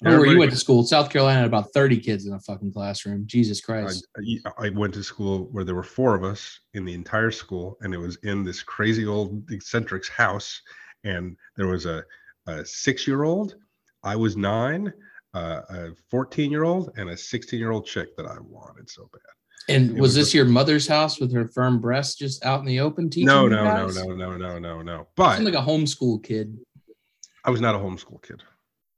Where 0.00 0.12
you 0.12 0.16
Everybody- 0.18 0.38
went 0.40 0.50
to 0.52 0.58
school, 0.58 0.82
South 0.84 1.08
Carolina, 1.08 1.38
had 1.40 1.46
about 1.46 1.72
30 1.72 1.98
kids 2.00 2.26
in 2.26 2.34
a 2.34 2.40
fucking 2.40 2.72
classroom. 2.72 3.26
Jesus 3.26 3.62
Christ. 3.62 4.06
I, 4.18 4.66
I 4.66 4.68
went 4.70 4.92
to 4.94 5.02
school 5.02 5.48
where 5.52 5.64
there 5.64 5.74
were 5.74 5.82
four 5.82 6.14
of 6.14 6.22
us 6.22 6.60
in 6.74 6.84
the 6.84 6.92
entire 6.92 7.30
school, 7.30 7.78
and 7.80 7.94
it 7.94 7.98
was 7.98 8.16
in 8.16 8.44
this 8.44 8.62
crazy 8.62 9.06
old 9.06 9.50
eccentric's 9.50 10.08
house. 10.08 10.60
And 11.04 11.36
there 11.56 11.68
was 11.68 11.86
a, 11.86 12.04
a 12.46 12.64
six 12.66 13.06
year 13.06 13.22
old, 13.22 13.56
I 14.02 14.16
was 14.16 14.36
nine, 14.36 14.92
uh, 15.36 15.60
a 15.68 15.88
14 16.10 16.50
year 16.50 16.64
old, 16.64 16.92
and 16.96 17.10
a 17.10 17.16
16 17.16 17.58
year 17.58 17.70
old 17.70 17.86
chick 17.86 18.16
that 18.16 18.26
I 18.26 18.36
wanted 18.40 18.88
so 18.88 19.08
bad. 19.12 19.74
and 19.74 19.92
was 19.92 20.00
was 20.00 20.14
this 20.14 20.34
your 20.34 20.46
mother's 20.46 20.88
house 20.88 21.20
with 21.20 21.32
her 21.34 21.48
firm 21.48 21.78
breasts 21.80 22.16
just 22.16 22.44
out 22.44 22.60
in 22.60 22.66
the 22.66 22.80
open 22.80 23.10
teaching? 23.10 23.26
No, 23.26 23.46
no, 23.46 23.64
no, 23.64 23.88
no, 23.88 24.14
no, 24.14 24.36
no, 24.36 24.58
no, 24.58 24.82
no. 24.82 25.06
But 25.14 25.36
seem 25.36 25.44
like 25.44 25.54
a 25.54 25.58
homeschool 25.58 26.24
kid. 26.24 26.56
I 27.44 27.50
was 27.50 27.60
not 27.60 27.74
a 27.74 27.78
homeschool 27.78 28.22
kid. 28.22 28.42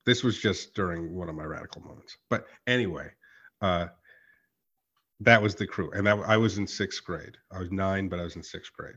This 0.06 0.22
was 0.22 0.38
just 0.38 0.74
during 0.74 1.12
one 1.12 1.28
of 1.28 1.34
my 1.34 1.44
radical 1.44 1.82
moments. 1.82 2.16
But 2.30 2.46
anyway, 2.66 3.10
uh, 3.60 3.88
that 5.20 5.42
was 5.42 5.56
the 5.56 5.66
crew, 5.66 5.90
and 5.90 6.06
that, 6.06 6.18
I 6.24 6.36
was 6.36 6.56
in 6.58 6.66
sixth 6.66 7.04
grade. 7.04 7.36
I 7.50 7.58
was 7.58 7.72
nine, 7.72 8.08
but 8.08 8.20
I 8.20 8.22
was 8.22 8.36
in 8.36 8.42
sixth 8.44 8.72
grade. 8.72 8.94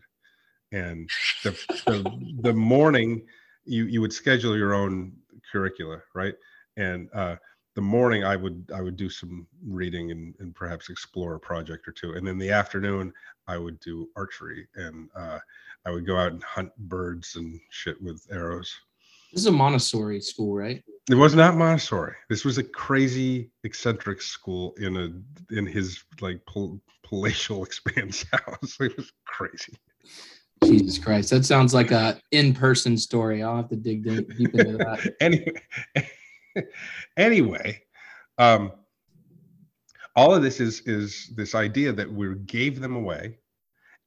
And 0.72 1.10
the 1.44 1.52
the, 1.88 2.40
the 2.44 2.54
morning 2.54 3.26
you 3.66 3.86
you 3.86 4.00
would 4.00 4.14
schedule 4.14 4.56
your 4.56 4.74
own 4.76 5.14
curricula, 5.52 5.98
right? 6.14 6.36
And 6.82 7.10
uh, 7.14 7.36
the 7.76 7.82
morning 7.82 8.24
I 8.24 8.36
would 8.36 8.70
I 8.74 8.82
would 8.82 8.98
do 8.98 9.10
some 9.10 9.48
reading 9.66 10.12
and, 10.12 10.34
and 10.40 10.56
perhaps 10.56 10.90
explore 10.90 11.36
a 11.36 11.40
project 11.40 11.88
or 11.88 11.92
two, 11.92 12.14
and 12.14 12.26
then 12.26 12.38
the 12.38 12.52
afternoon 12.52 13.14
I 13.48 13.58
would 13.58 13.80
do 13.80 14.10
archery 14.16 14.68
and 14.76 15.10
uh, 15.16 15.40
I 15.86 15.92
would 15.92 16.06
go 16.06 16.18
out 16.18 16.32
and 16.34 16.44
hunt 16.44 16.76
birds 16.78 17.36
and 17.36 17.60
shit 17.70 18.02
with 18.02 18.26
arrows. 18.32 18.74
This 19.32 19.42
is 19.42 19.48
a 19.48 19.52
Montessori 19.52 20.20
school, 20.20 20.56
right? 20.56 20.84
It 21.10 21.16
was 21.16 21.36
not 21.36 21.56
Montessori. 21.56 22.14
This 22.30 22.44
was 22.44 22.58
a 22.58 22.64
crazy 22.64 23.50
eccentric 23.64 24.22
school 24.22 24.74
in 24.78 24.98
a 24.98 25.56
in 25.56 25.66
his 25.66 26.04
like 26.20 26.42
pal- 26.46 26.82
palatial 27.04 27.64
expanse 27.68 28.26
house. 28.32 28.78
It 28.80 28.98
was 28.98 29.12
crazy. 29.26 29.78
Jesus 30.64 31.00
Christ. 31.00 31.32
That 31.32 31.44
sounds 31.46 31.74
like 31.74 31.92
a 31.92 32.20
in-person 32.32 32.98
story. 32.98 33.42
I'll 33.42 33.56
have 33.56 33.70
to 33.70 33.76
dig 33.76 34.04
deep 34.04 34.38
deep 34.38 34.54
into 34.54 34.78
that. 34.78 35.14
anyway, 35.22 36.08
anyway, 37.18 37.82
um, 38.38 38.72
all 40.16 40.34
of 40.34 40.44
this 40.44 40.60
is 40.60 40.82
is 40.82 41.32
this 41.36 41.56
idea 41.56 41.92
that 41.94 42.12
we 42.12 42.36
gave 42.46 42.80
them 42.80 42.96
away, 42.96 43.38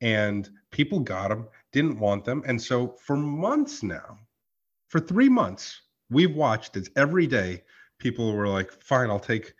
and 0.00 0.50
people 0.70 1.00
got 1.00 1.28
them, 1.28 1.48
didn't 1.72 1.98
want 1.98 2.24
them, 2.24 2.42
and 2.46 2.60
so 2.60 2.96
for 3.00 3.16
months 3.16 3.82
now, 3.82 4.18
for 4.88 5.00
three 5.00 5.28
months, 5.28 5.80
we've 6.10 6.34
watched 6.34 6.76
as 6.76 6.90
every 6.96 7.26
day 7.26 7.62
people 7.98 8.34
were 8.34 8.48
like, 8.48 8.70
"Fine, 8.70 9.10
I'll 9.10 9.20
take 9.20 9.54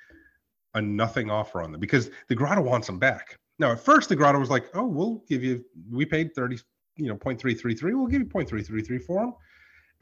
a 0.75 0.83
nothing 0.83 1.31
offer 1.31 1.63
on 1.63 1.73
them," 1.73 1.81
because 1.81 2.11
the 2.29 2.35
grotto 2.35 2.63
wants 2.63 2.87
them 2.87 2.99
back. 2.99 3.39
Now, 3.59 3.73
at 3.73 3.81
first, 3.81 4.09
the 4.09 4.17
grotto 4.17 4.39
was 4.39 4.51
like, 4.51 4.69
"Oh, 4.75 4.87
we'll 4.87 5.25
give 5.29 5.43
you. 5.43 5.65
We 5.91 6.05
paid 6.05 6.35
thirty, 6.35 6.59
you 6.97 7.09
know, 7.09 7.17
point 7.17 7.41
three 7.41 7.55
three 7.55 7.75
three. 7.75 7.95
We'll 7.95 8.09
give 8.09 8.21
you 8.21 8.29
point 8.29 8.49
three 8.49 8.63
three 8.63 8.83
three 8.83 8.99
for 8.99 9.21
them." 9.21 9.35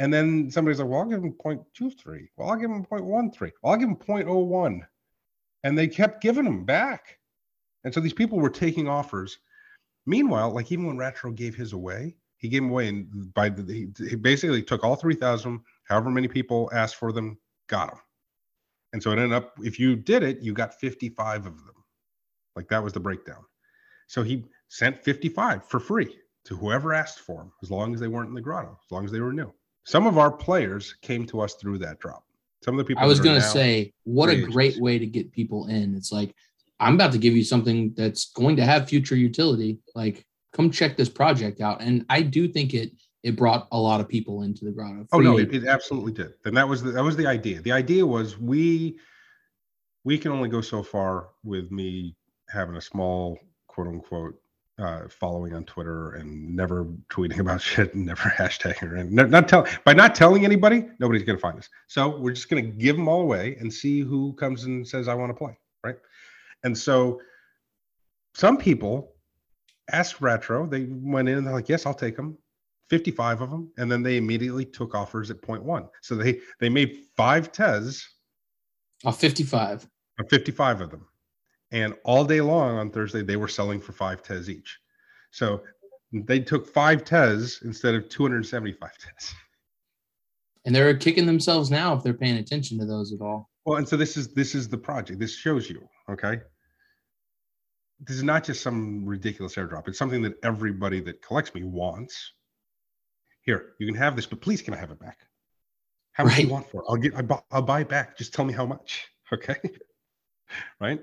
And 0.03 0.13
then 0.13 0.51
somebody's 0.51 0.81
like, 0.81 0.89
well, 0.89 0.99
I'll 0.99 1.09
give 1.09 1.23
him 1.23 1.33
0.23. 1.35 2.27
Well, 2.37 2.51
I'll 2.51 2.57
give 2.57 2.73
him 2.73 2.85
0.13. 2.85 3.53
Well, 3.63 3.73
I'll 3.73 3.79
give 3.79 3.89
him 3.89 3.95
0.01. 3.95 4.81
And 5.63 5.79
they 5.79 5.87
kept 5.87 6.21
giving 6.21 6.43
them 6.45 6.65
back. 6.65 7.21
And 7.85 7.95
so 7.95 8.01
these 8.01 8.13
people 8.13 8.41
were 8.41 8.51
taking 8.51 8.89
offers. 8.89 9.39
Meanwhile, 10.05 10.51
like 10.51 10.73
even 10.73 10.87
when 10.87 10.97
Ratro 10.97 11.33
gave 11.33 11.55
his 11.55 11.73
away, 11.73 12.17
he 12.39 12.49
gave 12.49 12.63
them 12.63 12.73
away 12.73 12.89
and 12.89 13.33
by 13.33 13.49
the 13.49 13.63
he, 13.73 14.09
he 14.09 14.17
basically 14.17 14.61
took 14.61 14.83
all 14.83 14.97
3,000, 14.97 15.61
however 15.85 16.11
many 16.11 16.27
people 16.27 16.69
asked 16.73 16.97
for 16.97 17.13
them, 17.13 17.39
got 17.69 17.91
them. 17.91 18.01
And 18.93 19.01
so 19.01 19.13
it 19.13 19.21
ended 19.21 19.35
up, 19.35 19.53
if 19.61 19.79
you 19.79 19.95
did 19.95 20.25
it, 20.25 20.41
you 20.41 20.53
got 20.53 20.75
55 20.81 21.47
of 21.47 21.65
them. 21.65 21.85
Like 22.57 22.67
that 22.71 22.83
was 22.83 22.93
the 22.93 22.99
breakdown. 22.99 23.45
So 24.09 24.25
he 24.25 24.47
sent 24.67 25.05
55 25.05 25.65
for 25.65 25.79
free 25.79 26.19
to 26.47 26.57
whoever 26.57 26.93
asked 26.93 27.21
for 27.21 27.37
them, 27.37 27.53
as 27.63 27.71
long 27.71 27.95
as 27.95 28.01
they 28.01 28.09
weren't 28.09 28.31
in 28.31 28.35
the 28.35 28.41
grotto, 28.41 28.77
as 28.85 28.91
long 28.91 29.05
as 29.05 29.13
they 29.13 29.21
were 29.21 29.33
new. 29.33 29.55
Some 29.85 30.07
of 30.07 30.19
our 30.19 30.31
players 30.31 30.95
came 31.03 31.27
to 31.27 31.41
us 31.41 31.55
through 31.55 31.79
that 31.79 31.99
drop. 31.99 32.25
Some 32.65 32.75
of 32.75 32.79
the 32.79 32.85
people 32.85 33.03
I 33.03 33.07
was 33.07 33.21
going 33.21 33.41
to 33.41 33.47
say, 33.47 33.93
what 34.05 34.29
a 34.29 34.35
free 34.35 34.53
great 34.53 34.67
agents. 34.67 34.81
way 34.81 34.99
to 34.99 35.07
get 35.07 35.33
people 35.33 35.67
in. 35.67 35.97
It's 35.97 36.13
like, 36.13 36.35
I'm 36.79 36.95
about 36.95 37.13
to 37.13 37.19
give 37.19 37.35
you 37.35 37.45
something 37.45 37.93
that's 37.97 38.31
going 38.33 38.57
to 38.57 38.65
have 38.65 38.89
future 38.89 39.17
utility. 39.17 39.79
Like, 39.95 40.25
come 40.53 40.71
check 40.71 40.97
this 40.97 41.09
project 41.09 41.61
out. 41.61 41.81
And 41.81 42.05
I 42.09 42.23
do 42.23 42.47
think 42.49 42.75
it 42.75 42.93
it 43.23 43.37
brought 43.37 43.69
a 43.71 43.79
lot 43.79 44.01
of 44.01 44.09
people 44.09 44.43
into 44.43 44.65
the 44.65 44.73
grotto. 44.73 45.07
Oh 45.13 45.21
no, 45.21 45.39
it, 45.39 45.55
it 45.55 45.67
absolutely 45.67 46.13
did, 46.13 46.33
and 46.45 46.57
that 46.57 46.69
was 46.69 46.83
the, 46.83 46.91
that 46.93 47.05
was 47.05 47.17
the 47.17 47.27
idea. 47.27 47.61
The 47.63 47.73
idea 47.73 48.05
was 48.05 48.39
we 48.39 48.99
we 50.05 50.19
can 50.19 50.33
only 50.33 50.49
go 50.49 50.61
so 50.61 50.83
far 50.83 51.29
with 51.45 51.71
me 51.71 52.17
having 52.49 52.77
a 52.77 52.81
small 52.81 53.39
quote 53.69 53.87
unquote 53.87 54.42
uh, 54.79 55.03
following 55.09 55.55
on 55.55 55.65
Twitter 55.65 56.13
and 56.13 56.57
never 56.57 56.87
tweeting 57.11 57.39
about 57.41 57.61
shit 57.61 57.95
and 57.95 58.07
never 58.07 58.23
hashtagging 58.39 58.99
and 58.99 59.13
not, 59.13 59.31
not 59.31 59.49
tell 59.49 59.67
by 59.85 59.93
not 59.93 60.15
telling 60.15 60.45
anybody, 60.45 60.87
nobody's 60.99 61.23
gonna 61.23 61.39
find 61.39 61.59
us. 61.59 61.69
So 61.89 62.17
we're 62.19 62.33
just 62.33 62.49
gonna 62.49 62.63
give 62.63 62.97
them 62.97 63.09
all 63.09 63.21
away 63.23 63.57
and 63.61 63.73
see 63.73 64.01
who 64.01 64.33
comes 64.35 64.65
and 64.65 64.87
says 64.87 65.09
I 65.09 65.15
want 65.15 65.31
to 65.31 65.35
play, 65.35 65.59
right? 65.85 65.97
And 66.65 66.77
so 66.77 67.21
some 68.35 68.57
people 68.57 69.13
asked 69.91 70.21
Retro, 70.21 70.67
they 70.67 70.87
went 70.89 71.29
in 71.29 71.39
and 71.39 71.47
they're 71.47 71.55
like, 71.55 71.69
yes, 71.69 71.87
I'll 71.87 71.95
take 71.95 72.17
them. 72.17 72.39
55 72.91 73.41
of 73.41 73.51
them 73.51 73.73
and 73.79 73.91
then 73.91 74.03
they 74.03 74.19
immediately 74.19 74.67
took 74.67 74.95
offers 74.95 75.31
at 75.31 75.41
point 75.41 75.63
one 75.63 75.89
so 76.03 76.15
they 76.15 76.41
they 76.61 76.69
made 76.69 77.05
five 77.17 77.51
tez 77.51 78.07
Oh, 79.07 79.13
55. 79.13 79.89
of 80.21 80.29
55 80.29 80.81
of 80.83 80.91
them 80.91 81.07
and 81.73 81.95
all 82.05 82.25
day 82.25 82.41
long 82.41 82.77
on 82.79 82.91
thursday 82.91 83.23
they 83.23 83.37
were 83.37 83.49
selling 83.49 83.81
for 83.81 83.93
five 83.93 84.23
tez 84.23 84.49
each 84.49 84.79
so 85.31 85.63
they 86.13 86.39
took 86.39 86.67
five 86.67 87.05
tez 87.05 87.61
instead 87.65 87.95
of 87.95 88.09
275 88.09 88.91
tez 88.99 89.35
And 90.65 90.75
they're 90.75 90.97
kicking 90.97 91.27
themselves 91.27 91.71
now 91.71 91.95
if 91.95 92.03
they're 92.05 92.15
paying 92.15 92.37
attention 92.37 92.79
to 92.79 92.85
those 92.87 93.13
at 93.13 93.21
all. 93.21 93.51
well 93.65 93.79
and 93.79 93.89
so 93.89 93.97
this 93.97 94.17
is 94.17 94.33
this 94.35 94.55
is 94.55 94.69
the 94.69 94.79
project 94.79 95.19
this 95.19 95.35
shows 95.35 95.69
you 95.69 95.89
okay 96.09 96.41
this 98.05 98.17
is 98.17 98.23
not 98.25 98.43
just 98.43 98.63
some 98.63 99.05
ridiculous 99.07 99.55
airdrop. 99.55 99.87
It's 99.87 99.97
something 99.97 100.23
that 100.23 100.35
everybody 100.43 100.99
that 101.03 101.23
collects 101.23 101.55
me 101.55 101.63
wants. 101.63 102.33
Here, 103.43 103.75
you 103.79 103.87
can 103.87 103.95
have 103.95 104.17
this, 104.17 104.27
but 104.27 104.41
please 104.41 104.61
can 104.61 104.75
I 104.75 104.77
have 104.77 104.91
it 104.91 104.99
back? 104.99 105.21
How 106.11 106.25
much 106.25 106.35
do 106.35 106.43
you 106.43 106.49
want 106.49 106.69
for 106.69 106.83
it? 106.83 106.87
I'll 106.89 106.97
get. 106.97 107.15
I 107.15 107.23
bu- 107.23 107.45
I'll 107.53 107.63
buy 107.63 107.83
it 107.83 107.89
back. 107.89 108.19
Just 108.19 108.35
tell 108.35 108.45
me 108.45 108.53
how 108.53 108.67
much. 108.67 109.07
Okay. 109.33 109.55
right. 110.81 111.01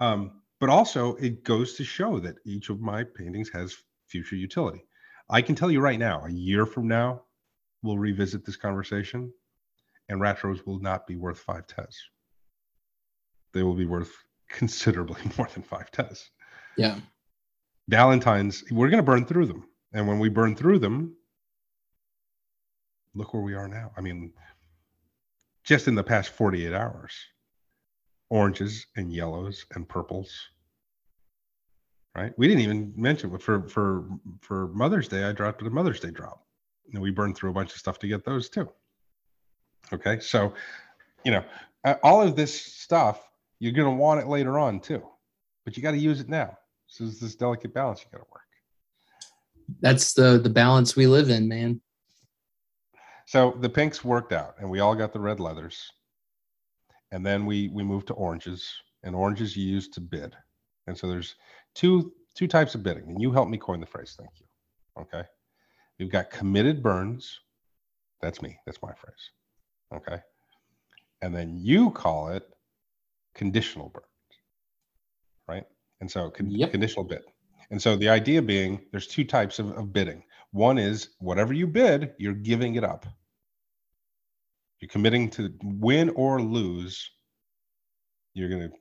Um, 0.00 0.40
but 0.58 0.68
also, 0.68 1.14
it 1.16 1.44
goes 1.44 1.74
to 1.74 1.84
show 1.84 2.18
that 2.20 2.36
each 2.44 2.70
of 2.70 2.80
my 2.80 3.04
paintings 3.04 3.50
has 3.50 3.76
future 4.08 4.36
utility. 4.36 4.84
I 5.28 5.42
can 5.42 5.54
tell 5.54 5.70
you 5.70 5.80
right 5.80 5.98
now, 5.98 6.24
a 6.24 6.30
year 6.30 6.66
from 6.66 6.88
now, 6.88 7.22
we'll 7.82 7.98
revisit 7.98 8.44
this 8.44 8.56
conversation, 8.56 9.32
and 10.08 10.20
Ratros 10.20 10.66
will 10.66 10.80
not 10.80 11.06
be 11.06 11.16
worth 11.16 11.38
five 11.38 11.66
tez. 11.66 11.96
They 13.52 13.62
will 13.62 13.74
be 13.74 13.86
worth 13.86 14.12
considerably 14.48 15.20
more 15.38 15.48
than 15.54 15.62
five 15.62 15.90
tez. 15.90 16.28
Yeah. 16.76 16.98
Valentine's, 17.88 18.64
we're 18.70 18.90
going 18.90 19.02
to 19.02 19.10
burn 19.10 19.24
through 19.24 19.46
them. 19.46 19.64
And 19.92 20.06
when 20.06 20.18
we 20.18 20.28
burn 20.28 20.54
through 20.54 20.78
them, 20.78 21.16
look 23.14 23.34
where 23.34 23.42
we 23.42 23.54
are 23.54 23.68
now. 23.68 23.92
I 23.96 24.00
mean, 24.00 24.32
just 25.64 25.88
in 25.88 25.94
the 25.94 26.04
past 26.04 26.30
48 26.30 26.72
hours, 26.72 27.12
oranges 28.30 28.86
and 28.96 29.12
yellows 29.12 29.66
and 29.74 29.88
purples. 29.88 30.32
Right? 32.16 32.32
We 32.36 32.48
didn't 32.48 32.62
even 32.62 32.92
mention 32.96 33.30
but 33.30 33.42
for 33.42 33.68
for 33.68 34.04
for 34.40 34.68
Mother's 34.68 35.08
Day, 35.08 35.24
I 35.24 35.32
dropped 35.32 35.62
a 35.62 35.70
Mother's 35.70 36.00
Day 36.00 36.10
drop. 36.10 36.44
And 36.92 37.00
we 37.00 37.10
burned 37.10 37.36
through 37.36 37.50
a 37.50 37.52
bunch 37.52 37.72
of 37.72 37.78
stuff 37.78 37.98
to 38.00 38.08
get 38.08 38.24
those 38.24 38.48
too. 38.48 38.68
Okay. 39.92 40.18
So, 40.18 40.54
you 41.24 41.30
know, 41.30 41.44
all 42.02 42.20
of 42.20 42.34
this 42.34 42.60
stuff, 42.60 43.28
you're 43.60 43.72
going 43.72 43.88
to 43.88 43.96
want 43.96 44.20
it 44.20 44.26
later 44.26 44.58
on 44.58 44.80
too, 44.80 45.02
but 45.64 45.76
you 45.76 45.82
got 45.82 45.92
to 45.92 45.98
use 45.98 46.20
it 46.20 46.28
now. 46.28 46.56
So 46.86 47.04
there's 47.04 47.20
this 47.20 47.36
delicate 47.36 47.72
balance 47.72 48.00
you 48.00 48.06
got 48.10 48.24
to 48.24 48.30
work. 48.30 48.40
That's 49.80 50.14
the 50.14 50.38
the 50.38 50.50
balance 50.50 50.96
we 50.96 51.06
live 51.06 51.30
in, 51.30 51.46
man. 51.46 51.80
So 53.26 53.56
the 53.60 53.68
pinks 53.68 54.04
worked 54.04 54.32
out, 54.32 54.56
and 54.58 54.68
we 54.68 54.80
all 54.80 54.96
got 54.96 55.12
the 55.12 55.20
red 55.20 55.38
leathers, 55.38 55.92
and 57.12 57.24
then 57.24 57.46
we 57.46 57.68
we 57.68 57.82
moved 57.82 58.06
to 58.08 58.14
oranges, 58.14 58.70
and 59.02 59.14
oranges 59.14 59.56
you 59.56 59.66
use 59.66 59.88
to 59.90 60.00
bid, 60.00 60.36
and 60.86 60.96
so 60.96 61.08
there's 61.08 61.36
two 61.74 62.12
two 62.34 62.46
types 62.46 62.74
of 62.74 62.82
bidding, 62.82 63.04
and 63.08 63.20
you 63.20 63.32
helped 63.32 63.50
me 63.50 63.58
coin 63.58 63.80
the 63.80 63.86
phrase. 63.86 64.14
Thank 64.18 64.30
you. 64.40 64.46
Okay, 65.02 65.22
we've 65.98 66.10
got 66.10 66.30
committed 66.30 66.82
burns. 66.82 67.40
That's 68.20 68.42
me. 68.42 68.58
That's 68.66 68.80
my 68.82 68.92
phrase. 68.94 69.30
Okay, 69.94 70.18
and 71.22 71.34
then 71.34 71.56
you 71.56 71.90
call 71.90 72.28
it 72.28 72.48
conditional 73.34 73.88
burns, 73.88 74.06
right? 75.48 75.64
And 76.00 76.10
so 76.10 76.30
con- 76.30 76.50
Yep. 76.50 76.70
conditional 76.72 77.04
bid. 77.04 77.22
And 77.70 77.80
so 77.80 77.94
the 77.96 78.08
idea 78.08 78.42
being 78.42 78.80
there's 78.90 79.06
two 79.06 79.24
types 79.24 79.58
of, 79.58 79.70
of 79.78 79.92
bidding. 79.92 80.24
One 80.50 80.78
is 80.78 81.10
whatever 81.20 81.52
you 81.52 81.66
bid, 81.66 82.14
you're 82.18 82.34
giving 82.34 82.74
it 82.74 82.82
up. 82.84 83.06
You're 84.80 84.88
committing 84.88 85.28
to 85.30 85.52
win 85.62 86.10
or 86.10 86.40
lose. 86.40 87.10
You're 88.34 88.48
going 88.48 88.62
to 88.70 88.76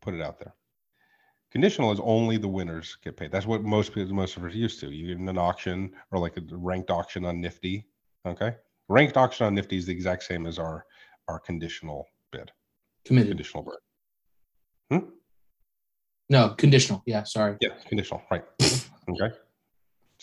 put 0.00 0.14
it 0.14 0.22
out 0.22 0.38
there. 0.38 0.54
Conditional 1.52 1.92
is 1.92 2.00
only 2.02 2.36
the 2.36 2.48
winners 2.48 2.96
get 3.04 3.16
paid. 3.16 3.30
That's 3.30 3.46
what 3.46 3.62
most 3.62 3.92
people, 3.94 4.12
most 4.14 4.36
of 4.36 4.44
us 4.44 4.52
are 4.52 4.56
used 4.56 4.80
to. 4.80 4.90
You 4.90 5.08
get 5.08 5.18
in 5.18 5.28
an 5.28 5.38
auction 5.38 5.92
or 6.10 6.18
like 6.18 6.36
a 6.36 6.42
ranked 6.50 6.90
auction 6.90 7.24
on 7.24 7.40
Nifty. 7.40 7.86
Okay, 8.26 8.54
ranked 8.88 9.16
auction 9.16 9.46
on 9.46 9.54
Nifty 9.54 9.76
is 9.76 9.86
the 9.86 9.92
exact 9.92 10.24
same 10.24 10.46
as 10.46 10.58
our 10.58 10.84
our 11.28 11.38
conditional 11.38 12.06
bid, 12.32 12.50
Committed. 13.04 13.28
conditional 13.30 13.62
bid. 13.62 13.74
Hmm? 15.00 15.08
No, 16.28 16.50
conditional. 16.50 17.02
Yeah, 17.06 17.22
sorry. 17.22 17.56
Yeah, 17.60 17.70
conditional, 17.86 18.22
right? 18.30 18.44
Okay. 19.08 19.36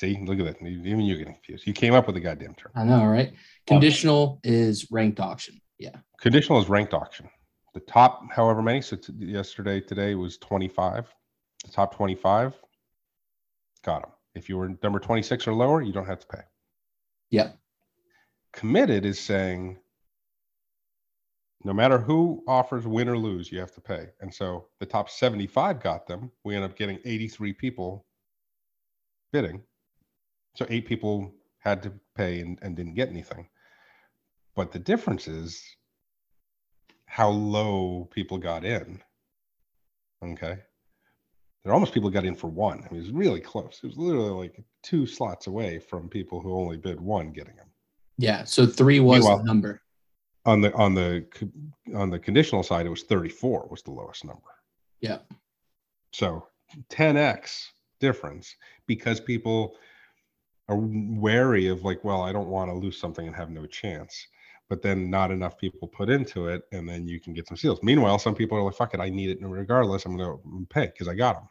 See, 0.01 0.17
look 0.25 0.39
at 0.39 0.45
that. 0.45 0.67
Even 0.67 1.01
you're 1.01 1.19
getting 1.19 1.35
confused. 1.35 1.67
You 1.67 1.73
came 1.73 1.93
up 1.93 2.07
with 2.07 2.17
a 2.17 2.19
goddamn 2.19 2.55
term. 2.55 2.71
I 2.73 2.83
know, 2.83 3.05
right? 3.05 3.33
Conditional 3.67 4.39
is 4.43 4.89
ranked 4.89 5.19
auction. 5.19 5.61
Yeah. 5.77 5.95
Conditional 6.19 6.59
is 6.59 6.67
ranked 6.67 6.95
auction. 6.95 7.29
The 7.75 7.81
top, 7.81 8.23
however 8.31 8.63
many, 8.63 8.81
so 8.81 8.95
t- 8.95 9.13
yesterday, 9.19 9.79
today 9.79 10.15
was 10.15 10.39
25. 10.39 11.13
The 11.65 11.71
top 11.71 11.93
25 11.95 12.55
got 13.85 14.01
them. 14.01 14.11
If 14.33 14.49
you 14.49 14.57
were 14.57 14.75
number 14.81 14.97
26 14.97 15.45
or 15.45 15.53
lower, 15.53 15.83
you 15.83 15.93
don't 15.93 16.07
have 16.07 16.21
to 16.21 16.27
pay. 16.27 16.41
Yep. 17.29 17.59
Committed 18.53 19.05
is 19.05 19.19
saying 19.19 19.77
no 21.63 21.73
matter 21.73 21.99
who 21.99 22.43
offers 22.47 22.87
win 22.87 23.07
or 23.07 23.19
lose, 23.19 23.51
you 23.51 23.59
have 23.59 23.75
to 23.75 23.81
pay. 23.81 24.07
And 24.19 24.33
so 24.33 24.69
the 24.79 24.85
top 24.87 25.11
75 25.11 25.79
got 25.79 26.07
them. 26.07 26.31
We 26.43 26.55
end 26.55 26.65
up 26.65 26.75
getting 26.75 26.97
83 27.05 27.53
people 27.53 28.07
bidding. 29.31 29.61
So 30.55 30.65
eight 30.69 30.85
people 30.85 31.33
had 31.59 31.81
to 31.83 31.93
pay 32.15 32.39
and, 32.41 32.57
and 32.61 32.75
didn't 32.75 32.95
get 32.95 33.09
anything. 33.09 33.47
But 34.55 34.71
the 34.71 34.79
difference 34.79 35.27
is 35.27 35.63
how 37.05 37.29
low 37.29 38.07
people 38.11 38.37
got 38.37 38.65
in. 38.65 39.01
Okay. 40.23 40.57
There 41.63 41.73
almost 41.73 41.93
people 41.93 42.09
got 42.09 42.25
in 42.25 42.35
for 42.35 42.47
one. 42.47 42.79
I 42.79 42.91
mean, 42.91 43.01
it 43.01 43.05
was 43.05 43.11
really 43.11 43.39
close. 43.39 43.79
It 43.83 43.87
was 43.87 43.97
literally 43.97 44.29
like 44.29 44.63
two 44.81 45.05
slots 45.05 45.47
away 45.47 45.79
from 45.79 46.09
people 46.09 46.41
who 46.41 46.55
only 46.55 46.77
bid 46.77 46.99
one 46.99 47.31
getting 47.31 47.55
them. 47.55 47.67
Yeah. 48.17 48.43
So 48.43 48.65
three 48.65 48.99
was 48.99 49.19
Meanwhile- 49.19 49.37
the 49.39 49.43
number. 49.43 49.81
On 50.43 50.59
the 50.59 50.73
on 50.73 50.95
the 50.95 51.23
on 51.93 52.09
the 52.09 52.17
conditional 52.17 52.63
side, 52.63 52.87
it 52.87 52.89
was 52.89 53.03
34 53.03 53.67
was 53.69 53.83
the 53.83 53.91
lowest 53.91 54.25
number. 54.25 54.41
Yeah. 54.99 55.19
So 56.13 56.47
10x 56.89 57.67
difference 57.99 58.55
because 58.87 59.19
people 59.19 59.75
are 60.71 60.77
wary 60.77 61.67
of 61.67 61.83
like, 61.83 62.03
well, 62.03 62.21
I 62.21 62.31
don't 62.31 62.47
want 62.47 62.69
to 62.69 62.75
lose 62.75 62.97
something 62.97 63.27
and 63.27 63.35
have 63.35 63.49
no 63.49 63.65
chance. 63.65 64.27
But 64.69 64.81
then 64.81 65.09
not 65.09 65.31
enough 65.31 65.57
people 65.57 65.87
put 65.87 66.09
into 66.09 66.47
it, 66.47 66.63
and 66.71 66.87
then 66.87 67.05
you 67.05 67.19
can 67.19 67.33
get 67.33 67.47
some 67.47 67.57
seals. 67.57 67.83
Meanwhile, 67.83 68.19
some 68.19 68.33
people 68.33 68.57
are 68.57 68.63
like, 68.63 68.75
fuck 68.75 68.93
it, 68.93 69.01
I 69.01 69.09
need 69.09 69.29
it 69.29 69.41
And 69.41 69.51
regardless. 69.51 70.05
I'm 70.05 70.17
gonna 70.17 70.37
pay 70.69 70.85
because 70.85 71.09
I 71.09 71.13
got 71.13 71.35
them. 71.35 71.49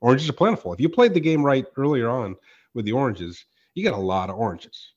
Oranges 0.00 0.28
are 0.28 0.34
plentiful. 0.34 0.72
If 0.72 0.80
you 0.80 0.88
played 0.88 1.12
the 1.12 1.20
game 1.20 1.42
right 1.42 1.66
earlier 1.76 2.08
on 2.08 2.36
with 2.74 2.84
the 2.84 2.92
oranges, 2.92 3.44
you 3.74 3.82
get 3.82 3.92
a 3.92 3.96
lot 3.96 4.30
of 4.30 4.36
oranges. 4.36 4.92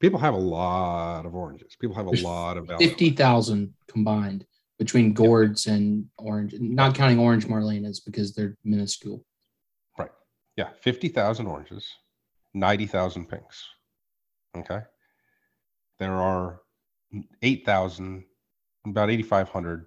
People 0.00 0.18
have 0.18 0.34
a 0.34 0.38
lot 0.38 1.24
of 1.24 1.34
oranges. 1.34 1.76
People 1.76 1.96
have 1.96 2.06
a 2.06 2.10
There's 2.10 2.24
lot 2.24 2.56
of 2.56 2.66
value. 2.66 2.88
Fifty 2.88 3.10
thousand 3.10 3.72
combined 3.86 4.44
between 4.78 5.12
gourds 5.12 5.66
and 5.66 6.06
orange, 6.18 6.54
not 6.58 6.94
counting 6.94 7.18
orange 7.18 7.46
Marlenas 7.46 8.04
because 8.04 8.34
they're 8.34 8.56
minuscule. 8.64 9.24
Right. 9.98 10.10
Yeah, 10.56 10.68
50,000 10.82 11.46
oranges, 11.46 11.88
90,000 12.56 13.28
pinks. 13.28 13.64
Okay. 14.56 14.80
There 15.98 16.14
are 16.14 16.60
8,000, 17.42 18.24
about 18.86 19.10
8,500 19.10 19.86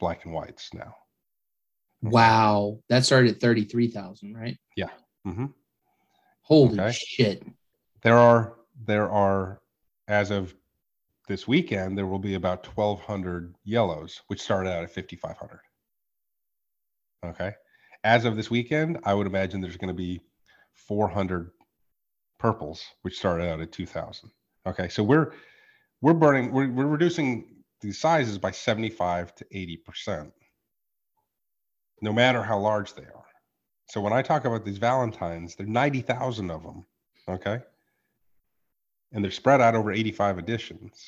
black 0.00 0.24
and 0.24 0.32
whites 0.32 0.72
now. 0.72 0.94
Wow, 2.00 2.78
that 2.88 3.04
started 3.04 3.34
at 3.34 3.40
thirty-three 3.40 3.88
thousand, 3.88 4.36
right? 4.36 4.56
Yeah. 4.76 4.90
Mm 5.26 5.34
hmm 5.34 5.46
Holy 6.42 6.78
Okay. 6.78 6.92
shit! 6.92 7.44
There 8.02 8.16
are, 8.16 8.54
there 8.86 9.10
are, 9.10 9.60
as 10.06 10.30
of 10.30 10.54
this 11.26 11.48
weekend, 11.48 11.98
there 11.98 12.06
will 12.06 12.20
be 12.20 12.34
about 12.34 12.64
1,200 12.64 13.56
yellows, 13.64 14.22
which 14.28 14.40
started 14.40 14.70
out 14.70 14.84
at 14.84 14.94
5,500. 14.94 15.60
Okay. 17.26 17.52
As 18.04 18.24
of 18.24 18.36
this 18.36 18.48
weekend, 18.48 18.98
I 19.04 19.12
would 19.12 19.26
imagine 19.26 19.60
there's 19.60 19.76
going 19.76 19.88
to 19.88 19.94
be 19.94 20.20
400 20.74 21.50
purples, 22.38 22.84
which 23.02 23.18
started 23.18 23.48
out 23.48 23.60
at 23.60 23.72
2,000. 23.72 24.30
Okay. 24.66 24.88
So 24.88 25.02
we're, 25.02 25.32
we're 26.00 26.14
burning, 26.14 26.52
we're, 26.52 26.70
we're 26.70 26.86
reducing 26.86 27.56
the 27.80 27.92
sizes 27.92 28.38
by 28.38 28.50
75 28.50 29.34
to 29.36 29.44
80%, 29.44 30.32
no 32.02 32.12
matter 32.12 32.42
how 32.42 32.58
large 32.58 32.94
they 32.94 33.02
are. 33.02 33.24
So 33.90 34.00
when 34.00 34.12
I 34.12 34.22
talk 34.22 34.44
about 34.44 34.64
these 34.64 34.78
Valentines, 34.78 35.54
there 35.54 35.66
are 35.66 35.70
90,000 35.70 36.50
of 36.50 36.62
them. 36.62 36.84
Okay. 37.28 37.60
And 39.12 39.24
they're 39.24 39.30
spread 39.30 39.60
out 39.60 39.74
over 39.74 39.92
85 39.92 40.38
editions. 40.38 41.04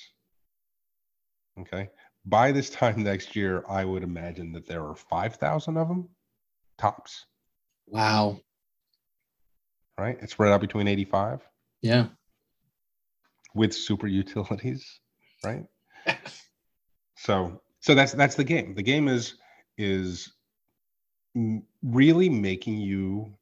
Okay. 1.60 1.90
By 2.24 2.52
this 2.52 2.70
time 2.70 3.02
next 3.02 3.36
year, 3.36 3.64
I 3.68 3.84
would 3.84 4.02
imagine 4.02 4.52
that 4.52 4.66
there 4.66 4.86
are 4.86 4.94
5,000 4.94 5.76
of 5.76 5.88
them 5.88 6.08
tops, 6.78 7.26
Wow. 7.90 8.40
Right? 10.00 10.18
It's 10.20 10.32
spread 10.32 10.52
out 10.52 10.60
between 10.60 10.88
85 10.88 11.40
Yeah. 11.82 12.06
with 13.54 13.74
super 13.74 14.06
utilities, 14.06 15.00
right? 15.44 15.64
so, 17.16 17.60
so 17.80 17.94
that's, 17.94 18.12
that's 18.12 18.34
the 18.34 18.44
game. 18.44 18.74
The 18.74 18.82
game 18.82 19.08
is, 19.08 19.34
is 19.78 20.32
really 21.82 22.28
making 22.28 22.78
you, 22.78 23.32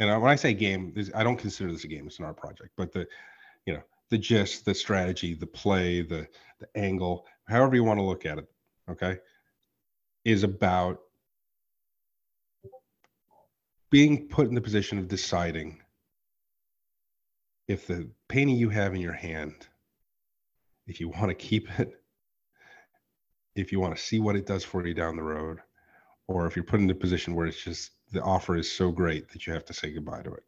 and 0.00 0.10
I- 0.10 0.16
when 0.18 0.30
I 0.30 0.36
say 0.36 0.54
game, 0.54 0.94
I 1.14 1.22
don't 1.22 1.36
consider 1.38 1.70
this 1.72 1.84
a 1.84 1.88
game. 1.88 2.06
It's 2.06 2.18
an 2.18 2.24
art 2.24 2.36
project, 2.36 2.70
but 2.76 2.92
the, 2.92 3.06
you 3.66 3.74
know, 3.74 3.82
the 4.10 4.18
gist, 4.18 4.64
the 4.64 4.74
strategy, 4.74 5.34
the 5.34 5.46
play, 5.46 6.02
the, 6.02 6.26
the 6.58 6.68
angle, 6.74 7.26
however 7.48 7.74
you 7.74 7.84
want 7.84 7.98
to 7.98 8.04
look 8.04 8.26
at 8.26 8.38
it, 8.38 8.46
okay, 8.90 9.18
is 10.24 10.42
about 10.42 11.00
being 13.90 14.28
put 14.28 14.48
in 14.48 14.54
the 14.54 14.60
position 14.60 14.98
of 14.98 15.06
deciding 15.08 15.81
if 17.72 17.86
the 17.86 18.06
painting 18.28 18.56
you 18.56 18.68
have 18.68 18.94
in 18.94 19.00
your 19.00 19.14
hand, 19.14 19.66
if 20.86 21.00
you 21.00 21.08
want 21.08 21.28
to 21.28 21.34
keep 21.34 21.78
it, 21.80 21.90
if 23.56 23.72
you 23.72 23.80
want 23.80 23.96
to 23.96 24.02
see 24.02 24.20
what 24.20 24.36
it 24.36 24.46
does 24.46 24.62
for 24.62 24.86
you 24.86 24.92
down 24.92 25.16
the 25.16 25.22
road, 25.22 25.58
or 26.28 26.46
if 26.46 26.54
you're 26.54 26.64
put 26.64 26.80
in 26.80 26.90
a 26.90 26.94
position 26.94 27.34
where 27.34 27.46
it's 27.46 27.62
just 27.62 27.92
the 28.12 28.22
offer 28.22 28.56
is 28.56 28.70
so 28.70 28.90
great 28.90 29.30
that 29.30 29.46
you 29.46 29.54
have 29.54 29.64
to 29.64 29.72
say 29.72 29.90
goodbye 29.90 30.22
to 30.22 30.32
it. 30.34 30.44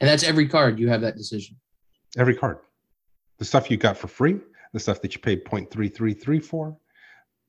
And 0.00 0.08
that's 0.08 0.22
every 0.22 0.46
card. 0.46 0.78
You 0.78 0.88
have 0.90 1.00
that 1.00 1.16
decision. 1.16 1.56
Every 2.18 2.36
card. 2.36 2.58
The 3.38 3.44
stuff 3.44 3.70
you 3.70 3.78
got 3.78 3.96
for 3.96 4.08
free, 4.08 4.38
the 4.74 4.80
stuff 4.80 5.00
that 5.00 5.14
you 5.14 5.20
paid 5.20 5.44
0.333 5.44 6.44
for, 6.44 6.76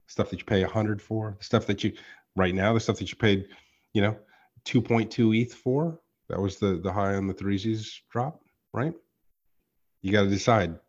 stuff 0.08 0.30
that 0.30 0.40
you 0.40 0.46
pay 0.46 0.62
100 0.62 1.02
for, 1.02 1.36
the 1.38 1.44
stuff 1.44 1.66
that 1.68 1.84
you, 1.84 1.94
right 2.36 2.56
now, 2.56 2.74
the 2.74 2.80
stuff 2.80 2.98
that 3.00 3.12
you 3.12 3.18
paid, 3.18 3.48
you 3.94 4.02
know, 4.02 4.18
2.2 4.66 5.42
ETH 5.42 5.54
for. 5.54 6.00
That 6.30 6.40
was 6.40 6.58
the, 6.58 6.80
the 6.82 6.92
high 6.92 7.16
on 7.16 7.28
the 7.28 7.34
threesies 7.34 8.00
drop, 8.10 8.42
right? 8.74 8.94
You 10.02 10.12
got 10.12 10.24
to 10.24 10.30
decide 10.30 10.80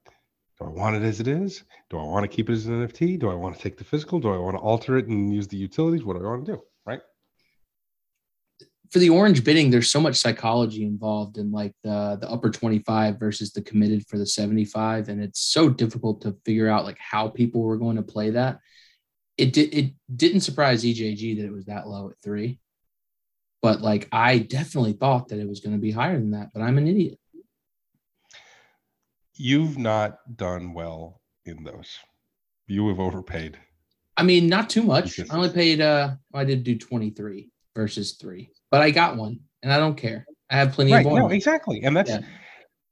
do 0.61 0.67
I 0.67 0.69
want 0.69 0.97
it 0.97 1.03
as 1.03 1.21
it 1.21 1.27
is? 1.27 1.65
Do 1.91 1.99
I 1.99 2.05
want 2.05 2.23
to 2.23 2.29
keep 2.29 2.49
it 2.49 2.53
as 2.53 2.67
an 2.67 2.87
NFT? 2.87 3.19
Do 3.19 3.29
I 3.29 3.35
want 3.35 3.57
to 3.57 3.63
take 3.63 3.77
the 3.77 3.85
physical? 3.85 4.21
Do 4.21 4.33
I 4.33 4.39
want 4.39 4.57
to 4.57 4.63
alter 4.63 4.97
it 4.97 5.09
and 5.09 5.35
use 5.35 5.49
the 5.49 5.57
utilities? 5.57 6.05
What 6.05 6.17
do 6.17 6.25
I 6.25 6.31
want 6.31 6.47
to 6.47 6.53
do? 6.53 6.63
Right. 6.87 7.01
For 8.91 9.01
the 9.01 9.11
orange 9.11 9.43
bidding, 9.43 9.71
there's 9.71 9.91
so 9.91 10.01
much 10.01 10.15
psychology 10.15 10.85
involved 10.85 11.39
in 11.39 11.51
like 11.51 11.75
the 11.83 12.19
the 12.21 12.31
upper 12.31 12.51
25 12.51 13.19
versus 13.19 13.51
the 13.51 13.63
committed 13.63 14.07
for 14.07 14.17
the 14.17 14.27
75. 14.27 15.09
And 15.09 15.21
it's 15.21 15.41
so 15.41 15.69
difficult 15.69 16.21
to 16.23 16.37
figure 16.45 16.69
out 16.69 16.85
like 16.85 16.99
how 16.99 17.29
people 17.29 17.63
were 17.63 17.77
going 17.77 17.97
to 17.97 18.03
play 18.03 18.31
that. 18.31 18.61
It 19.37 19.53
did 19.53 19.75
it 19.75 19.95
didn't 20.15 20.43
surprise 20.43 20.85
EJG 20.85 21.39
that 21.39 21.47
it 21.47 21.53
was 21.53 21.65
that 21.65 21.89
low 21.89 22.11
at 22.11 22.17
three. 22.23 22.61
But 23.65 23.81
like 23.81 24.09
I 24.13 24.39
definitely 24.39 24.93
thought 24.93 25.29
that 25.29 25.41
it 25.41 25.49
was 25.49 25.61
going 25.61 25.75
to 25.75 25.81
be 25.81 25.91
higher 25.91 26.19
than 26.19 26.33
that, 26.33 26.53
but 26.53 26.63
I'm 26.63 26.79
an 26.79 26.87
idiot 26.87 27.19
you've 29.37 29.79
not 29.79 30.37
done 30.37 30.73
well 30.73 31.21
in 31.45 31.65
those. 31.65 31.99
You 32.67 32.89
have 32.89 33.01
overpaid. 33.01 33.59
I 34.17 34.23
mean, 34.23 34.49
not 34.49 34.71
too 34.71 34.83
much. 34.83 35.19
I 35.19 35.35
only 35.35 35.51
paid 35.51 35.81
uh 35.81 36.15
I 36.33 36.45
did 36.45 36.65
do 36.65 36.79
23 36.79 37.51
versus 37.75 38.13
3. 38.13 38.51
But 38.71 38.81
I 38.81 38.91
got 38.91 39.17
one 39.17 39.41
and 39.63 39.73
I 39.73 39.79
don't 39.79 39.97
care. 39.97 40.27
I 40.51 40.57
have 40.57 40.73
plenty 40.73 40.93
right, 40.93 41.05
of 41.05 41.13
No, 41.13 41.29
exactly. 41.29 41.83
And 41.83 41.97
that's 41.97 42.11
yeah. 42.11 42.21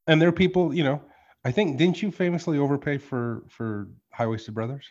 and 0.06 0.20
there 0.20 0.28
are 0.28 0.32
people, 0.32 0.74
you 0.74 0.84
know, 0.84 1.02
I 1.44 1.52
think 1.52 1.78
didn't 1.78 2.02
you 2.02 2.10
famously 2.10 2.58
overpay 2.58 2.98
for 2.98 3.44
for 3.48 3.88
high-waisted 4.12 4.54
brothers? 4.54 4.86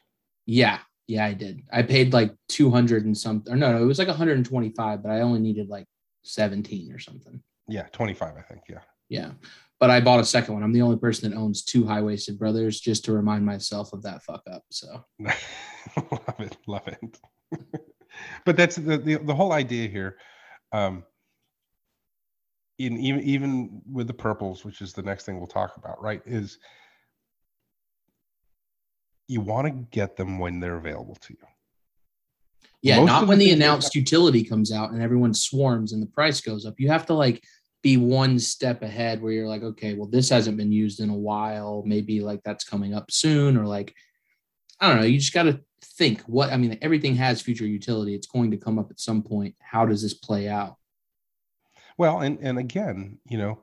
Yeah. 0.46 0.80
Yeah, 1.08 1.26
I 1.26 1.34
did. 1.34 1.64
I 1.72 1.84
paid 1.84 2.14
like 2.14 2.34
200 2.50 3.06
and 3.06 3.18
something. 3.18 3.54
Or 3.54 3.58
no, 3.58 3.74
no, 3.74 3.82
it 3.82 3.86
was 3.86 4.00
like 4.00 4.08
125, 4.08 5.04
but 5.04 5.12
I 5.12 5.22
only 5.22 5.40
needed 5.40 5.68
like 5.68 5.86
17 6.24 6.92
or 6.94 7.00
something. 7.00 7.42
Yeah, 7.68 7.84
25, 7.92 8.36
I 8.38 8.42
think. 8.42 8.64
Yeah. 8.70 8.80
Yeah 9.10 9.32
but 9.82 9.90
I 9.90 10.00
bought 10.00 10.20
a 10.20 10.26
second 10.26 10.54
one. 10.54 10.64
I'm 10.64 10.74
the 10.74 10.84
only 10.84 10.98
person 10.98 11.30
that 11.30 11.36
owns 11.36 11.64
two 11.64 11.88
high 11.88 12.04
waisted 12.04 12.38
brothers 12.38 12.80
just 12.80 13.04
to 13.06 13.14
remind 13.14 13.44
myself 13.44 13.94
of 13.94 14.04
that 14.04 14.22
fuck 14.22 14.44
up. 14.50 14.64
So 14.70 15.04
love 15.20 16.36
it, 16.38 16.56
love 16.68 16.88
it. 16.88 17.20
but 18.46 18.56
that's 18.56 18.76
the, 18.76 19.00
the, 19.00 19.16
the 19.16 19.34
whole 19.34 19.52
idea 19.52 19.90
here. 19.90 20.18
Um, 20.72 21.04
in 22.78 22.98
even 23.00 23.22
even 23.22 23.82
with 23.92 24.06
the 24.06 24.14
purples, 24.14 24.64
which 24.64 24.82
is 24.82 24.94
the 24.94 25.02
next 25.02 25.26
thing 25.26 25.40
we'll 25.40 25.48
talk 25.48 25.76
about, 25.78 26.02
right? 26.02 26.22
Is 26.26 26.60
you 29.32 29.40
want 29.40 29.66
to 29.66 29.72
get 29.72 30.18
them 30.18 30.40
when 30.40 30.60
they're 30.60 30.76
available 30.76 31.16
to 31.16 31.34
you. 31.34 31.48
Yeah, 32.82 32.98
Most 32.98 33.08
not 33.08 33.28
when 33.28 33.40
the 33.40 33.52
announced 33.52 33.96
utility 33.96 34.44
comes 34.44 34.74
out 34.74 34.92
and 34.92 35.02
everyone 35.02 35.34
swarms 35.34 35.94
and 35.94 36.02
the 36.02 36.08
price 36.08 36.42
goes 36.42 36.66
up. 36.66 36.80
You 36.80 36.90
have 36.90 37.06
to 37.06 37.14
like 37.14 37.42
be 37.82 37.96
one 37.96 38.40
step 38.40 38.82
ahead 38.82 39.22
where 39.22 39.32
you're 39.32 39.48
like, 39.48 39.64
okay, 39.64 39.94
well, 39.94 40.10
this 40.10 40.30
hasn't 40.30 40.58
been 40.58 40.72
used 40.72 41.00
in 41.00 41.10
a 41.10 41.16
while. 41.16 41.82
Maybe 41.86 42.20
like 42.20 42.42
that's 42.44 42.66
coming 42.66 42.94
up 42.94 43.10
soon, 43.10 43.56
or 43.56 43.66
like, 43.66 43.96
I 44.82 44.90
don't 44.90 45.00
know. 45.00 45.08
You 45.08 45.18
just 45.18 45.34
got 45.34 45.44
to 45.44 45.62
think 45.82 46.22
what 46.24 46.52
I 46.52 46.58
mean, 46.58 46.78
everything 46.82 47.16
has 47.16 47.42
future 47.42 47.66
utility. 47.66 48.14
It's 48.14 48.28
going 48.28 48.52
to 48.52 48.58
come 48.58 48.78
up 48.78 48.92
at 48.92 49.00
some 49.00 49.24
point. 49.24 49.56
How 49.62 49.86
does 49.86 50.02
this 50.02 50.16
play 50.16 50.50
out? 50.50 50.76
Well, 51.98 52.20
and 52.20 52.38
and 52.42 52.58
again, 52.58 53.20
you 53.30 53.38
know, 53.38 53.60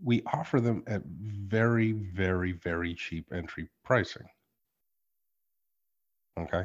we 0.00 0.22
offer 0.32 0.60
them 0.60 0.84
at 0.86 1.02
very, 1.04 1.90
very, 1.90 2.52
very 2.52 2.94
cheap 2.94 3.32
entry 3.32 3.68
pricing. 3.84 4.28
Okay. 6.38 6.64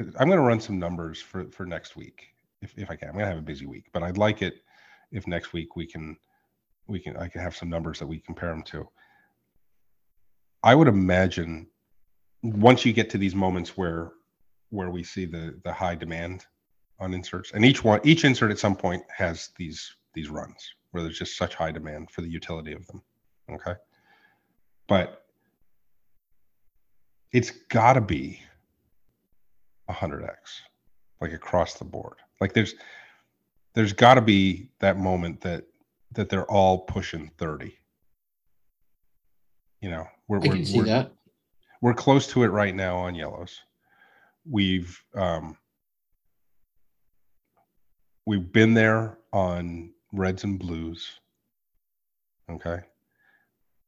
I'm 0.00 0.28
going 0.28 0.38
to 0.38 0.46
run 0.46 0.60
some 0.60 0.78
numbers 0.78 1.20
for 1.20 1.46
for 1.50 1.66
next 1.66 1.96
week 1.96 2.28
if, 2.62 2.72
if 2.76 2.90
I 2.90 2.96
can. 2.96 3.08
I'm 3.08 3.14
going 3.14 3.24
to 3.24 3.30
have 3.30 3.38
a 3.38 3.42
busy 3.42 3.66
week, 3.66 3.86
but 3.92 4.02
I'd 4.02 4.18
like 4.18 4.42
it 4.42 4.62
if 5.10 5.26
next 5.26 5.52
week 5.52 5.76
we 5.76 5.86
can 5.86 6.16
we 6.86 7.00
can 7.00 7.16
I 7.16 7.28
can 7.28 7.40
have 7.40 7.56
some 7.56 7.68
numbers 7.68 7.98
that 7.98 8.06
we 8.06 8.18
compare 8.18 8.50
them 8.50 8.62
to. 8.64 8.88
I 10.62 10.74
would 10.74 10.88
imagine 10.88 11.68
once 12.42 12.84
you 12.84 12.92
get 12.92 13.10
to 13.10 13.18
these 13.18 13.34
moments 13.34 13.76
where 13.76 14.12
where 14.70 14.90
we 14.90 15.02
see 15.02 15.24
the 15.24 15.58
the 15.64 15.72
high 15.72 15.94
demand 15.94 16.46
on 17.00 17.14
inserts 17.14 17.52
and 17.52 17.64
each 17.64 17.84
one 17.84 18.00
each 18.04 18.24
insert 18.24 18.50
at 18.50 18.58
some 18.58 18.76
point 18.76 19.02
has 19.14 19.50
these 19.56 19.96
these 20.14 20.28
runs 20.28 20.74
where 20.90 21.02
there's 21.02 21.18
just 21.18 21.36
such 21.36 21.54
high 21.54 21.70
demand 21.70 22.10
for 22.10 22.22
the 22.22 22.28
utility 22.28 22.72
of 22.72 22.86
them 22.88 23.02
okay 23.50 23.74
but 24.88 25.27
it's 27.32 27.50
got 27.50 27.94
to 27.94 28.00
be 28.00 28.40
100x 29.90 30.36
like 31.20 31.32
across 31.32 31.74
the 31.74 31.84
board. 31.84 32.16
Like 32.40 32.52
there's 32.52 32.74
there's 33.74 33.92
got 33.92 34.14
to 34.14 34.20
be 34.20 34.70
that 34.80 34.96
moment 34.96 35.40
that 35.42 35.64
that 36.12 36.28
they're 36.28 36.50
all 36.50 36.78
pushing 36.78 37.30
30 37.36 37.76
you 39.80 39.90
know 39.90 40.06
we're, 40.26 40.38
we're, 40.40 40.64
see 40.64 40.78
we're, 40.78 40.84
that. 40.84 41.12
we're 41.80 41.94
close 41.94 42.26
to 42.28 42.42
it 42.42 42.48
right 42.48 42.74
now 42.74 42.96
on 42.96 43.14
yellows. 43.14 43.60
We've 44.48 45.02
um 45.14 45.56
we've 48.26 48.50
been 48.52 48.74
there 48.74 49.18
on 49.32 49.92
reds 50.12 50.44
and 50.44 50.58
blues 50.58 51.20
okay? 52.50 52.80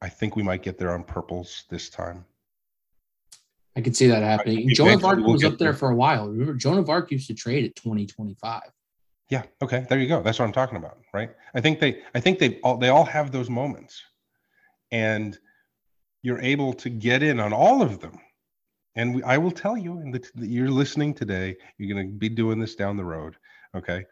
I 0.03 0.09
think 0.09 0.37
we 0.37 0.43
might 0.43 0.63
get 0.63 0.79
there 0.79 0.93
on 0.93 1.05
purples 1.05 1.65
this 1.71 1.89
time 1.89 2.25
i 3.77 3.81
could 3.81 3.97
see 3.97 4.07
that 4.07 4.23
happening 4.23 4.69
joan 4.71 4.95
of 4.95 5.05
arc 5.05 5.19
we'll 5.19 5.33
was 5.33 5.45
up 5.45 5.59
there, 5.59 5.73
there 5.73 5.75
for 5.75 5.91
a 5.91 5.95
while 5.95 6.29
remember 6.29 6.55
joan 6.55 6.79
of 6.79 6.89
arc 6.89 7.11
used 7.11 7.27
to 7.27 7.35
trade 7.35 7.65
at 7.65 7.75
2025 7.77 8.63
yeah. 9.31 9.45
Okay. 9.63 9.87
There 9.89 9.99
you 9.99 10.09
go. 10.09 10.23
That's 10.23 10.39
what 10.39 10.45
I'm 10.45 10.53
talking 10.53 10.77
about, 10.77 10.99
right? 11.15 11.31
I 11.55 11.61
think 11.61 11.79
they, 11.79 12.03
I 12.15 12.21
think 12.21 12.39
they 12.41 12.59
all, 12.65 12.77
they 12.77 12.89
all 12.89 13.05
have 13.05 13.31
those 13.31 13.49
moments, 13.49 14.03
and 14.91 15.39
you're 16.23 16.41
able 16.41 16.73
to 16.75 16.91
get 16.91 17.23
in 17.23 17.39
on 17.39 17.53
all 17.53 17.81
of 17.81 18.01
them. 18.01 18.19
And 18.97 19.15
we, 19.15 19.23
I 19.23 19.39
will 19.39 19.53
tell 19.53 19.79
you, 19.79 19.99
and 19.99 20.21
you're 20.35 20.69
listening 20.69 21.15
today, 21.15 21.57
you're 21.79 21.95
going 21.95 22.09
to 22.09 22.13
be 22.13 22.29
doing 22.29 22.59
this 22.59 22.75
down 22.75 22.97
the 22.97 23.05
road. 23.05 23.37
Okay. 23.75 24.05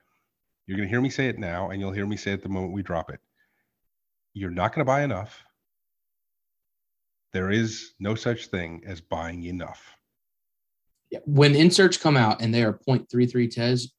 You're 0.67 0.77
going 0.77 0.89
to 0.89 0.93
hear 0.93 1.01
me 1.01 1.11
say 1.11 1.27
it 1.27 1.39
now, 1.39 1.71
and 1.71 1.81
you'll 1.81 1.93
hear 1.93 2.07
me 2.07 2.17
say 2.17 2.33
it 2.33 2.43
the 2.43 2.49
moment 2.49 2.73
we 2.73 2.83
drop 2.83 3.11
it. 3.11 3.19
You're 4.35 4.51
not 4.51 4.73
going 4.73 4.83
to 4.83 4.89
buy 4.89 5.03
enough. 5.03 5.43
There 7.33 7.51
is 7.51 7.93
no 7.99 8.15
such 8.15 8.47
thing 8.47 8.83
as 8.87 9.01
buying 9.01 9.45
enough. 9.45 9.83
Yeah. 11.11 11.21
When 11.25 11.55
inserts 11.55 11.97
come 11.97 12.17
out 12.17 12.41
and 12.41 12.55
they 12.55 12.63
are 12.63 12.81
0.33 12.87 13.51
tez, 13.51 13.93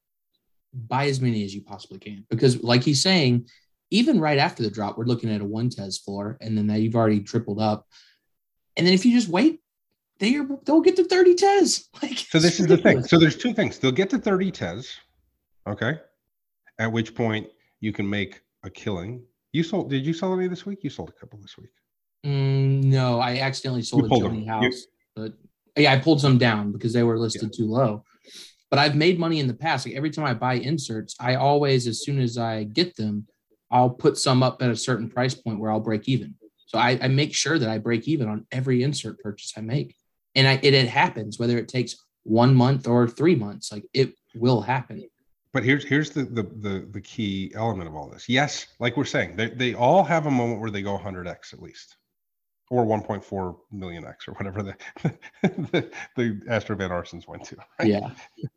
buy 0.74 1.08
as 1.08 1.22
many 1.22 1.44
as 1.44 1.54
you 1.54 1.62
possibly 1.62 2.00
can. 2.00 2.26
Because 2.30 2.64
like 2.64 2.84
he's 2.84 3.02
saying 3.02 3.48
even 3.92 4.20
right 4.20 4.38
after 4.38 4.62
the 4.62 4.70
drop 4.70 4.98
we're 4.98 5.06
looking 5.06 5.32
at 5.32 5.42
a 5.42 5.46
one 5.46 5.70
tez 5.70 5.98
floor 5.98 6.38
and 6.42 6.58
then 6.58 6.68
that 6.68 6.82
you've 6.82 6.96
already 6.96 7.22
tripled 7.22 7.60
up. 7.60 7.88
And 8.78 8.86
then 8.86 8.94
if 8.94 9.06
you 9.06 9.14
just 9.14 9.30
wait 9.30 9.62
they 10.20 10.36
are, 10.36 10.46
they'll 10.66 10.82
get 10.82 10.98
to 10.98 11.06
30 11.06 11.36
tez 11.36 11.88
like 12.02 12.18
so 12.18 12.40
this 12.40 12.60
is 12.60 12.68
the 12.68 12.78
thing. 12.78 13.04
so 13.04 13.18
there's 13.18 13.38
two 13.38 13.54
things. 13.54 13.80
They'll 13.80 13.92
get 13.92 14.10
to 14.12 14.20
30 14.20 14.52
tez 14.52 14.96
okay? 15.68 16.00
At 16.78 16.92
which 16.92 17.16
point 17.16 17.48
you 17.80 17.94
can 17.94 18.10
make 18.10 18.42
a 18.64 18.70
killing. 18.70 19.24
You 19.52 19.64
sold 19.64 19.90
did 19.90 20.06
you 20.06 20.14
sell 20.14 20.34
any 20.34 20.48
this 20.48 20.66
week? 20.66 20.84
You 20.84 20.90
sold 20.90 21.10
a 21.10 21.20
couple 21.20 21.40
this 21.40 21.58
week. 21.58 21.72
Mm, 22.26 22.59
no 22.90 23.20
i 23.20 23.38
accidentally 23.38 23.82
sold 23.82 24.10
you 24.10 24.18
a 24.18 24.20
Joni 24.20 24.48
house 24.48 24.86
but 25.16 25.34
yeah 25.76 25.94
i 25.94 25.98
pulled 25.98 26.22
some 26.22 26.38
down 26.38 26.72
because 26.72 26.94
they 26.94 27.04
were 27.04 27.18
listed 27.18 27.50
yeah. 27.54 27.58
too 27.58 27.72
low 27.72 28.04
but 28.70 28.80
I've 28.80 28.96
made 28.96 29.20
money 29.20 29.40
in 29.40 29.48
the 29.48 29.54
past. 29.54 29.86
Like 29.86 29.96
every 29.96 30.12
time 30.12 30.26
I 30.26 30.34
buy 30.34 30.56
inserts, 30.56 31.16
I 31.20 31.36
always, 31.36 31.88
as 31.88 32.04
soon 32.04 32.20
as 32.20 32.38
I 32.38 32.64
get 32.64 32.96
them, 32.96 33.28
I'll 33.72 33.90
put 33.90 34.18
some 34.18 34.44
up 34.44 34.62
at 34.62 34.70
a 34.70 34.76
certain 34.76 35.10
price 35.10 35.34
point 35.34 35.60
where 35.60 35.72
I'll 35.72 35.80
break 35.80 36.08
even. 36.08 36.36
So 36.68 36.78
I, 36.78 37.00
I 37.02 37.08
make 37.08 37.34
sure 37.34 37.58
that 37.58 37.70
I 37.70 37.80
break 37.80 38.08
even 38.08 38.28
on 38.28 38.46
every 38.52 38.84
insert 38.84 39.20
purchase 39.20 39.54
I 39.58 39.62
make. 39.62 39.96
And 40.36 40.48
I, 40.48 40.60
it, 40.62 40.74
it 40.74 40.88
happens, 40.88 41.40
whether 41.40 41.58
it 41.58 41.68
takes 41.68 41.96
one 42.24 42.54
month 42.54 42.88
or 42.88 43.08
three 43.08 43.36
months, 43.36 43.72
like 43.72 43.86
it 43.94 44.14
will 44.36 44.62
happen. 44.62 45.04
But 45.52 45.64
here's 45.64 45.84
here's 45.84 46.12
the 46.12 46.26
the 46.26 46.44
the, 46.44 46.88
the 46.92 47.02
key 47.02 47.52
element 47.56 47.90
of 47.90 47.96
all 47.96 48.08
this. 48.08 48.30
Yes, 48.30 48.68
like 48.80 48.96
we're 48.96 49.06
saying, 49.06 49.36
they, 49.36 49.50
they 49.50 49.74
all 49.74 50.04
have 50.04 50.28
a 50.28 50.32
moment 50.32 50.62
where 50.62 50.70
they 50.70 50.84
go 50.84 50.96
100x 50.96 51.54
at 51.54 51.60
least 51.60 51.96
or 52.70 52.86
1.4 52.86 53.58
million 53.72 54.06
X 54.06 54.28
or 54.28 54.34
whatever 54.34 54.62
the 54.64 54.76
the, 55.44 55.92
the 56.16 56.42
Astro 56.50 56.76
Van 56.76 56.90
Arsens 56.92 57.28
went 57.28 57.44
to. 57.46 57.58
Right? 57.80 57.90
Yeah, 57.90 58.10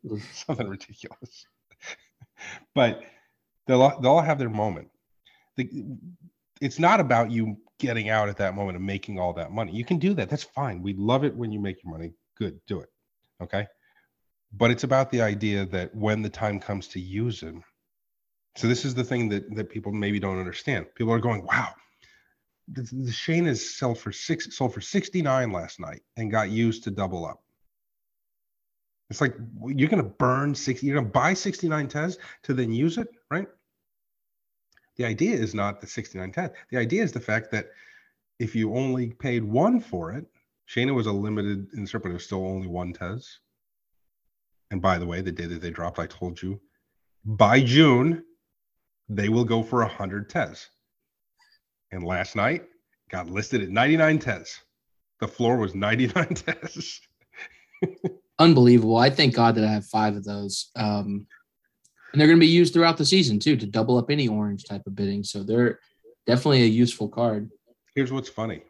something 0.33 0.67
ridiculous. 0.67 1.45
but 2.75 3.03
they'll 3.67 3.81
all- 3.81 3.99
they'll 4.01 4.11
all 4.11 4.21
have 4.21 4.39
their 4.39 4.49
moment. 4.49 4.89
The, 5.57 5.69
it's 6.61 6.79
not 6.79 6.99
about 6.99 7.31
you 7.31 7.57
getting 7.79 8.09
out 8.09 8.29
at 8.29 8.37
that 8.37 8.55
moment 8.55 8.77
and 8.77 8.85
making 8.85 9.19
all 9.19 9.33
that 9.33 9.51
money. 9.51 9.71
You 9.73 9.83
can 9.85 9.99
do 9.99 10.13
that. 10.15 10.29
That's 10.29 10.43
fine. 10.43 10.81
We 10.81 10.93
love 10.93 11.23
it 11.25 11.35
when 11.35 11.51
you 11.51 11.59
make 11.59 11.83
your 11.83 11.91
money. 11.91 12.13
Good, 12.37 12.59
do 12.67 12.79
it. 12.79 12.89
Okay. 13.41 13.67
But 14.53 14.71
it's 14.71 14.83
about 14.83 15.11
the 15.11 15.21
idea 15.21 15.65
that 15.67 15.93
when 15.95 16.21
the 16.21 16.29
time 16.29 16.59
comes 16.59 16.87
to 16.89 16.99
use 16.99 17.43
it. 17.43 17.55
So 18.55 18.67
this 18.67 18.85
is 18.85 18.93
the 18.93 19.03
thing 19.03 19.29
that 19.29 19.43
that 19.55 19.69
people 19.69 19.91
maybe 19.91 20.19
don't 20.19 20.37
understand. 20.39 20.85
People 20.95 21.11
are 21.13 21.19
going, 21.19 21.43
"Wow, 21.45 21.73
the, 22.67 22.83
the 22.91 23.11
Shane 23.11 23.53
sold 23.55 23.99
for 23.99 24.11
six 24.11 24.55
sold 24.55 24.73
for 24.73 24.81
69 24.81 25.51
last 25.51 25.79
night 25.79 26.01
and 26.17 26.31
got 26.31 26.49
used 26.49 26.83
to 26.85 26.91
double 26.91 27.25
up." 27.25 27.43
It's 29.09 29.21
like 29.21 29.35
you're 29.67 29.89
going 29.89 30.03
to 30.03 30.09
burn 30.09 30.55
60 30.55 30.85
you're 30.85 30.95
going 30.95 31.05
to 31.05 31.11
buy 31.11 31.33
69 31.33 31.87
tez 31.87 32.17
to 32.43 32.53
then 32.53 32.71
use 32.71 32.97
it, 32.97 33.07
right? 33.29 33.47
The 34.95 35.05
idea 35.05 35.35
is 35.35 35.53
not 35.53 35.81
the 35.81 35.87
69 35.87 36.31
tez. 36.31 36.51
The 36.69 36.77
idea 36.77 37.03
is 37.03 37.11
the 37.11 37.19
fact 37.19 37.51
that 37.51 37.67
if 38.39 38.55
you 38.55 38.75
only 38.75 39.11
paid 39.11 39.43
one 39.43 39.79
for 39.79 40.13
it, 40.13 40.25
Shayna 40.67 40.93
was 40.93 41.07
a 41.07 41.11
limited 41.11 41.67
insert, 41.75 42.03
but 42.03 42.09
it 42.09 42.13
was 42.13 42.25
still 42.25 42.45
only 42.45 42.67
one 42.67 42.93
tez. 42.93 43.39
And 44.71 44.81
by 44.81 44.97
the 44.97 45.05
way, 45.05 45.21
the 45.21 45.31
day 45.31 45.45
that 45.45 45.61
they 45.61 45.69
dropped, 45.69 45.99
I 45.99 46.07
told 46.07 46.41
you 46.41 46.59
by 47.25 47.61
June, 47.61 48.23
they 49.09 49.29
will 49.29 49.45
go 49.45 49.63
for 49.63 49.79
100 49.79 50.29
tez. 50.29 50.69
And 51.93 52.03
last 52.03 52.35
night 52.35 52.63
got 53.11 53.29
listed 53.29 53.61
at 53.61 53.69
99 53.69 54.17
tez. 54.17 54.59
The 55.19 55.27
floor 55.27 55.57
was 55.57 55.75
99 55.75 56.25
tez. 56.33 57.01
Unbelievable. 58.39 58.97
I 58.97 59.11
thank 59.11 59.35
God 59.35 59.53
that 59.55 59.63
I 59.63 59.71
have 59.71 59.85
five 59.85 60.15
of 60.15 60.23
those. 60.23 60.71
Um, 60.75 61.27
and 62.11 62.19
they're 62.19 62.27
going 62.27 62.39
to 62.39 62.45
be 62.45 62.47
used 62.47 62.73
throughout 62.73 62.97
the 62.97 63.05
season 63.05 63.37
too 63.37 63.55
to 63.55 63.67
double 63.67 63.99
up 63.99 64.09
any 64.09 64.27
orange 64.27 64.65
type 64.65 64.81
of 64.87 64.95
bidding. 64.95 65.23
So 65.23 65.43
they're 65.43 65.79
definitely 66.25 66.63
a 66.63 66.67
useful 66.67 67.07
card. 67.07 67.51
Here's 67.95 68.11
what's 68.11 68.29
funny. 68.29 68.63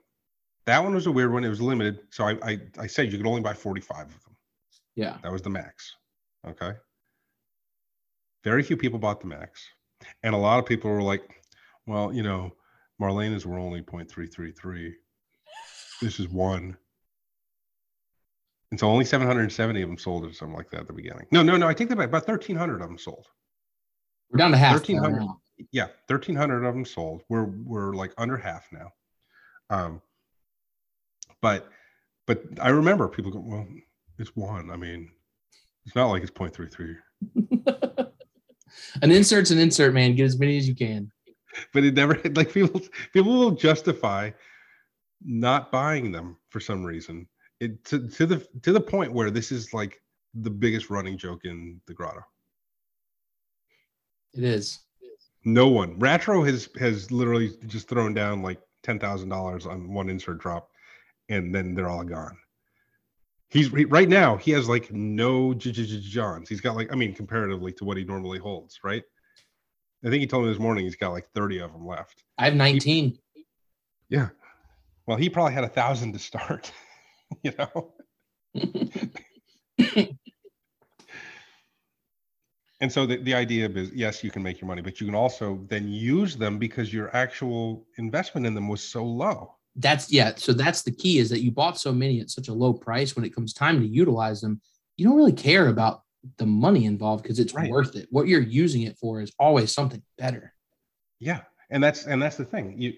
That 0.65 0.83
one 0.83 0.93
was 0.93 1.07
a 1.07 1.11
weird 1.11 1.31
one. 1.31 1.45
It 1.45 1.49
was 1.49 1.61
limited. 1.61 1.99
So 2.09 2.25
I, 2.25 2.37
I, 2.43 2.59
I 2.77 2.87
said 2.87 3.09
you 3.09 3.17
could 3.17 3.27
only 3.27 3.41
buy 3.41 3.53
45 3.53 4.07
of 4.07 4.23
them. 4.23 4.35
Yeah. 4.95 5.17
That 5.23 5.31
was 5.31 5.41
the 5.41 5.49
max. 5.49 5.95
Okay. 6.45 6.73
Very 8.43 8.63
few 8.63 8.75
people 8.75 8.99
bought 8.99 9.21
the 9.21 9.27
max. 9.27 9.65
And 10.23 10.35
a 10.35 10.37
lot 10.37 10.59
of 10.59 10.65
people 10.65 10.91
were 10.91 11.01
like, 11.01 11.41
well, 11.85 12.13
you 12.13 12.23
know, 12.23 12.51
Marlena's 13.01 13.45
were 13.45 13.57
only 13.57 13.81
0.333. 13.81 14.93
This 16.01 16.19
is 16.19 16.27
one. 16.29 16.77
And 18.71 18.79
so 18.79 18.87
only 18.87 19.05
770 19.05 19.81
of 19.81 19.89
them 19.89 19.97
sold 19.97 20.25
or 20.25 20.33
something 20.33 20.55
like 20.55 20.69
that 20.71 20.81
at 20.81 20.87
the 20.87 20.93
beginning. 20.93 21.27
No, 21.31 21.43
no, 21.43 21.57
no. 21.57 21.67
I 21.67 21.73
take 21.73 21.89
that 21.89 21.97
back. 21.97 22.07
About 22.07 22.27
1,300 22.27 22.81
of 22.81 22.87
them 22.87 22.97
sold. 22.97 23.27
We're 24.31 24.37
down 24.37 24.51
to 24.51 24.57
half. 24.57 24.73
1300. 24.73 25.19
now. 25.19 25.41
Yeah, 25.71 25.87
1,300 26.07 26.65
of 26.65 26.73
them 26.73 26.85
sold. 26.85 27.21
We're 27.29 27.43
we're 27.43 27.93
like 27.93 28.13
under 28.17 28.35
half 28.35 28.67
now. 28.71 28.91
Um, 29.69 30.01
but 31.41 31.69
but 32.25 32.41
I 32.59 32.69
remember 32.69 33.07
people 33.07 33.31
go, 33.31 33.43
well, 33.45 33.67
it's 34.17 34.35
one. 34.35 34.71
I 34.71 34.75
mean, 34.75 35.11
it's 35.85 35.95
not 35.95 36.07
like 36.07 36.23
it's 36.23 36.31
0.33. 36.31 36.95
an 39.01 39.11
insert's 39.11 39.51
an 39.51 39.59
insert, 39.59 39.93
man. 39.93 40.15
Get 40.15 40.25
as 40.25 40.39
many 40.39 40.57
as 40.57 40.67
you 40.67 40.75
can. 40.75 41.11
But 41.73 41.83
it 41.83 41.93
never 41.93 42.19
like 42.35 42.53
people 42.53 42.81
people 43.13 43.33
will 43.37 43.51
justify 43.51 44.31
not 45.23 45.71
buying 45.71 46.11
them 46.11 46.37
for 46.49 46.59
some 46.59 46.83
reason. 46.83 47.27
It 47.59 47.83
to, 47.85 48.07
to 48.07 48.25
the 48.25 48.47
to 48.61 48.71
the 48.71 48.81
point 48.81 49.13
where 49.13 49.29
this 49.29 49.51
is 49.51 49.73
like 49.73 50.01
the 50.33 50.49
biggest 50.49 50.89
running 50.89 51.17
joke 51.17 51.45
in 51.45 51.79
the 51.87 51.93
grotto. 51.93 52.21
It 54.33 54.43
is. 54.43 54.79
no 55.45 55.67
one. 55.67 55.99
Ratro 55.99 56.45
has 56.45 56.69
has 56.79 57.11
literally 57.11 57.55
just 57.67 57.87
thrown 57.87 58.13
down 58.13 58.41
like 58.41 58.59
ten 58.81 58.99
thousand 58.99 59.29
dollars 59.29 59.65
on 59.65 59.93
one 59.93 60.09
insert 60.09 60.39
drop 60.39 60.69
and 61.29 61.53
then 61.53 61.73
they're 61.73 61.89
all 61.89 62.03
gone. 62.03 62.37
He's 63.49 63.71
right 63.71 64.09
now 64.09 64.35
he 64.35 64.51
has 64.51 64.67
like 64.67 64.91
no 64.91 65.53
johns. 65.53 66.49
He's 66.49 66.61
got 66.61 66.75
like 66.75 66.91
i 66.91 66.95
mean 66.95 67.13
comparatively 67.13 67.71
to 67.73 67.85
what 67.85 67.97
he 67.97 68.03
normally 68.03 68.39
holds 68.39 68.79
right 68.83 69.03
i 70.05 70.09
think 70.09 70.21
he 70.21 70.27
told 70.27 70.43
me 70.43 70.49
this 70.49 70.59
morning 70.59 70.83
he's 70.85 70.95
got 70.95 71.11
like 71.11 71.27
30 71.33 71.59
of 71.59 71.71
them 71.71 71.85
left 71.85 72.23
I 72.37 72.45
have 72.45 72.55
19. 72.55 73.17
Yeah. 74.09 74.29
Well, 75.05 75.17
he 75.17 75.29
probably 75.29 75.53
had 75.53 75.63
a 75.63 75.69
thousand 75.69 76.13
to 76.13 76.19
start, 76.19 76.71
you 77.43 77.53
know? 77.57 77.93
And 82.81 82.91
so 82.91 83.05
the, 83.05 83.15
the 83.15 83.33
idea 83.33 83.69
is 83.69 83.91
yes, 83.93 84.25
you 84.25 84.29
can 84.29 84.43
make 84.43 84.59
your 84.59 84.67
money, 84.67 84.81
but 84.81 84.99
you 84.99 85.07
can 85.07 85.15
also 85.15 85.65
then 85.69 85.87
use 85.87 86.35
them 86.35 86.59
because 86.59 86.93
your 86.93 87.15
actual 87.15 87.87
investment 87.97 88.45
in 88.45 88.53
them 88.53 88.67
was 88.67 88.83
so 88.83 89.05
low. 89.05 89.55
that's 89.77 90.11
yeah. 90.11 90.33
So 90.35 90.51
that's 90.51 90.81
the 90.81 90.91
key 90.91 91.19
is 91.19 91.29
that 91.29 91.41
you 91.41 91.49
bought 91.49 91.79
so 91.79 91.93
many 91.93 92.19
at 92.19 92.29
such 92.29 92.49
a 92.49 92.53
low 92.53 92.73
price. 92.73 93.15
When 93.15 93.23
it 93.23 93.33
comes 93.33 93.53
time 93.53 93.79
to 93.79 93.87
utilize 93.87 94.41
them, 94.41 94.59
you 94.97 95.05
don't 95.05 95.15
really 95.15 95.31
care 95.31 95.69
about 95.69 96.02
the 96.37 96.45
money 96.45 96.85
involved 96.85 97.23
because 97.23 97.39
it's 97.39 97.53
Right. 97.53 97.69
worth 97.69 97.95
it. 97.95 98.07
What 98.11 98.27
you're 98.27 98.41
using 98.41 98.83
it 98.83 98.97
for 98.97 99.21
is 99.21 99.31
always 99.39 99.71
something 99.73 100.01
better. 100.17 100.53
Yeah. 101.19 101.41
And 101.69 101.83
that's 101.83 102.05
and 102.05 102.21
that's 102.21 102.37
the 102.37 102.45
thing. 102.45 102.79
You 102.79 102.93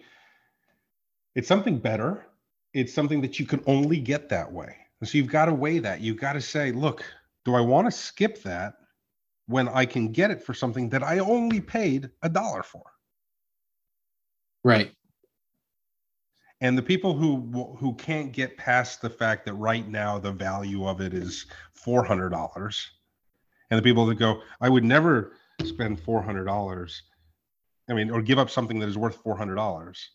it's 1.36 1.48
something 1.48 1.80
better. 1.80 2.28
It's 2.74 2.94
something 2.94 3.22
that 3.22 3.40
you 3.40 3.46
can 3.46 3.64
only 3.68 4.00
get 4.00 4.30
that 4.30 4.52
way. 4.52 4.76
And 5.00 5.10
so 5.10 5.18
you've 5.18 5.28
got 5.28 5.46
to 5.46 5.54
weigh 5.54 5.80
that. 5.80 6.02
You've 6.02 6.20
got 6.20 6.34
to 6.34 6.42
say, 6.42 6.72
look, 6.72 7.04
do 7.44 7.56
I 7.56 7.62
want 7.62 7.88
to 7.88 7.92
skip 7.92 8.42
that 8.44 8.76
when 9.48 9.68
I 9.70 9.86
can 9.86 10.12
get 10.12 10.32
it 10.32 10.42
for 10.42 10.54
something 10.54 10.90
that 10.90 11.04
I 11.04 11.20
only 11.20 11.60
paid 11.62 12.10
a 12.22 12.30
dollar 12.30 12.64
for? 12.64 12.84
Right. 14.64 14.92
and 16.62 16.78
the 16.78 16.82
people 16.82 17.14
who 17.16 17.76
who 17.80 17.94
can't 17.96 18.32
get 18.32 18.58
past 18.58 19.02
the 19.02 19.10
fact 19.10 19.46
that 19.46 19.54
right 19.56 19.88
now 19.88 20.18
the 20.18 20.32
value 20.32 20.88
of 20.88 21.02
it 21.02 21.14
is 21.14 21.46
four 21.74 22.04
hundred 22.04 22.30
dollars, 22.30 22.90
and 23.70 23.78
the 23.78 23.84
people 23.84 24.06
that 24.08 24.16
go, 24.16 24.42
I 24.62 24.70
would 24.70 24.84
never 24.84 25.34
spend 25.64 26.00
four 26.00 26.22
hundred 26.22 26.46
dollars, 26.46 27.02
I 27.90 27.94
mean, 27.94 28.10
or 28.10 28.22
give 28.22 28.40
up 28.40 28.50
something 28.50 28.80
that 28.80 28.90
is 28.90 28.98
worth 28.98 29.18
four 29.18 29.38
hundred 29.38 29.56
dollars, 29.56 30.10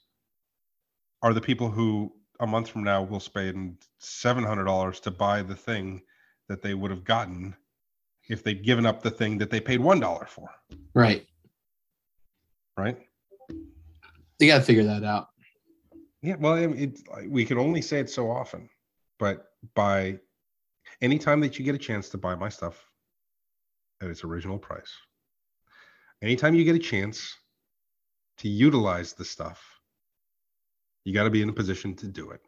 are 1.23 1.35
the 1.35 1.41
people 1.41 1.71
who 1.71 2.13
a 2.41 2.47
month 2.47 2.69
from 2.69 2.85
now 2.85 3.03
will 3.03 3.21
spend 3.21 3.77
seven 3.99 4.45
hundred 4.45 4.65
dollars 4.65 5.01
to 5.01 5.11
buy 5.11 5.43
the 5.43 5.57
thing 5.57 6.03
that 6.49 6.63
they 6.63 6.75
would 6.75 6.91
have 6.91 7.05
gotten 7.05 7.55
if 8.29 8.43
they'd 8.43 8.65
given 8.65 8.87
up 8.87 9.03
the 9.03 9.11
thing 9.11 9.39
that 9.39 9.51
they 9.51 9.61
paid 9.61 9.81
one 9.81 10.01
dollar 10.01 10.27
for, 10.27 10.49
Right. 10.95 11.27
right? 12.77 12.99
You 14.39 14.47
got 14.47 14.59
to 14.59 14.65
figure 14.65 14.85
that 14.85 15.05
out. 15.05 15.29
Yeah, 16.23 16.37
well, 16.39 16.55
I 16.55 16.67
mean, 16.67 16.95
it, 17.19 17.31
we 17.31 17.45
can 17.45 17.59
only 17.59 17.83
say 17.83 17.99
it 18.01 18.11
so 18.11 18.31
often, 18.31 18.69
but 19.19 19.47
by 19.75 20.19
anytime 21.01 21.41
that 21.41 21.59
you 21.59 21.65
get 21.65 21.75
a 21.75 21.79
chance 21.79 22.09
to 22.11 22.19
buy 22.19 22.35
my 22.35 22.49
stuff 22.49 22.90
at 24.01 24.09
its 24.09 24.25
original 24.25 24.59
price, 24.59 24.93
anytime 26.23 26.55
you 26.55 26.65
get 26.65 26.75
a 26.75 26.81
chance 26.81 27.37
to 28.39 28.49
utilize 28.49 29.13
the 29.13 29.25
stuff, 29.25 29.63
you 31.05 31.15
got 31.15 31.25
to 31.25 31.31
be 31.31 31.43
in 31.43 31.49
a 31.49 31.53
position 31.53 31.95
to 31.97 32.07
do 32.07 32.31
it. 32.31 32.41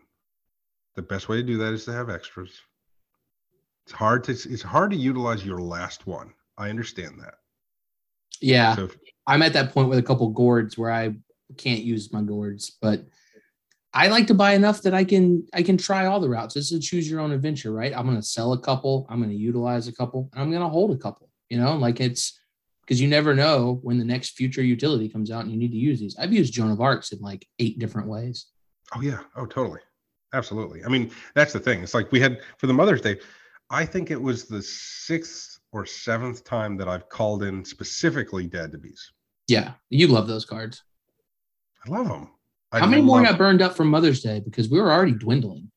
The 0.94 1.02
best 1.02 1.28
way 1.28 1.36
to 1.36 1.42
do 1.42 1.58
that 1.58 1.72
is 1.72 1.84
to 1.86 1.92
have 1.92 2.10
extras. 2.10 2.60
It's 3.86 3.92
hard 3.92 4.24
to 4.24 4.32
it's 4.32 4.62
hard 4.62 4.90
to 4.92 4.96
utilize 4.96 5.44
your 5.44 5.60
last 5.60 6.06
one. 6.06 6.32
I 6.56 6.70
understand 6.70 7.18
that. 7.20 7.34
Yeah. 8.40 8.76
So 8.76 8.84
if- 8.84 8.96
I'm 9.26 9.42
at 9.42 9.52
that 9.52 9.72
point 9.72 9.88
with 9.88 9.98
a 9.98 10.02
couple 10.02 10.28
gourds 10.30 10.76
where 10.76 10.90
I 10.90 11.14
can't 11.56 11.82
use 11.82 12.12
my 12.12 12.22
gourds, 12.22 12.76
but 12.82 13.04
I 13.94 14.08
like 14.08 14.26
to 14.28 14.34
buy 14.34 14.54
enough 14.54 14.82
that 14.82 14.94
I 14.94 15.04
can 15.04 15.46
I 15.52 15.62
can 15.62 15.76
try 15.76 16.06
all 16.06 16.20
the 16.20 16.28
routes. 16.28 16.54
This 16.54 16.72
is 16.72 16.78
a 16.78 16.80
choose 16.80 17.10
your 17.10 17.20
own 17.20 17.32
adventure, 17.32 17.72
right? 17.72 17.92
I'm 17.96 18.06
gonna 18.06 18.22
sell 18.22 18.52
a 18.52 18.60
couple, 18.60 19.06
I'm 19.08 19.20
gonna 19.20 19.32
utilize 19.32 19.88
a 19.88 19.92
couple, 19.92 20.28
and 20.32 20.42
I'm 20.42 20.52
gonna 20.52 20.68
hold 20.68 20.92
a 20.92 20.96
couple. 20.98 21.28
You 21.52 21.58
know, 21.58 21.76
like 21.76 22.00
it's 22.00 22.40
because 22.80 22.98
you 22.98 23.08
never 23.08 23.34
know 23.34 23.78
when 23.82 23.98
the 23.98 24.06
next 24.06 24.30
future 24.30 24.62
utility 24.62 25.06
comes 25.06 25.30
out 25.30 25.42
and 25.42 25.50
you 25.52 25.58
need 25.58 25.72
to 25.72 25.76
use 25.76 26.00
these. 26.00 26.16
I've 26.18 26.32
used 26.32 26.54
Joan 26.54 26.70
of 26.70 26.80
Arcs 26.80 27.12
in 27.12 27.20
like 27.20 27.46
eight 27.58 27.78
different 27.78 28.08
ways. 28.08 28.46
Oh 28.96 29.02
yeah. 29.02 29.18
Oh, 29.36 29.44
totally. 29.44 29.80
Absolutely. 30.32 30.82
I 30.82 30.88
mean, 30.88 31.10
that's 31.34 31.52
the 31.52 31.60
thing. 31.60 31.82
It's 31.82 31.92
like 31.92 32.10
we 32.10 32.20
had 32.20 32.40
for 32.56 32.68
the 32.68 32.72
Mother's 32.72 33.02
Day. 33.02 33.18
I 33.68 33.84
think 33.84 34.10
it 34.10 34.20
was 34.20 34.46
the 34.46 34.62
sixth 34.62 35.60
or 35.72 35.84
seventh 35.84 36.42
time 36.42 36.78
that 36.78 36.88
I've 36.88 37.10
called 37.10 37.42
in 37.42 37.66
specifically 37.66 38.46
Dad 38.46 38.72
to 38.72 38.78
Bees. 38.78 39.12
Yeah, 39.46 39.72
you 39.90 40.06
love 40.06 40.28
those 40.28 40.46
cards. 40.46 40.82
I 41.84 41.90
love 41.90 42.08
them. 42.08 42.30
I 42.72 42.80
How 42.80 42.86
many 42.86 43.02
more 43.02 43.22
got 43.22 43.36
burned 43.36 43.60
up 43.60 43.76
from 43.76 43.88
Mother's 43.88 44.22
Day? 44.22 44.40
Because 44.40 44.70
we 44.70 44.80
were 44.80 44.90
already 44.90 45.12
dwindling. 45.12 45.70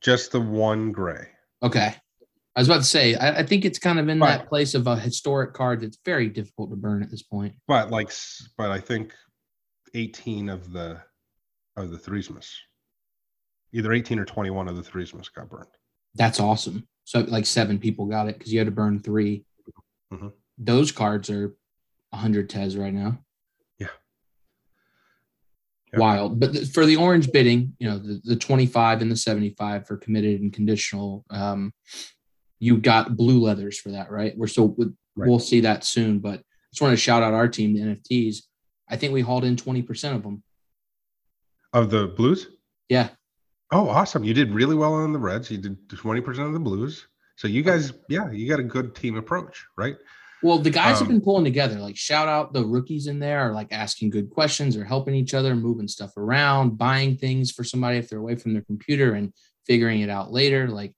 Just 0.00 0.30
the 0.30 0.40
one 0.40 0.92
gray. 0.92 1.26
Okay. 1.64 1.96
I 2.56 2.60
was 2.60 2.68
about 2.68 2.78
to 2.78 2.84
say, 2.84 3.14
I, 3.14 3.40
I 3.40 3.42
think 3.42 3.66
it's 3.66 3.78
kind 3.78 3.98
of 3.98 4.08
in 4.08 4.18
But- 4.18 4.26
that 4.28 4.48
place 4.48 4.74
of 4.74 4.86
a 4.86 4.96
historic 4.96 5.52
card 5.52 5.82
that's 5.82 5.98
very 6.04 6.28
difficult 6.30 6.70
to 6.70 6.76
burn 6.76 7.02
at 7.02 7.10
this 7.10 7.22
point. 7.22 7.54
But 7.68 7.90
like, 7.90 8.10
but 8.56 8.70
I 8.70 8.80
think 8.80 9.14
18 9.94 10.48
of 10.48 10.72
the 10.72 11.00
of 11.76 11.90
the 11.90 11.98
Threesmas, 11.98 12.50
either 13.72 13.92
18 13.92 14.18
or 14.18 14.24
21 14.24 14.68
of 14.68 14.76
the 14.76 14.82
Threesmas 14.82 15.28
got 15.32 15.50
burned. 15.50 15.68
That's 16.14 16.40
awesome. 16.40 16.88
So 17.04 17.20
like 17.20 17.44
seven 17.44 17.78
people 17.78 18.06
got 18.06 18.28
it 18.28 18.38
because 18.38 18.50
you 18.52 18.58
had 18.58 18.66
to 18.66 18.70
burn 18.72 19.00
3 19.02 19.44
Mhm. 20.12 20.32
Those 20.56 20.90
cards 20.92 21.28
are 21.28 21.54
100 22.10 22.48
tez 22.48 22.76
right 22.78 22.94
now. 22.94 23.18
Yeah. 23.78 23.88
Yep. 25.92 26.00
Wild. 26.00 26.40
But 26.40 26.52
th- 26.54 26.68
for 26.72 26.86
the 26.86 26.96
orange 26.96 27.30
bidding, 27.32 27.74
you 27.78 27.88
know, 27.90 27.98
the, 27.98 28.20
the 28.24 28.36
25 28.36 29.02
and 29.02 29.10
the 29.10 29.16
75 29.16 29.86
for 29.86 29.96
committed 29.98 30.40
and 30.40 30.52
conditional, 30.52 31.24
um, 31.30 31.72
you 32.58 32.78
got 32.78 33.16
blue 33.16 33.40
leathers 33.40 33.78
for 33.78 33.90
that, 33.90 34.10
right? 34.10 34.36
We're 34.36 34.46
still, 34.46 34.74
Right. 34.78 35.28
we'll 35.28 35.38
see 35.38 35.60
that 35.60 35.84
soon. 35.84 36.18
But 36.18 36.40
I 36.40 36.42
just 36.72 36.82
want 36.82 36.92
to 36.92 36.96
shout 36.96 37.22
out 37.22 37.34
our 37.34 37.48
team, 37.48 37.74
the 37.74 37.80
NFTs. 37.80 38.42
I 38.88 38.96
think 38.96 39.12
we 39.12 39.20
hauled 39.22 39.44
in 39.44 39.56
20% 39.56 40.14
of 40.14 40.22
them. 40.22 40.42
Of 41.72 41.90
the 41.90 42.06
blues? 42.08 42.48
Yeah. 42.88 43.08
Oh, 43.72 43.88
awesome. 43.88 44.24
You 44.24 44.32
did 44.34 44.52
really 44.52 44.76
well 44.76 44.94
on 44.94 45.12
the 45.12 45.18
Reds. 45.18 45.50
You 45.50 45.58
did 45.58 45.88
20% 45.88 46.46
of 46.46 46.52
the 46.52 46.60
blues. 46.60 47.06
So 47.36 47.48
you 47.48 47.62
guys, 47.62 47.92
yeah, 48.08 48.30
you 48.30 48.48
got 48.48 48.60
a 48.60 48.64
good 48.64 48.94
team 48.94 49.16
approach, 49.16 49.66
right? 49.76 49.96
Well, 50.42 50.58
the 50.58 50.70
guys 50.70 50.98
have 51.00 51.08
Um, 51.08 51.14
been 51.14 51.20
pulling 51.22 51.44
together. 51.44 51.78
Like, 51.80 51.96
shout 51.96 52.28
out 52.28 52.52
the 52.52 52.64
rookies 52.64 53.06
in 53.08 53.18
there 53.18 53.40
are 53.40 53.52
like 53.52 53.72
asking 53.72 54.10
good 54.10 54.30
questions 54.30 54.76
or 54.76 54.84
helping 54.84 55.14
each 55.14 55.34
other, 55.34 55.56
moving 55.56 55.88
stuff 55.88 56.16
around, 56.16 56.78
buying 56.78 57.16
things 57.16 57.50
for 57.50 57.64
somebody 57.64 57.98
if 57.98 58.08
they're 58.08 58.18
away 58.18 58.36
from 58.36 58.52
their 58.52 58.62
computer 58.62 59.14
and 59.14 59.32
figuring 59.66 60.00
it 60.02 60.10
out 60.10 60.32
later. 60.32 60.68
Like, 60.68 60.94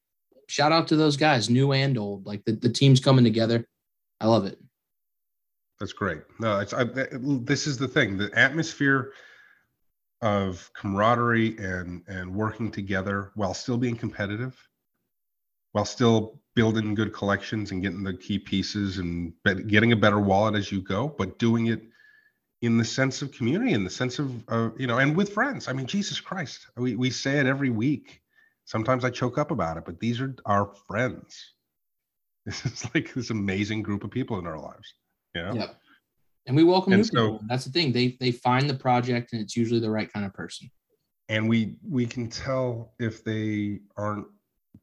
shout 0.49 0.73
out 0.73 0.89
to 0.89 0.97
those 0.97 1.17
guys, 1.17 1.49
new 1.49 1.73
and 1.73 1.97
old. 1.97 2.27
Like, 2.27 2.45
the, 2.45 2.53
the 2.53 2.71
team's 2.71 3.01
coming 3.01 3.25
together. 3.25 3.67
I 4.21 4.27
love 4.27 4.47
it. 4.47 4.59
That's 5.79 5.93
great. 5.93 6.23
No, 6.41 6.59
it's 6.59 6.75
I, 6.75 6.85
this 7.13 7.67
is 7.69 7.79
the 7.79 7.87
thing. 7.87 8.19
The 8.19 8.37
atmosphere 8.37 9.13
of 10.21 10.69
camaraderie 10.75 11.57
and 11.59 12.03
and 12.09 12.35
working 12.35 12.73
together 12.73 13.31
while 13.37 13.55
still 13.55 13.77
being 13.77 13.95
competitive, 13.97 14.57
while 15.73 15.85
still 15.85 16.41
building 16.57 16.95
good 16.95 17.13
collections 17.13 17.71
and 17.71 17.81
getting 17.83 18.03
the 18.03 18.15
key 18.15 18.41
pieces 18.41 18.99
and 18.99 19.33
getting 19.69 19.93
a 19.93 19.97
better 19.97 20.19
wallet 20.19 20.57
as 20.57 20.73
you 20.73 20.83
go, 20.83 21.15
but 21.17 21.39
doing 21.39 21.69
it 21.69 21.83
in 22.63 22.77
the 22.77 22.85
sense 22.85 23.23
of 23.23 23.31
community, 23.31 23.73
in 23.73 23.85
the 23.85 23.91
sense 23.91 24.19
of 24.19 24.33
uh, 24.49 24.71
you 24.77 24.89
know, 24.89 24.99
and 24.99 25.17
with 25.17 25.33
friends. 25.33 25.69
I 25.69 25.73
mean, 25.73 25.87
Jesus 25.87 26.21
Christ, 26.21 26.67
we 26.77 26.97
we 26.97 27.11
say 27.11 27.39
it 27.39 27.47
every 27.47 27.71
week. 27.71 28.21
Sometimes 28.69 29.03
I 29.03 29.09
choke 29.11 29.39
up 29.39 29.51
about 29.51 29.79
it, 29.79 29.85
but 29.87 29.99
these 29.99 30.21
are 30.21 30.35
our 30.47 30.67
friends. 30.87 31.35
This 32.47 32.65
is 32.65 32.87
like 32.95 33.13
this 33.13 33.29
amazing 33.31 33.83
group 33.83 34.05
of 34.05 34.11
people 34.11 34.39
in 34.39 34.47
our 34.47 34.59
lives. 34.59 34.89
You 35.35 35.43
know? 35.43 35.53
Yep. 35.55 35.77
And 36.47 36.57
we 36.57 36.65
welcome 36.65 36.93
And 36.95 37.01
new 37.01 37.05
so- 37.05 37.33
people. 37.33 37.41
That's 37.49 37.65
the 37.67 37.73
thing. 37.73 37.93
They 37.93 38.17
they 38.21 38.31
find 38.31 38.69
the 38.71 38.75
project 38.89 39.33
and 39.33 39.43
it's 39.43 39.55
usually 39.57 39.81
the 39.81 39.91
right 39.91 40.11
kind 40.13 40.25
of 40.25 40.33
person. 40.33 40.71
and 41.29 41.43
we 41.53 41.77
we 41.97 42.05
can 42.07 42.25
tell 42.29 42.95
if 42.99 43.15
they 43.23 43.81
aren't 43.99 44.27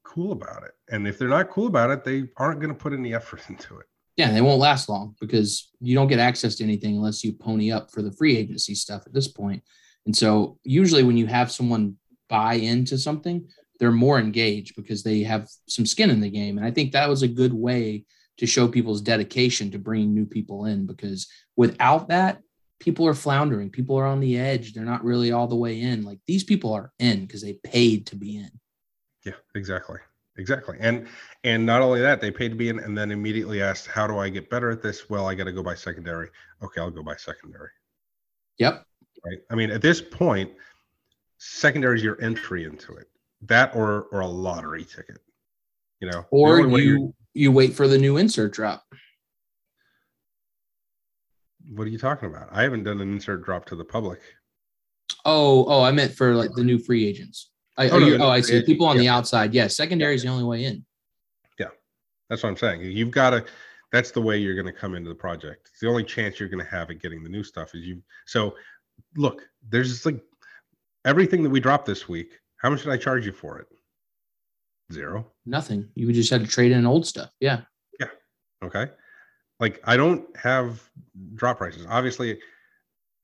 cool 0.03 0.31
about 0.39 0.61
it 0.67 0.73
and 0.91 1.07
if 1.07 1.17
they're 1.17 1.36
not 1.39 1.49
cool 1.55 1.65
about 1.73 1.89
it 1.89 2.03
they 2.03 2.19
aren't 2.38 2.59
going 2.61 2.73
to 2.75 2.81
put 2.86 2.93
any 2.93 3.11
effort 3.19 3.41
into 3.51 3.71
it 3.81 3.88
Yeah, 4.21 4.29
they 4.36 4.41
won't 4.47 4.59
last 4.69 4.88
long 4.93 5.15
because 5.23 5.49
you 5.88 5.93
don't 5.97 6.11
get 6.13 6.19
access 6.29 6.53
to 6.57 6.63
anything 6.69 6.93
unless 6.97 7.23
you 7.23 7.31
pony 7.47 7.67
up 7.77 7.86
for 7.93 8.01
the 8.03 8.11
free 8.19 8.33
agency 8.41 8.75
stuff 8.86 9.01
at 9.07 9.13
this 9.17 9.29
point. 9.41 9.61
And 10.05 10.15
so 10.21 10.29
usually 10.81 11.03
when 11.07 11.17
you 11.21 11.27
have 11.38 11.49
someone 11.59 11.83
buy 12.29 12.53
into 12.71 12.95
something, 13.07 13.38
they're 13.80 13.91
more 13.91 14.19
engaged 14.19 14.76
because 14.76 15.03
they 15.03 15.23
have 15.23 15.49
some 15.67 15.86
skin 15.86 16.09
in 16.09 16.21
the 16.21 16.30
game. 16.30 16.57
And 16.57 16.65
I 16.65 16.71
think 16.71 16.91
that 16.91 17.09
was 17.09 17.23
a 17.23 17.28
good 17.28 17.53
way 17.53 18.05
to 18.38 18.45
show 18.45 18.67
people's 18.67 19.01
dedication 19.01 19.71
to 19.71 19.80
bringing 19.80 20.13
new 20.13 20.26
people 20.26 20.65
in 20.65 20.86
because 20.86 21.28
without 21.55 22.07
that, 22.09 22.41
people 22.80 23.07
are 23.07 23.13
floundering. 23.13 23.69
People 23.69 23.97
are 23.97 24.05
on 24.05 24.19
the 24.19 24.38
edge. 24.38 24.73
They're 24.73 24.84
not 24.84 25.03
really 25.05 25.32
all 25.32 25.47
the 25.47 25.55
way 25.55 25.80
in. 25.82 26.03
Like 26.03 26.19
these 26.28 26.43
people 26.43 26.73
are 26.73 26.91
in 26.99 27.21
because 27.21 27.41
they 27.41 27.53
paid 27.63 28.07
to 28.07 28.15
be 28.15 28.38
in. 28.38 28.49
yeah 29.26 29.34
exactly 29.55 29.97
exactly 30.38 30.76
and 30.82 31.07
and 31.45 31.65
not 31.65 31.82
only 31.82 32.01
that 32.01 32.19
they 32.19 32.30
paid 32.30 32.49
to 32.49 32.55
be 32.55 32.67
in 32.67 32.80
and 32.80 32.97
then 32.97 33.09
immediately 33.09 33.61
asked 33.61 33.88
how 33.88 34.05
do 34.05 34.17
i 34.19 34.28
get 34.28 34.49
better 34.49 34.69
at 34.69 34.82
this 34.82 35.09
well 35.09 35.26
i 35.30 35.34
got 35.34 35.45
to 35.45 35.51
go 35.53 35.63
by 35.63 35.73
secondary 35.73 36.28
okay 36.61 36.82
i'll 36.82 36.91
go 36.91 37.01
by 37.01 37.15
secondary 37.15 37.69
Yep. 38.59 38.84
right 39.26 39.38
i 39.49 39.55
mean 39.55 39.71
at 39.71 39.82
this 39.82 40.01
point 40.01 40.51
secondary 41.38 41.95
is 41.97 42.03
your 42.03 42.21
entry 42.21 42.65
into 42.65 42.93
it 42.95 43.07
that 43.47 43.75
or 43.75 44.03
or 44.11 44.21
a 44.21 44.27
lottery 44.27 44.83
ticket 44.83 45.19
you 45.99 46.09
know 46.09 46.25
Or 46.31 46.59
you 46.79 47.13
you 47.33 47.51
wait 47.51 47.73
for 47.73 47.87
the 47.87 47.97
new 47.97 48.17
insert 48.17 48.53
drop. 48.53 48.83
what 51.69 51.87
are 51.87 51.89
you 51.89 51.97
talking 51.97 52.29
about 52.29 52.47
i 52.51 52.61
haven't 52.63 52.83
done 52.83 53.01
an 53.01 53.11
insert 53.11 53.43
drop 53.43 53.65
to 53.67 53.75
the 53.75 53.85
public 53.85 54.19
Oh, 55.23 55.65
oh, 55.67 55.81
I 55.83 55.91
meant 55.91 56.13
for 56.13 56.35
like 56.35 56.51
the 56.53 56.63
new 56.63 56.77
free 56.79 57.05
agents. 57.07 57.51
I, 57.77 57.89
Oh, 57.89 57.99
no, 57.99 58.05
you, 58.07 58.17
the 58.17 58.23
oh, 58.23 58.29
I 58.29 58.41
see. 58.41 58.53
agent, 58.53 58.65
People 58.67 58.85
on 58.87 58.97
the 58.97 59.07
outside. 59.07 59.53
Yeah, 59.53 59.67
secondary 59.67 60.15
is 60.15 60.21
the 60.23 60.29
only 60.29 60.43
way 60.43 60.65
in. 60.65 60.83
Yeah, 61.59 61.67
that's 62.29 62.41
what 62.43 62.49
I'm 62.49 62.57
saying. 62.57 62.81
You've 62.81 63.11
got 63.11 63.31
to. 63.31 63.45
That's 63.91 64.11
the 64.11 64.21
way 64.21 64.37
you're 64.37 64.55
going 64.55 64.71
to 64.71 64.79
come 64.79 64.93
into 64.95 65.09
the 65.09 65.15
project. 65.15 65.69
It's 65.71 65.79
the 65.79 65.87
only 65.87 66.03
chance 66.03 66.39
you're 66.39 66.49
going 66.49 66.63
to 66.63 66.69
have 66.69 66.89
at 66.89 66.99
getting 67.01 67.23
the 67.23 67.29
new 67.29 67.43
stuff 67.43 67.73
is 67.75 67.85
you. 67.85 68.01
So, 68.25 68.55
look, 69.15 69.43
there's 69.69 70.05
like 70.05 70.19
everything 71.05 71.43
that 71.43 71.49
we 71.49 71.59
dropped 71.59 71.85
this 71.85 72.07
week. 72.09 72.39
How 72.57 72.69
much 72.69 72.83
did 72.83 72.91
I 72.91 72.97
charge 72.97 73.25
you 73.25 73.31
for 73.31 73.59
it? 73.59 73.67
Zero. 74.91 75.31
Nothing. 75.45 75.89
You 75.95 76.11
just 76.13 76.29
had 76.29 76.41
to 76.41 76.47
trade 76.47 76.71
in 76.71 76.85
old 76.85 77.05
stuff. 77.05 77.31
Yeah. 77.39 77.61
Yeah. 77.99 78.07
Okay. 78.63 78.87
Like 79.59 79.81
I 79.85 79.97
don't 79.97 80.25
have 80.37 80.81
drop 81.35 81.57
prices. 81.57 81.85
Obviously, 81.89 82.39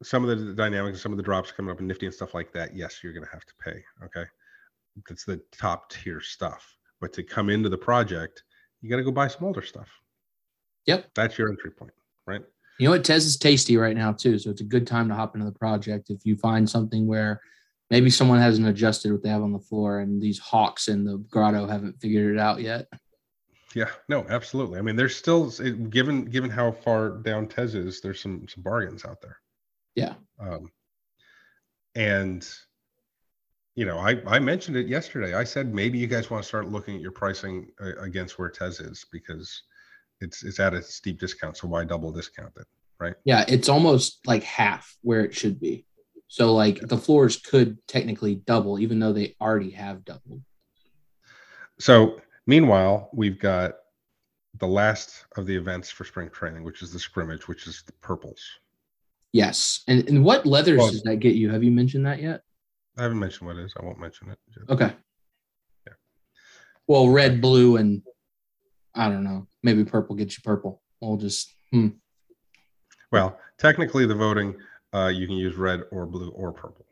some 0.03 0.27
of 0.27 0.39
the 0.39 0.53
dynamics, 0.53 1.01
some 1.01 1.11
of 1.11 1.17
the 1.17 1.23
drops 1.23 1.51
coming 1.51 1.71
up 1.71 1.79
in 1.79 1.87
Nifty 1.87 2.07
and 2.07 2.15
stuff 2.15 2.33
like 2.33 2.51
that. 2.53 2.75
Yes, 2.75 3.03
you're 3.03 3.13
going 3.13 3.25
to 3.25 3.31
have 3.31 3.45
to 3.45 3.53
pay. 3.63 3.83
Okay. 4.03 4.25
That's 5.07 5.25
the 5.25 5.41
top 5.51 5.89
tier 5.89 6.21
stuff. 6.21 6.75
But 6.99 7.13
to 7.13 7.23
come 7.23 7.49
into 7.49 7.69
the 7.69 7.77
project, 7.77 8.43
you 8.81 8.89
got 8.89 8.97
to 8.97 9.03
go 9.03 9.11
buy 9.11 9.27
some 9.27 9.45
older 9.45 9.61
stuff. 9.61 9.89
Yep. 10.87 11.11
That's 11.15 11.37
your 11.37 11.49
entry 11.49 11.71
point, 11.71 11.93
right? 12.25 12.41
You 12.79 12.85
know 12.85 12.91
what? 12.91 13.03
Tez 13.03 13.25
is 13.25 13.37
tasty 13.37 13.77
right 13.77 13.95
now 13.95 14.11
too, 14.11 14.39
so 14.39 14.49
it's 14.49 14.61
a 14.61 14.65
good 14.65 14.87
time 14.87 15.07
to 15.07 15.13
hop 15.13 15.35
into 15.35 15.45
the 15.45 15.57
project 15.57 16.09
if 16.09 16.25
you 16.25 16.35
find 16.35 16.67
something 16.67 17.05
where 17.05 17.39
maybe 17.91 18.09
someone 18.09 18.39
hasn't 18.39 18.67
adjusted 18.67 19.11
what 19.11 19.21
they 19.21 19.29
have 19.29 19.43
on 19.43 19.51
the 19.51 19.59
floor, 19.59 19.99
and 19.99 20.19
these 20.19 20.39
hawks 20.39 20.87
in 20.87 21.03
the 21.03 21.17
grotto 21.29 21.67
haven't 21.67 21.99
figured 21.99 22.33
it 22.33 22.39
out 22.39 22.61
yet. 22.61 22.87
Yeah, 23.75 23.89
no, 24.09 24.25
absolutely. 24.29 24.79
I 24.79 24.81
mean, 24.81 24.95
there's 24.95 25.15
still 25.15 25.49
given 25.89 26.25
given 26.25 26.49
how 26.49 26.71
far 26.71 27.09
down 27.09 27.47
Tez 27.47 27.75
is, 27.75 28.01
there's 28.01 28.21
some 28.21 28.47
some 28.47 28.63
bargains 28.63 29.05
out 29.05 29.21
there. 29.21 29.37
Yeah. 29.95 30.15
Um, 30.39 30.71
and 31.95 32.47
you 33.75 33.85
know, 33.85 33.99
I 33.99 34.21
I 34.25 34.39
mentioned 34.39 34.77
it 34.77 34.87
yesterday. 34.87 35.35
I 35.35 35.43
said 35.43 35.73
maybe 35.73 35.97
you 35.97 36.07
guys 36.07 36.29
want 36.29 36.43
to 36.43 36.47
start 36.47 36.69
looking 36.69 36.95
at 36.95 37.01
your 37.01 37.11
pricing 37.11 37.67
uh, 37.79 37.97
against 38.01 38.39
where 38.39 38.49
Tez 38.49 38.79
is 38.79 39.05
because 39.11 39.63
it's 40.21 40.43
it's 40.43 40.59
at 40.59 40.73
a 40.73 40.81
steep 40.81 41.19
discount. 41.19 41.57
So 41.57 41.67
why 41.67 41.83
double 41.83 42.11
discount 42.11 42.53
it? 42.57 42.67
Right. 42.99 43.15
Yeah, 43.25 43.45
it's 43.47 43.69
almost 43.69 44.19
like 44.27 44.43
half 44.43 44.95
where 45.01 45.21
it 45.21 45.33
should 45.33 45.59
be. 45.59 45.85
So 46.31 46.53
like 46.53 46.79
the 46.79 46.97
floors 46.97 47.35
could 47.35 47.77
technically 47.87 48.35
double, 48.35 48.79
even 48.79 48.99
though 48.99 49.11
they 49.11 49.35
already 49.41 49.71
have 49.71 50.05
doubled. 50.05 50.41
So 51.77 52.21
meanwhile, 52.47 53.09
we've 53.11 53.37
got 53.37 53.73
the 54.57 54.65
last 54.65 55.25
of 55.35 55.45
the 55.45 55.53
events 55.53 55.91
for 55.91 56.05
spring 56.05 56.29
training, 56.29 56.63
which 56.63 56.83
is 56.83 56.93
the 56.93 56.99
scrimmage, 56.99 57.49
which 57.49 57.67
is 57.67 57.83
the 57.85 57.91
purples. 57.99 58.41
Yes. 59.33 59.83
And 59.89 60.07
and 60.07 60.23
what 60.23 60.45
leathers 60.45 60.77
Well- 60.77 60.91
does 60.91 61.03
that 61.03 61.17
get 61.17 61.35
you? 61.35 61.49
Have 61.49 61.65
you 61.65 61.71
mentioned 61.71 62.05
that 62.05 62.21
yet? 62.21 62.43
I 62.97 63.03
haven't 63.03 63.19
mentioned 63.19 63.49
what 63.49 63.57
it 63.57 63.65
is. 63.65 63.73
I 63.77 63.83
won't 63.83 63.99
mention 63.99 64.29
it. 64.31 64.39
Okay. 64.69 64.93
Yeah. 65.85 65.93
Well, 66.87 67.09
red, 67.09 67.41
blue, 67.41 67.75
and 67.75 68.03
I 68.95 69.09
don't 69.09 69.25
know. 69.25 69.47
Maybe 69.63 69.83
purple 69.83 70.15
gets 70.15 70.37
you 70.37 70.43
purple. 70.45 70.81
We'll 71.01 71.17
just 71.17 71.53
hmm. 71.71 71.89
Well, 73.11 73.37
technically, 73.57 74.05
the 74.05 74.15
voting 74.15 74.55
uh, 74.93 75.07
you 75.07 75.27
can 75.27 75.35
use 75.35 75.55
red 75.55 75.81
or 75.91 76.05
blue 76.05 76.29
or 76.29 76.51
purple. 76.51 76.85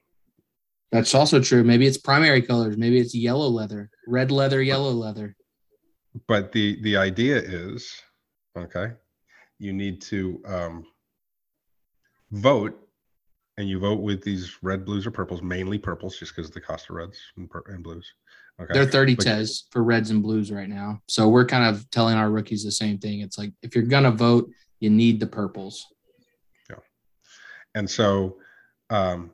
That's 0.92 1.14
also 1.14 1.40
true. 1.40 1.64
Maybe 1.64 1.86
it's 1.86 1.98
primary 1.98 2.42
colors. 2.42 2.78
Maybe 2.78 3.00
it's 3.00 3.14
yellow 3.14 3.48
leather, 3.48 3.90
red 4.08 4.32
leather, 4.32 4.62
yellow 4.62 4.92
leather. 4.92 5.36
But 6.28 6.52
the 6.52 6.82
the 6.82 6.98
idea 6.98 7.38
is, 7.38 7.94
okay, 8.58 8.94
you 9.60 9.72
need 9.74 10.02
to 10.04 10.42
um, 10.48 10.84
vote, 12.32 12.80
and 13.58 13.70
you 13.70 13.80
vote 13.80 14.02
with 14.02 14.24
these 14.24 14.58
red, 14.64 14.84
blues, 14.86 15.06
or 15.06 15.12
purples. 15.12 15.44
Mainly 15.44 15.78
purples, 15.78 16.18
just 16.18 16.36
because 16.36 16.50
of 16.50 16.56
the 16.56 16.62
cost 16.62 16.90
of 16.90 16.96
reds 16.96 17.20
and, 17.38 17.50
pur- 17.50 17.64
and 17.68 17.84
blues. 17.84 18.12
Okay. 18.60 18.74
They're 18.74 18.86
30 18.86 19.16
But- 19.16 19.24
tez 19.26 19.66
for 19.72 19.84
reds 19.84 20.10
and 20.10 20.24
blues 20.24 20.52
right 20.52 20.68
now. 20.68 21.02
So 21.08 21.30
we're 21.30 21.46
kind 21.46 21.64
of 21.74 21.90
telling 21.92 22.16
our 22.16 22.32
rookies 22.32 22.64
the 22.64 22.72
same 22.72 22.98
thing. 22.98 23.22
It's 23.22 23.38
like 23.38 23.52
if 23.62 23.76
you're 23.76 23.86
gonna 23.86 24.12
vote, 24.12 24.50
you 24.80 24.90
need 24.90 25.20
the 25.20 25.28
purples. 25.28 25.86
And 27.76 27.90
so 27.90 28.38
um, 28.90 29.32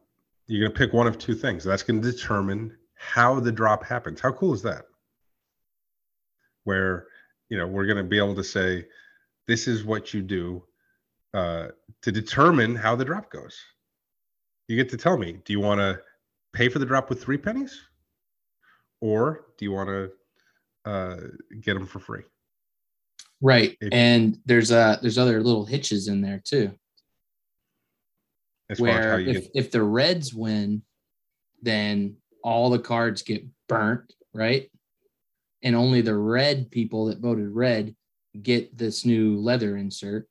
you're 0.48 0.62
going 0.62 0.74
to 0.74 0.78
pick 0.78 0.94
one 0.94 1.08
of 1.08 1.18
two 1.18 1.36
things. 1.36 1.64
That's 1.64 1.84
going 1.84 2.02
to 2.02 2.12
determine 2.12 2.78
how 2.96 3.40
the 3.40 3.52
drop 3.52 3.84
happens. 3.84 4.20
How 4.20 4.32
cool 4.32 4.54
is 4.54 4.62
that? 4.64 4.86
Where, 6.64 7.08
you 7.50 7.58
know, 7.58 7.68
we're 7.68 7.86
going 7.86 7.98
to 7.98 8.04
be 8.04 8.18
able 8.18 8.36
to 8.36 8.44
say, 8.44 8.86
this 9.48 9.68
is 9.68 9.84
what 9.84 10.14
you 10.14 10.22
do 10.22 10.64
uh, 11.34 11.68
to 12.02 12.12
determine 12.12 12.76
how 12.76 12.96
the 12.96 13.06
drop 13.06 13.32
goes. 13.32 13.58
You 14.68 14.76
get 14.76 14.90
to 14.90 14.98
tell 14.98 15.18
me, 15.18 15.40
do 15.46 15.54
you 15.54 15.60
want 15.60 15.80
to 15.80 16.00
pay 16.54 16.70
for 16.70 16.80
the 16.80 16.86
drop 16.86 17.10
with 17.10 17.22
three 17.22 17.38
pennies? 17.38 17.80
Or 19.02 19.46
do 19.58 19.66
you 19.66 19.72
want 19.72 19.90
to 19.90 20.12
uh, 20.90 21.18
get 21.62 21.76
them 21.76 21.86
for 21.86 22.00
free? 22.00 22.24
Right. 23.42 23.78
If- 23.82 23.90
and 23.92 24.40
there's 24.46 24.72
uh 24.72 24.98
there's 25.02 25.18
other 25.18 25.44
little 25.44 25.66
hitches 25.66 26.08
in 26.08 26.22
there 26.22 26.42
too. 26.44 26.72
As 28.70 28.80
far 28.80 28.88
as 28.90 28.96
how 28.96 29.12
Where 29.12 29.20
you 29.20 29.30
if, 29.32 29.44
get, 29.44 29.52
if 29.54 29.72
the 29.72 29.84
Reds 29.84 30.34
win, 30.34 30.82
then 31.62 32.18
all 32.44 32.70
the 32.70 32.80
cards 32.80 33.22
get 33.22 33.44
burnt, 33.68 34.14
right? 34.34 34.70
And 35.64 35.76
only 35.76 36.02
the 36.02 36.16
red 36.16 36.70
people 36.72 37.06
that 37.08 37.20
voted 37.20 37.50
red 37.50 37.96
get 38.42 38.78
this 38.78 39.06
new 39.06 39.38
leather 39.38 39.78
insert, 39.78 40.28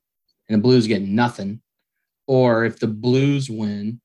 and 0.48 0.58
the 0.58 0.62
blues 0.62 0.86
get 0.86 1.02
nothing. 1.02 1.60
Or 2.26 2.64
if 2.64 2.78
the 2.78 2.86
blues 2.86 3.50
win, 3.50 4.00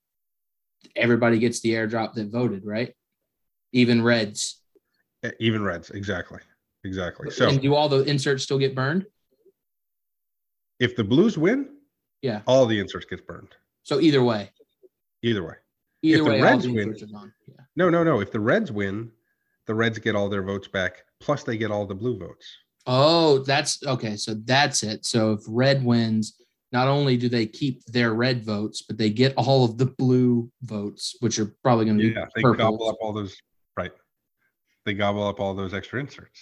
everybody 0.95 1.39
gets 1.39 1.59
the 1.61 1.73
airdrop 1.73 2.13
that 2.13 2.31
voted, 2.31 2.65
right? 2.65 2.93
Even 3.73 4.01
reds. 4.01 4.61
even 5.39 5.61
reds, 5.63 5.89
exactly, 5.91 6.39
exactly. 6.83 7.29
So 7.29 7.49
and 7.49 7.61
do 7.61 7.75
all 7.75 7.89
the 7.89 8.03
inserts 8.03 8.43
still 8.43 8.59
get 8.59 8.75
burned? 8.75 9.05
if 10.79 10.95
the 10.95 11.03
Blues 11.03 11.37
win, 11.37 11.67
Yeah. 12.21 12.41
all 12.47 12.65
the 12.65 12.79
inserts 12.79 13.05
get 13.05 13.27
burned. 13.27 13.49
So 13.83 13.99
either 13.99 14.23
way, 14.23 14.51
Either 15.21 15.43
way. 15.45 15.55
either 16.01 16.23
the 16.23 16.29
way, 16.29 16.41
Reds 16.41 16.67
win- 16.67 16.79
inserts 16.89 17.03
are 17.03 17.07
gone. 17.13 17.33
Yeah. 17.47 17.55
No, 17.75 17.89
no, 17.89 18.03
no. 18.03 18.19
If 18.21 18.31
the 18.31 18.39
Reds 18.39 18.71
win, 18.71 19.11
the 19.65 19.75
Reds 19.75 19.99
get 19.99 20.15
all 20.15 20.29
their 20.29 20.43
votes 20.43 20.67
back, 20.67 21.03
plus 21.19 21.43
they 21.43 21.57
get 21.57 21.71
all 21.71 21.85
the 21.85 21.95
blue 21.95 22.17
votes. 22.17 22.45
Oh, 22.87 23.39
that's 23.39 23.83
okay. 23.85 24.15
So 24.15 24.33
that's 24.45 24.83
it. 24.83 25.05
So 25.05 25.33
if 25.33 25.41
red 25.47 25.83
wins, 25.83 26.35
not 26.71 26.87
only 26.87 27.17
do 27.17 27.29
they 27.29 27.45
keep 27.45 27.83
their 27.85 28.13
red 28.13 28.43
votes, 28.45 28.81
but 28.81 28.97
they 28.97 29.09
get 29.09 29.33
all 29.35 29.65
of 29.65 29.77
the 29.77 29.85
blue 29.87 30.49
votes, 30.63 31.15
which 31.19 31.37
are 31.39 31.53
probably 31.63 31.85
going 31.85 31.97
to 31.97 32.03
Yeah, 32.05 32.25
be 32.25 32.31
they 32.35 32.41
purple. 32.41 32.57
gobble 32.71 32.89
up 32.89 32.95
all 33.01 33.13
those. 33.13 33.35
Right. 33.75 33.91
They 34.85 34.93
gobble 34.93 35.27
up 35.27 35.39
all 35.39 35.53
those 35.53 35.73
extra 35.73 35.99
inserts. 35.99 36.39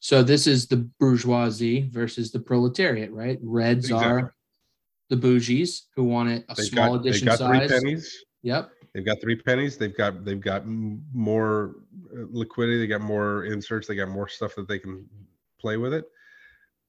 So 0.00 0.22
this 0.22 0.46
is 0.46 0.66
the 0.66 0.88
bourgeoisie 0.98 1.88
versus 1.90 2.32
the 2.32 2.40
proletariat, 2.40 3.12
right? 3.12 3.38
Reds 3.42 3.84
Exactly. 3.86 4.06
are 4.22 4.34
the 5.12 5.28
bougies 5.28 5.82
who 5.94 6.04
want 6.04 6.30
it 6.30 6.42
a 6.48 6.54
They've 6.54 6.66
small 6.66 6.96
got, 6.96 7.02
they've 7.02 7.10
edition 7.12 7.26
got 7.26 7.38
three 7.38 7.58
size. 7.58 7.70
pennies. 7.70 8.24
Yep. 8.42 8.70
They've 8.94 9.04
got 9.04 9.20
three 9.20 9.36
pennies. 9.36 9.76
They've 9.76 9.94
got 9.94 10.24
they've 10.24 10.40
got 10.40 10.66
more 10.66 11.74
uh, 12.16 12.24
liquidity. 12.30 12.78
They 12.78 12.86
got 12.86 13.02
more 13.02 13.44
inserts. 13.44 13.86
They 13.86 13.94
got 13.94 14.08
more 14.08 14.26
stuff 14.26 14.54
that 14.54 14.68
they 14.68 14.78
can 14.78 15.06
play 15.60 15.76
with 15.76 15.92
it. 15.92 16.06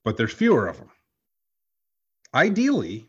But 0.06 0.16
there's 0.16 0.32
fewer 0.32 0.68
of 0.68 0.78
them. 0.78 0.90
Ideally, 2.34 3.08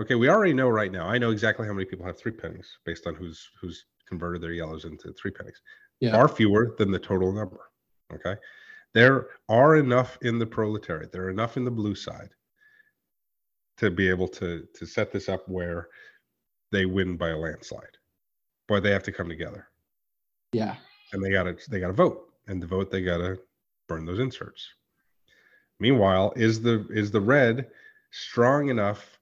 okay, 0.00 0.14
we 0.14 0.28
already 0.28 0.54
know 0.54 0.68
right 0.68 0.92
now. 0.92 1.08
I 1.08 1.18
know 1.18 1.32
exactly 1.32 1.66
how 1.66 1.72
many 1.72 1.84
people 1.84 2.06
have 2.06 2.16
three 2.16 2.32
pennies 2.32 2.68
based 2.86 3.08
on 3.08 3.16
who's 3.16 3.50
who's 3.60 3.86
converted 4.08 4.40
their 4.40 4.52
yellows 4.52 4.84
into 4.84 5.12
three 5.14 5.32
pennies. 5.32 5.60
Yeah. 5.98 6.12
Far 6.12 6.28
fewer 6.28 6.76
than 6.78 6.92
the 6.92 6.98
total 7.00 7.32
number. 7.32 7.60
Okay. 8.12 8.36
There 8.94 9.30
are 9.48 9.74
enough 9.74 10.16
in 10.22 10.38
the 10.38 10.46
proletariat. 10.46 11.10
There 11.10 11.24
are 11.24 11.30
enough 11.30 11.56
in 11.56 11.64
the 11.64 11.72
blue 11.72 11.96
side 11.96 12.30
to 13.78 13.90
be 13.90 14.08
able 14.08 14.28
to 14.28 14.66
to 14.74 14.86
set 14.86 15.12
this 15.12 15.28
up 15.28 15.48
where 15.48 15.88
they 16.72 16.86
win 16.86 17.16
by 17.16 17.30
a 17.30 17.36
landslide. 17.36 17.96
But 18.68 18.82
they 18.82 18.90
have 18.90 19.02
to 19.04 19.12
come 19.12 19.28
together 19.28 19.68
Yeah. 20.52 20.76
and 21.12 21.22
they 21.22 21.30
gotta 21.30 21.56
they 21.68 21.80
gotta 21.80 21.92
vote. 21.92 22.30
And 22.46 22.60
to 22.60 22.66
vote, 22.66 22.90
they 22.90 23.02
gotta 23.02 23.38
burn 23.88 24.04
those 24.04 24.18
inserts. 24.20 24.66
Meanwhile, 25.80 26.32
is 26.36 26.60
the 26.62 26.86
is 26.90 27.10
the 27.10 27.20
red 27.20 27.70
strong 28.10 28.68
enough 28.68 29.18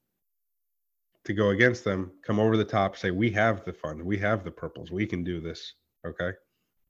to 1.25 1.33
go 1.33 1.51
against 1.51 1.85
them, 1.85 2.11
come 2.23 2.41
over 2.41 2.57
the 2.57 2.65
top, 2.65 2.97
say, 2.97 3.13
we 3.13 3.31
have 3.31 3.65
the 3.65 3.73
fund, 3.73 4.03
we 4.03 4.19
have 4.19 4.43
the 4.45 4.51
purples, 4.51 4.91
we 4.91 5.07
can 5.07 5.23
do 5.23 5.41
this. 5.41 5.75
Okay. 6.05 6.33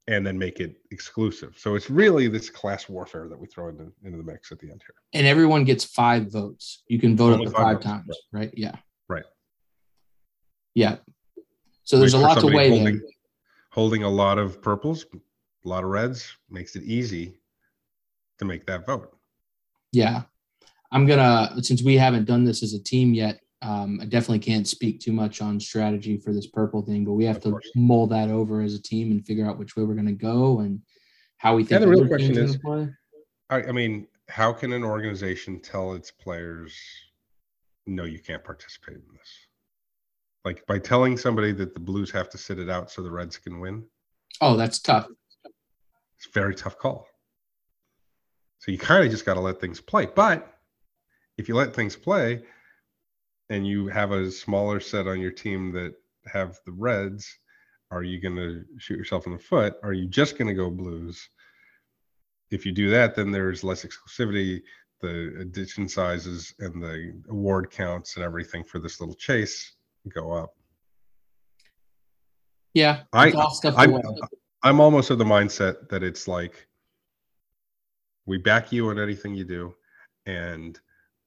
And 0.08 0.26
then 0.26 0.36
make 0.36 0.58
it 0.58 0.76
exclusive. 0.90 1.54
So 1.56 1.76
it's 1.76 1.88
really 1.88 2.26
this 2.26 2.50
class 2.50 2.88
warfare 2.88 3.28
that 3.28 3.38
we 3.38 3.46
throw 3.46 3.68
into, 3.68 3.92
into 4.02 4.18
the 4.18 4.24
mix 4.24 4.50
at 4.50 4.58
the 4.58 4.68
end 4.68 4.82
here. 4.84 4.96
And 5.14 5.26
everyone 5.28 5.62
gets 5.62 5.84
five 5.84 6.32
votes. 6.32 6.82
You 6.88 6.98
can 6.98 7.16
vote 7.16 7.34
Only 7.34 7.46
up 7.46 7.52
to 7.52 7.58
five 7.58 7.74
votes, 7.76 7.86
times, 7.86 8.18
right? 8.32 8.50
Yeah. 8.54 8.74
Right. 9.08 9.24
Yeah. 10.74 10.96
So 11.84 11.98
there's 11.98 12.14
Wait 12.14 12.20
a 12.20 12.26
lot 12.26 12.40
to 12.40 12.46
weigh 12.46 12.70
holding, 12.70 12.94
there. 12.96 13.02
holding 13.70 14.02
a 14.02 14.08
lot 14.08 14.38
of 14.38 14.60
purples, 14.60 15.06
a 15.64 15.68
lot 15.68 15.84
of 15.84 15.90
reds 15.90 16.32
makes 16.50 16.74
it 16.74 16.82
easy 16.82 17.38
to 18.38 18.44
make 18.44 18.66
that 18.66 18.84
vote. 18.84 19.16
Yeah. 19.92 20.22
I'm 20.90 21.06
gonna 21.06 21.62
since 21.62 21.82
we 21.82 21.96
haven't 21.96 22.24
done 22.24 22.44
this 22.44 22.62
as 22.62 22.74
a 22.74 22.82
team 22.82 23.14
yet, 23.14 23.40
um, 23.62 24.00
I 24.02 24.06
definitely 24.06 24.40
can't 24.40 24.66
speak 24.66 25.00
too 25.00 25.12
much 25.12 25.40
on 25.40 25.58
strategy 25.60 26.16
for 26.18 26.32
this 26.32 26.48
purple 26.48 26.82
thing, 26.82 27.04
but 27.04 27.12
we 27.12 27.24
have 27.24 27.40
to 27.42 27.58
mull 27.76 28.06
that 28.08 28.28
over 28.28 28.60
as 28.60 28.74
a 28.74 28.82
team 28.82 29.12
and 29.12 29.24
figure 29.24 29.46
out 29.46 29.58
which 29.58 29.76
way 29.76 29.84
we're 29.84 29.94
gonna 29.94 30.12
go 30.12 30.60
and 30.60 30.80
how 31.38 31.54
we 31.56 31.64
think 31.64 31.80
the 31.80 31.88
real 31.88 32.06
question 32.06 32.36
is- 32.36 32.56
are 32.56 32.58
gonna 32.58 32.86
play. 32.86 32.94
I, 33.50 33.62
I 33.68 33.72
mean, 33.72 34.06
how 34.28 34.52
can 34.52 34.72
an 34.72 34.82
organization 34.82 35.60
tell 35.60 35.92
its 35.94 36.10
players, 36.10 36.74
no, 37.86 38.04
you 38.04 38.18
can't 38.18 38.42
participate 38.42 38.96
in 38.96 39.02
this? 39.12 39.28
Like 40.44 40.66
by 40.66 40.78
telling 40.78 41.16
somebody 41.16 41.52
that 41.52 41.74
the 41.74 41.80
Blues 41.80 42.10
have 42.10 42.28
to 42.30 42.38
sit 42.38 42.58
it 42.58 42.68
out 42.68 42.90
so 42.90 43.02
the 43.02 43.10
Reds 43.10 43.38
can 43.38 43.60
win, 43.60 43.84
Oh, 44.40 44.56
that's 44.56 44.78
tough. 44.80 45.06
it's 45.44 46.26
a 46.26 46.30
very 46.32 46.54
tough 46.54 46.78
call. 46.78 47.06
So 48.58 48.72
you 48.72 48.78
kind 48.78 49.04
of 49.04 49.10
just 49.10 49.24
got 49.26 49.34
to 49.34 49.40
let 49.40 49.60
things 49.60 49.80
play. 49.80 50.06
But 50.06 50.58
if 51.36 51.48
you 51.48 51.54
let 51.54 51.74
things 51.74 51.94
play 51.96 52.42
and 53.52 53.66
you 53.66 53.86
have 53.88 54.12
a 54.12 54.30
smaller 54.30 54.80
set 54.80 55.06
on 55.06 55.20
your 55.20 55.30
team 55.30 55.72
that 55.72 55.92
have 56.24 56.58
the 56.64 56.72
Reds, 56.72 57.38
are 57.90 58.02
you 58.02 58.18
going 58.18 58.36
to 58.36 58.64
shoot 58.78 58.96
yourself 58.96 59.26
in 59.26 59.32
the 59.32 59.38
foot? 59.38 59.74
Are 59.82 59.92
you 59.92 60.06
just 60.06 60.38
going 60.38 60.48
to 60.48 60.54
go 60.54 60.70
Blues? 60.70 61.28
If 62.50 62.64
you 62.64 62.72
do 62.72 62.88
that, 62.88 63.14
then 63.14 63.30
there's 63.30 63.62
less 63.62 63.84
exclusivity. 63.84 64.62
The 65.02 65.34
edition 65.38 65.86
sizes 65.86 66.54
and 66.60 66.82
the 66.82 67.12
award 67.28 67.70
counts 67.70 68.16
and 68.16 68.24
everything 68.24 68.64
for 68.64 68.78
this 68.78 69.00
little 69.00 69.14
chase 69.16 69.72
go 70.08 70.32
up. 70.32 70.54
Yeah. 72.72 73.02
I- 73.12 73.28
it's 73.28 73.36
all 73.36 73.50
stuff 73.50 73.74
to 73.74 73.80
I'm. 73.80 74.00
I'm 74.64 74.80
almost 74.80 75.10
of 75.10 75.18
the 75.18 75.24
mindset 75.24 75.88
that 75.88 76.04
it's 76.04 76.28
like 76.28 76.68
we 78.26 78.38
back 78.38 78.70
you 78.70 78.88
on 78.90 78.98
anything 78.98 79.34
you 79.34 79.44
do, 79.44 79.74
and 80.24 80.78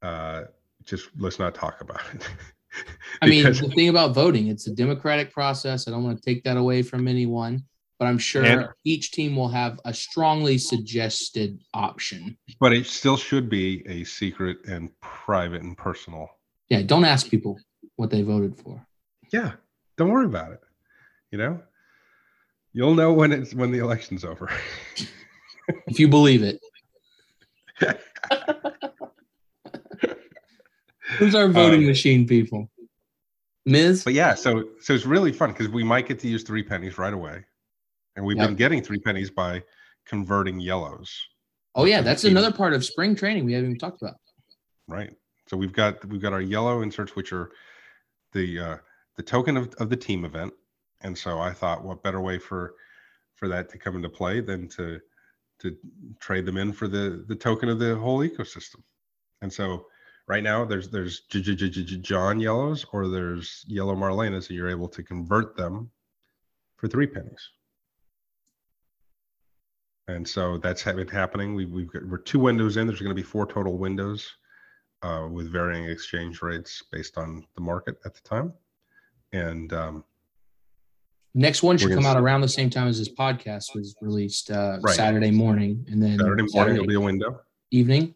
uh, 0.01 0.43
just 0.86 1.09
let's 1.17 1.39
not 1.39 1.55
talk 1.55 1.81
about 1.81 2.01
it. 2.13 2.27
I 3.21 3.27
mean, 3.27 3.43
the 3.43 3.71
thing 3.73 3.89
about 3.89 4.13
voting, 4.13 4.47
it's 4.47 4.67
a 4.67 4.71
democratic 4.71 5.31
process. 5.31 5.88
I 5.88 5.91
don't 5.91 6.03
want 6.03 6.21
to 6.21 6.25
take 6.25 6.43
that 6.43 6.57
away 6.57 6.81
from 6.81 7.07
anyone, 7.07 7.63
but 7.99 8.05
I'm 8.05 8.17
sure 8.17 8.43
And- 8.43 8.67
each 8.83 9.11
team 9.11 9.36
will 9.36 9.47
have 9.47 9.79
a 9.86 9.93
strongly 9.93 10.57
suggested 10.57 11.61
option. 11.73 12.38
but 12.59 12.73
it 12.73 12.86
still 12.86 13.15
should 13.17 13.49
be 13.49 13.86
a 13.88 14.03
secret 14.03 14.57
and 14.67 14.89
private 15.01 15.61
and 15.61 15.77
personal. 15.77 16.27
Yeah, 16.69 16.81
don't 16.81 17.05
ask 17.05 17.29
people 17.29 17.57
what 17.95 18.09
they 18.09 18.21
voted 18.23 18.57
for. 18.57 18.86
Yeah, 19.31 19.53
don't 19.97 20.09
worry 20.09 20.25
about 20.25 20.51
it. 20.51 20.59
You 21.31 21.38
know, 21.38 21.61
you'll 22.73 22.95
know 22.95 23.13
when 23.13 23.31
it's 23.31 23.53
when 23.53 23.71
the 23.71 23.79
election's 23.79 24.23
over. 24.25 24.49
If 25.88 25.99
you 25.99 26.07
believe 26.07 26.43
it. 26.43 26.59
Who's 31.18 31.36
our 31.36 31.47
voting 31.47 31.82
Um, 31.82 31.88
machine 31.88 32.28
people? 32.28 32.70
Ms. 33.66 34.03
But 34.03 34.13
yeah, 34.13 34.36
so 34.36 34.70
so 34.80 34.93
it's 34.93 35.05
really 35.05 35.32
fun 35.32 35.51
because 35.51 35.70
we 35.70 35.84
might 35.84 36.07
get 36.07 36.20
to 36.20 36.28
use 36.28 36.43
three 36.43 36.61
pennies 36.63 36.97
right 36.97 37.13
away, 37.13 37.43
and 38.16 38.26
we've 38.26 38.38
Yep. 38.38 38.47
been 38.49 38.55
getting 38.55 38.82
three 38.82 38.99
pennies 38.99 39.32
by 39.32 39.63
converting 40.05 40.59
yellows. 40.59 41.11
Oh 41.74 41.86
yeah, 41.86 42.01
that's 42.01 42.24
another 42.24 42.51
part 42.51 42.74
of 42.74 42.86
spring 42.86 43.16
training 43.16 43.43
we 43.45 43.53
haven't 43.53 43.72
even 43.72 43.80
talked 43.80 44.01
about. 44.01 44.16
Right. 44.88 45.16
So 45.47 45.57
we've 45.57 45.74
got 45.74 46.05
we've 46.05 46.22
got 46.22 46.32
our 46.34 46.41
yellow 46.41 46.82
inserts, 46.84 47.16
which 47.16 47.34
are 47.34 47.51
the 48.34 48.59
uh, 48.59 48.78
the 49.16 49.24
token 49.24 49.57
of, 49.57 49.74
of 49.80 49.89
the 49.89 49.97
team 49.97 50.26
event. 50.26 50.53
And 51.01 51.18
so 51.18 51.39
I 51.39 51.51
thought, 51.51 51.84
what 51.84 52.03
better 52.03 52.22
way 52.22 52.38
for 52.38 52.76
for 53.36 53.47
that 53.47 53.70
to 53.70 53.78
come 53.78 53.95
into 53.95 54.09
play 54.09 54.41
than 54.41 54.68
to 54.70 54.99
to 55.59 55.76
trade 56.20 56.45
them 56.45 56.57
in 56.57 56.72
for 56.72 56.88
the 56.88 57.26
the 57.28 57.36
token 57.36 57.70
of 57.70 57.80
the 57.80 57.95
whole 57.95 58.20
ecosystem. 58.20 58.82
And 59.41 59.51
so 59.51 59.88
right 60.28 60.43
now 60.43 60.65
there's 60.65 60.89
there's 60.89 61.21
John 61.21 62.39
yellows 62.39 62.86
or 62.91 63.07
there's 63.07 63.63
yellow 63.67 63.95
Marlenas, 63.95 64.49
and 64.49 64.57
you're 64.57 64.69
able 64.69 64.89
to 64.89 65.03
convert 65.03 65.55
them 65.55 65.89
for 66.78 66.88
three 66.88 67.07
pennies. 67.07 67.49
And 70.07 70.28
so 70.28 70.57
that's 70.59 70.84
ha- 70.84 70.93
been 70.93 71.07
happening. 71.07 71.55
We, 71.55 71.65
we've 71.65 71.91
got, 71.91 72.07
we're 72.07 72.19
two 72.19 72.38
windows 72.38 72.78
in. 72.78 72.86
There's 72.86 72.99
going 72.99 73.09
to 73.09 73.15
be 73.15 73.23
four 73.23 73.47
total 73.47 73.78
windows 73.78 74.30
uh, 75.01 75.28
with 75.32 75.51
varying 75.51 75.86
exchange 75.86 76.43
rates 76.43 76.84
based 76.91 77.17
on 77.17 77.43
the 77.55 77.61
market 77.61 77.97
at 78.05 78.13
the 78.13 78.21
time. 78.21 78.53
And 79.34 79.73
um, 79.73 80.03
Next 81.38 81.63
one 81.63 81.78
should 81.78 81.91
come 81.91 82.05
out 82.05 82.15
around 82.15 82.41
the 82.41 82.47
same 82.47 82.69
time 82.69 82.88
as 82.88 82.97
this 82.97 83.09
podcast 83.09 83.76
was 83.76 83.93
released 83.99 84.51
uh, 84.51 84.78
Right. 84.82 84.95
Saturday 84.95 85.32
morning, 85.32 85.86
and 85.91 86.01
then 86.01 86.17
Saturday 86.17 86.45
morning 86.53 86.78
will 86.78 86.88
be 86.88 86.95
a 86.95 86.99
window, 86.99 87.41
evening. 87.71 88.14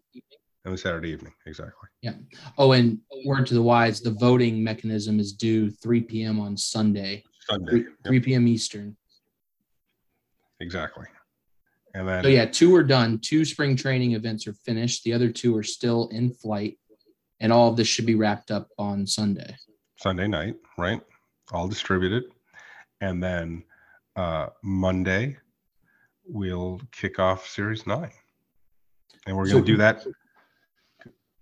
And 0.65 0.73
the 0.73 0.77
Saturday 0.77 1.09
evening, 1.09 1.33
exactly. 1.45 1.87
Yeah. 2.01 2.13
Oh, 2.57 2.73
and 2.73 2.99
word 3.25 3.45
to 3.47 3.53
the 3.53 3.61
wise, 3.61 4.01
the 4.01 4.11
voting 4.11 4.63
mechanism 4.63 5.19
is 5.19 5.33
due 5.33 5.69
3 5.71 6.01
p.m. 6.01 6.39
on 6.39 6.57
Sunday, 6.57 7.23
Sunday, 7.49 7.71
3, 7.71 7.79
Yep, 7.81 7.87
3 8.05 8.19
p.m. 8.19 8.47
Eastern. 8.47 8.95
exactly. 10.59 11.05
And 11.95 12.07
then 12.07 12.23
So 12.23 12.29
yeah, 12.29 12.45
two 12.45 12.75
are 12.75 12.83
done. 12.83 13.19
Two 13.19 13.43
spring 13.45 13.75
training 13.75 14.11
events 14.13 14.45
are 14.47 14.53
finished. 14.53 15.03
The 15.03 15.13
other 15.13 15.29
two 15.31 15.55
are 15.57 15.63
still 15.63 16.07
in 16.09 16.31
flight, 16.33 16.77
and 17.39 17.51
all 17.51 17.69
of 17.69 17.77
this 17.77 17.87
should 17.87 18.05
be 18.05 18.15
wrapped 18.15 18.51
up 18.51 18.67
on 18.77 19.07
Sunday. 19.07 19.55
Sunday 19.97 20.27
night, 20.27 20.55
right? 20.77 21.01
All 21.51 21.67
distributed. 21.67 22.25
And 23.01 23.23
then 23.23 23.63
uh, 24.15 24.47
Monday, 24.61 25.37
we'll 26.27 26.79
kick 26.91 27.17
off 27.17 27.47
Series 27.47 27.87
9. 27.87 28.11
And 29.25 29.35
we're 29.35 29.45
going 29.45 29.55
to 29.55 29.61
So- 29.61 29.65
do 29.65 29.77
that. 29.77 30.05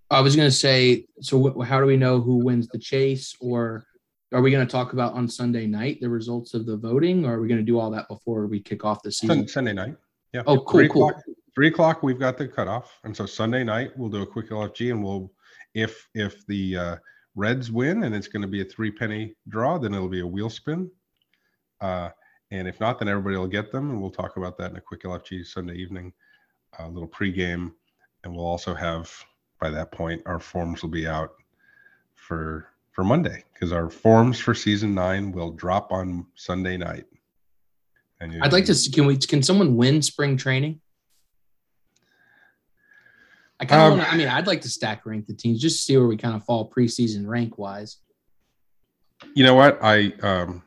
I 0.09 0.21
was 0.21 0.35
going 0.35 0.47
to 0.47 0.55
say, 0.55 1.05
so 1.21 1.53
wh- 1.59 1.65
how 1.65 1.79
do 1.79 1.85
we 1.85 1.97
know 1.97 2.21
who 2.21 2.37
wins 2.37 2.67
the 2.69 2.79
chase, 2.79 3.35
or 3.41 3.85
are 4.33 4.41
we 4.41 4.51
going 4.51 4.65
to 4.65 4.71
talk 4.71 4.93
about 4.93 5.13
on 5.13 5.27
Sunday 5.27 5.67
night 5.67 5.99
the 6.01 6.09
results 6.09 6.53
of 6.53 6.65
the 6.65 6.77
voting, 6.77 7.25
or 7.25 7.35
are 7.35 7.41
we 7.41 7.47
going 7.47 7.59
to 7.59 7.65
do 7.65 7.79
all 7.79 7.91
that 7.91 8.07
before 8.07 8.47
we 8.47 8.59
kick 8.59 8.85
off 8.85 9.01
the 9.03 9.11
season? 9.11 9.47
Sunday 9.47 9.73
night. 9.73 9.95
Yeah. 10.33 10.43
Oh, 10.47 10.59
cool, 10.61 10.79
Three 10.79 10.89
cool. 10.89 11.09
o'clock- 11.09 11.23
Three 11.55 11.69
o'clock, 11.69 12.03
we've 12.03 12.19
got 12.19 12.37
the 12.37 12.47
cutoff. 12.47 12.99
And 13.03 13.17
so 13.17 13.25
Sunday 13.25 13.63
night, 13.63 13.89
we'll 13.97 14.09
do 14.11 14.21
a 14.21 14.27
quick 14.27 14.51
LFG 14.51 14.91
and 14.91 15.03
we'll, 15.03 15.31
if, 15.73 16.07
if 16.13 16.45
the 16.45 16.77
uh, 16.77 16.95
Reds 17.35 17.71
win 17.71 18.03
and 18.03 18.13
it's 18.13 18.27
going 18.27 18.43
to 18.43 18.47
be 18.47 18.61
a 18.61 18.65
three 18.65 18.91
penny 18.91 19.33
draw, 19.49 19.79
then 19.79 19.95
it'll 19.95 20.07
be 20.07 20.19
a 20.19 20.27
wheel 20.27 20.51
spin. 20.51 20.87
Uh, 21.81 22.09
and 22.51 22.67
if 22.67 22.79
not, 22.79 22.99
then 22.99 23.07
everybody 23.07 23.37
will 23.37 23.47
get 23.47 23.71
them 23.71 23.89
and 23.89 23.99
we'll 23.99 24.11
talk 24.11 24.37
about 24.37 24.55
that 24.59 24.69
in 24.69 24.77
a 24.77 24.81
quick 24.81 25.01
LFG 25.01 25.47
Sunday 25.47 25.73
evening, 25.73 26.13
a 26.77 26.87
little 26.87 27.09
pregame. 27.09 27.71
And 28.23 28.35
we'll 28.35 28.45
also 28.45 28.75
have, 28.75 29.11
by 29.59 29.69
that 29.71 29.91
point, 29.91 30.21
our 30.25 30.39
forms 30.39 30.81
will 30.81 30.89
be 30.89 31.07
out 31.07 31.33
for, 32.15 32.67
for 32.91 33.03
Monday 33.03 33.43
because 33.53 33.71
our 33.71 33.89
forms 33.89 34.39
for 34.39 34.53
season 34.53 34.93
nine 34.93 35.31
will 35.31 35.51
drop 35.51 35.91
on 35.91 36.25
Sunday 36.35 36.77
night. 36.77 37.05
And 38.19 38.43
I'd 38.43 38.53
like 38.53 38.65
to. 38.65 38.73
see- 38.75 38.91
Can 38.91 39.05
we? 39.05 39.15
Can 39.17 39.43
someone 39.43 39.75
win 39.75 40.01
spring 40.01 40.37
training? 40.37 40.81
I 43.59 43.65
kind 43.65 43.93
of 43.93 43.99
Um. 43.99 44.05
I 44.11 44.17
mean, 44.17 44.27
I'd 44.27 44.47
like 44.47 44.61
to 44.61 44.69
stack 44.69 45.05
rank 45.05 45.27
the 45.27 45.33
teams 45.35 45.61
just 45.61 45.77
to 45.77 45.81
see 45.83 45.97
where 45.97 46.07
we 46.07 46.17
kind 46.17 46.35
of 46.35 46.43
fall 46.43 46.71
preseason 46.71 47.27
rank 47.27 47.57
wise. 47.59 47.97
You 49.35 49.43
know 49.43 49.53
what? 49.53 49.77
I 49.83 50.13
um 50.23 50.63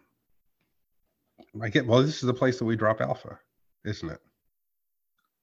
I 1.60 1.68
get 1.70 1.86
well, 1.86 2.02
this 2.02 2.16
is 2.16 2.20
the 2.22 2.34
place 2.34 2.58
that 2.60 2.64
we 2.64 2.76
drop 2.76 3.00
alpha, 3.00 3.38
isn't 3.84 4.08
it? 4.08 4.20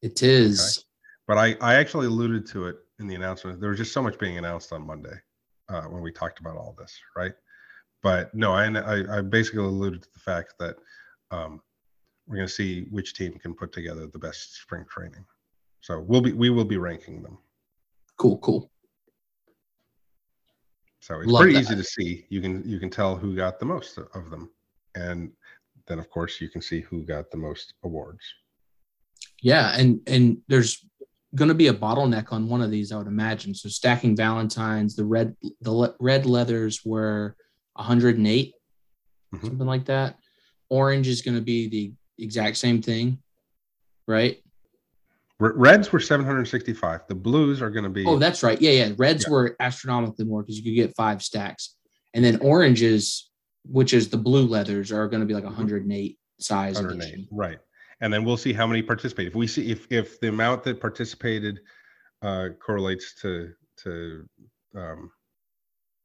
It 0.01 0.23
is. 0.23 0.85
But 1.27 1.37
I 1.37 1.57
I 1.59 1.75
actually 1.75 2.07
alluded 2.07 2.47
to 2.47 2.67
it 2.67 2.77
in 2.99 3.07
the 3.07 3.15
announcement. 3.15 3.59
There 3.59 3.69
was 3.69 3.79
just 3.79 3.93
so 3.93 4.01
much 4.01 4.17
being 4.19 4.37
announced 4.37 4.73
on 4.73 4.85
Monday 4.85 5.15
uh, 5.69 5.83
when 5.83 6.01
we 6.01 6.11
talked 6.11 6.39
about 6.39 6.57
all 6.57 6.75
this, 6.77 6.99
right? 7.15 7.33
But 8.03 8.33
no, 8.33 8.53
I 8.53 8.65
I, 8.67 9.17
I 9.17 9.21
basically 9.21 9.59
alluded 9.63 10.03
to 10.03 10.09
the 10.13 10.19
fact 10.19 10.55
that 10.59 10.77
um, 11.31 11.61
we're 12.27 12.37
going 12.37 12.47
to 12.47 12.53
see 12.53 12.85
which 12.91 13.13
team 13.13 13.33
can 13.39 13.53
put 13.53 13.71
together 13.71 14.07
the 14.07 14.19
best 14.19 14.61
spring 14.61 14.85
training. 14.89 15.25
So 15.81 15.99
we'll 15.99 16.21
be 16.21 16.33
we 16.33 16.49
will 16.49 16.65
be 16.65 16.77
ranking 16.77 17.21
them. 17.21 17.37
Cool. 18.17 18.37
Cool. 18.39 18.69
So 20.99 21.19
it's 21.21 21.31
Love 21.31 21.41
pretty 21.41 21.53
that. 21.53 21.61
easy 21.61 21.75
to 21.75 21.83
see. 21.83 22.25
You 22.29 22.41
can 22.41 22.67
you 22.67 22.79
can 22.79 22.89
tell 22.89 23.15
who 23.15 23.35
got 23.35 23.59
the 23.59 23.65
most 23.65 23.97
of 23.97 24.29
them, 24.29 24.49
and 24.95 25.31
then 25.87 25.99
of 25.99 26.09
course 26.09 26.41
you 26.41 26.49
can 26.49 26.61
see 26.61 26.81
who 26.81 27.03
got 27.03 27.31
the 27.31 27.37
most 27.37 27.75
awards. 27.83 28.23
Yeah, 29.41 29.73
and 29.77 30.01
and 30.07 30.39
there's 30.47 30.85
going 31.35 31.49
to 31.49 31.53
be 31.55 31.67
a 31.67 31.73
bottleneck 31.73 32.31
on 32.31 32.47
one 32.47 32.61
of 32.61 32.71
these, 32.71 32.91
I 32.91 32.97
would 32.97 33.07
imagine. 33.07 33.53
So 33.53 33.69
stacking 33.69 34.15
Valentines, 34.15 34.95
the 34.95 35.05
red 35.05 35.35
the 35.61 35.71
le- 35.71 35.95
red 35.99 36.25
leathers 36.25 36.83
were 36.85 37.35
108, 37.75 38.53
Mhm. 39.35 39.41
something 39.41 39.67
like 39.67 39.85
that. 39.85 40.17
Orange 40.69 41.07
is 41.07 41.21
going 41.21 41.35
to 41.35 41.41
be 41.43 41.67
the 41.67 41.93
exact 42.17 42.57
same 42.57 42.81
thing, 42.81 43.21
right? 44.07 44.41
Reds 45.39 45.91
were 45.91 45.99
765. 45.99 47.01
The 47.07 47.13
Blues 47.15 47.61
are 47.61 47.69
going 47.69 47.83
to 47.83 47.89
be 47.91 48.05
Oh, 48.05 48.17
that's 48.17 48.41
right. 48.41 48.59
Yeah, 48.59 48.71
yeah. 48.71 48.93
Reds 48.97 49.25
Yeah. 49.27 49.31
were 49.33 49.55
astronomically 49.59 50.25
more 50.25 50.41
because 50.41 50.57
you 50.57 50.63
could 50.63 50.75
get 50.75 50.95
five 50.95 51.21
stacks, 51.21 51.75
and 52.15 52.25
then 52.25 52.37
oranges, 52.37 53.29
which 53.63 53.93
is 53.93 54.09
the 54.09 54.17
blue 54.17 54.47
leathers, 54.47 54.91
are 54.91 55.07
going 55.07 55.19
to 55.19 55.27
be 55.27 55.35
like 55.35 55.43
108 55.43 56.17
size 56.39 56.75
108. 56.75 57.03
edition. 57.07 57.27
Right. 57.31 57.59
And 58.01 58.13
then 58.13 58.23
we'll 58.23 58.37
see 58.37 58.53
how 58.53 58.67
many 58.67 58.83
participate. 58.83 59.27
If 59.27 59.35
we 59.35 59.47
see 59.47 59.71
if 59.71 59.87
if 59.89 60.19
the 60.19 60.29
amount 60.29 60.63
that 60.63 60.79
participated 60.79 61.59
uh, 62.21 62.49
correlates 62.63 63.13
to 63.21 63.53
to 63.83 64.29
um, 64.75 65.11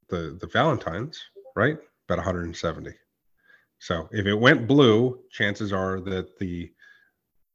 the 0.09 0.39
the 0.41 0.47
Valentines, 0.47 1.21
right? 1.55 1.79
About 2.09 2.19
170. 2.19 2.93
So 3.79 4.09
if 4.13 4.27
it 4.27 4.35
went 4.35 4.67
blue, 4.67 5.21
chances 5.31 5.73
are 5.73 6.01
that 6.01 6.39
the 6.39 6.71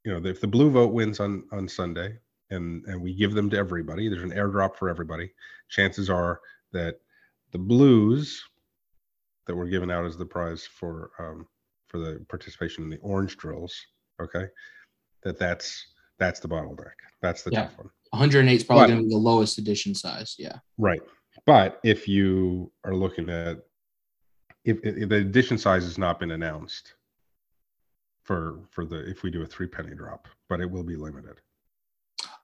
you 0.04 0.12
know 0.20 0.30
if 0.30 0.42
the 0.42 0.48
blue 0.48 0.70
vote 0.70 0.94
wins 0.94 1.20
on 1.20 1.46
on 1.52 1.68
Sunday 1.68 2.18
and 2.50 2.86
and 2.86 3.02
we 3.02 3.16
give 3.16 3.34
them 3.34 3.50
to 3.50 3.58
everybody, 3.58 4.10
there's 4.10 4.24
an 4.24 4.32
airdrop 4.32 4.76
for 4.76 4.90
everybody. 4.90 5.32
Chances 5.70 6.10
are 6.10 6.42
that 6.74 7.00
the 7.52 7.58
blues 7.58 8.44
that 9.48 9.56
were 9.56 9.68
given 9.68 9.90
out 9.90 10.06
as 10.06 10.18
the 10.18 10.26
prize 10.26 10.66
for 10.66 11.12
um, 11.20 11.48
for 11.88 12.00
the 12.00 12.26
participation 12.30 12.84
in 12.84 12.90
the 12.90 12.98
orange 12.98 13.38
drills 13.38 13.74
okay 14.22 14.46
that 15.24 15.38
that's 15.38 15.86
that's 16.20 16.40
the 16.40 16.48
bottleneck 16.48 16.94
that's 17.22 17.44
the 17.44 17.52
Yeah. 17.52 17.64
tough 17.64 17.78
one 17.78 17.90
108 18.12 18.56
is 18.56 18.64
probably 18.64 18.88
going 18.88 19.00
to 19.00 19.04
be 19.04 19.10
the 19.10 19.18
lowest 19.18 19.58
edition 19.58 19.94
size. 19.94 20.36
Yeah. 20.40 20.58
right 20.78 21.02
but 21.46 21.80
if 21.84 22.08
you 22.08 22.72
are 22.84 22.96
looking 22.96 23.30
at 23.30 23.58
if, 24.66 24.78
if 24.84 25.10
the 25.10 25.18
edition 25.18 25.58
size 25.58 25.84
has 25.84 25.98
not 25.98 26.20
been 26.20 26.32
announced 26.32 26.94
for 28.24 28.60
for 28.72 28.86
the 28.86 29.10
if 29.10 29.24
we 29.24 29.32
do 29.32 29.42
a 29.44 29.46
three 29.46 29.68
penny 29.68 29.94
drop 29.96 30.28
but 30.50 30.60
it 30.62 30.70
will 30.70 30.84
be 30.84 30.96
limited 30.96 31.38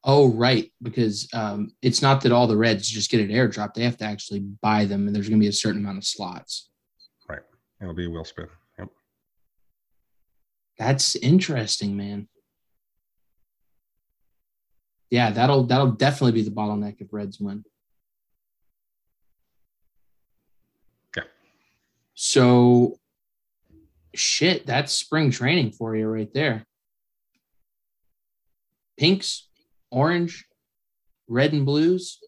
Oh, 0.05 0.33
right. 0.33 0.69
Because 0.81 1.29
um, 1.33 1.71
it's 1.81 2.01
not 2.01 2.19
that 2.21 2.33
all 2.33 2.45
the 2.45 2.57
Reds 2.57 2.89
just 2.89 3.09
get 3.09 3.21
an 3.21 3.29
airdrop; 3.29 3.73
they 3.73 3.83
have 3.85 3.95
to 3.99 4.03
actually 4.03 4.41
buy 4.41 4.83
them, 4.83 5.07
and 5.07 5.15
there's 5.15 5.29
going 5.29 5.39
to 5.39 5.43
be 5.43 5.47
a 5.47 5.53
certain 5.53 5.79
amount 5.79 5.97
of 5.97 6.03
slots. 6.03 6.69
Right. 7.29 7.39
It'll 7.81 7.93
be 7.93 8.07
a 8.07 8.09
wheel 8.09 8.25
spin. 8.25 8.47
That's 10.77 11.15
interesting, 11.15 11.95
man. 11.95 12.27
Yeah, 15.09 15.29
that'll 15.29 15.65
that'll 15.65 15.91
definitely 15.91 16.31
be 16.31 16.41
the 16.41 16.55
bottleneck 16.55 16.99
if 16.99 17.13
Reds 17.13 17.39
win. 17.39 17.63
Yeah. 21.15 21.23
So, 22.15 22.99
shit, 24.15 24.65
that's 24.65 24.91
spring 24.91 25.29
training 25.29 25.73
for 25.73 25.95
you 25.95 26.07
right 26.07 26.33
there. 26.33 26.65
Pinks, 28.97 29.47
orange, 29.91 30.45
red 31.27 31.53
and 31.53 31.65
blues, 31.65 32.19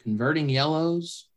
converting 0.00 0.48
yellows, 0.48 1.28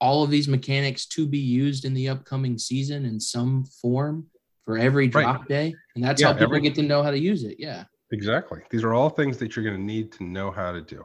all 0.00 0.22
of 0.22 0.30
these 0.30 0.46
mechanics 0.46 1.06
to 1.06 1.26
be 1.26 1.38
used 1.38 1.84
in 1.84 1.94
the 1.94 2.08
upcoming 2.08 2.58
season 2.58 3.04
in 3.04 3.18
some 3.18 3.64
form 3.64 4.26
for 4.66 4.76
every 4.76 5.04
Right. 5.08 5.22
drop 5.22 5.48
day. 5.48 5.74
And 5.94 6.04
that's 6.04 6.20
Yeah, 6.20 6.28
how 6.28 6.32
people 6.34 6.56
every- 6.56 6.60
get 6.60 6.74
to 6.74 6.82
know 6.82 7.02
how 7.02 7.10
to 7.10 7.18
use 7.18 7.44
it. 7.44 7.56
Yeah. 7.58 7.84
Exactly. 8.12 8.60
These 8.70 8.84
are 8.84 8.92
all 8.92 9.08
things 9.08 9.38
that 9.38 9.56
you're 9.56 9.64
going 9.64 9.76
to 9.76 9.82
need 9.82 10.12
to 10.12 10.24
know 10.24 10.50
how 10.50 10.72
to 10.72 10.82
do, 10.82 11.04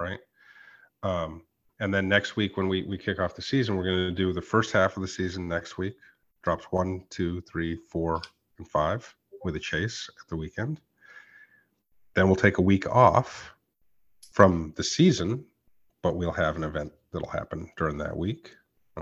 right? 0.00 0.20
Um, 1.02 1.42
and 1.80 1.94
then 1.94 2.08
next 2.08 2.36
week, 2.36 2.56
when 2.56 2.68
we, 2.68 2.82
we 2.84 2.98
kick 2.98 3.18
off 3.20 3.34
the 3.36 3.42
season, 3.42 3.76
we're 3.76 3.84
going 3.84 3.96
to 3.96 4.10
do 4.10 4.32
the 4.32 4.42
first 4.42 4.72
half 4.72 4.96
of 4.96 5.00
the 5.02 5.08
season 5.08 5.48
next 5.48 5.78
week. 5.78 5.96
Drops 6.42 6.66
one, 6.66 7.04
two, 7.10 7.40
three, 7.42 7.76
four, 7.88 8.20
and 8.58 8.68
five 8.68 9.14
with 9.44 9.54
a 9.56 9.60
chase 9.60 10.08
at 10.20 10.28
the 10.28 10.36
weekend. 10.36 10.80
Then 12.14 12.26
we'll 12.26 12.36
take 12.36 12.58
a 12.58 12.62
week 12.62 12.88
off 12.88 13.52
from 14.32 14.72
the 14.76 14.82
season, 14.84 15.44
but 16.02 16.16
we'll 16.16 16.32
have 16.32 16.56
an 16.56 16.64
event 16.64 16.92
that'll 17.12 17.28
happen 17.28 17.70
during 17.76 17.96
that 17.98 18.16
week. 18.16 18.54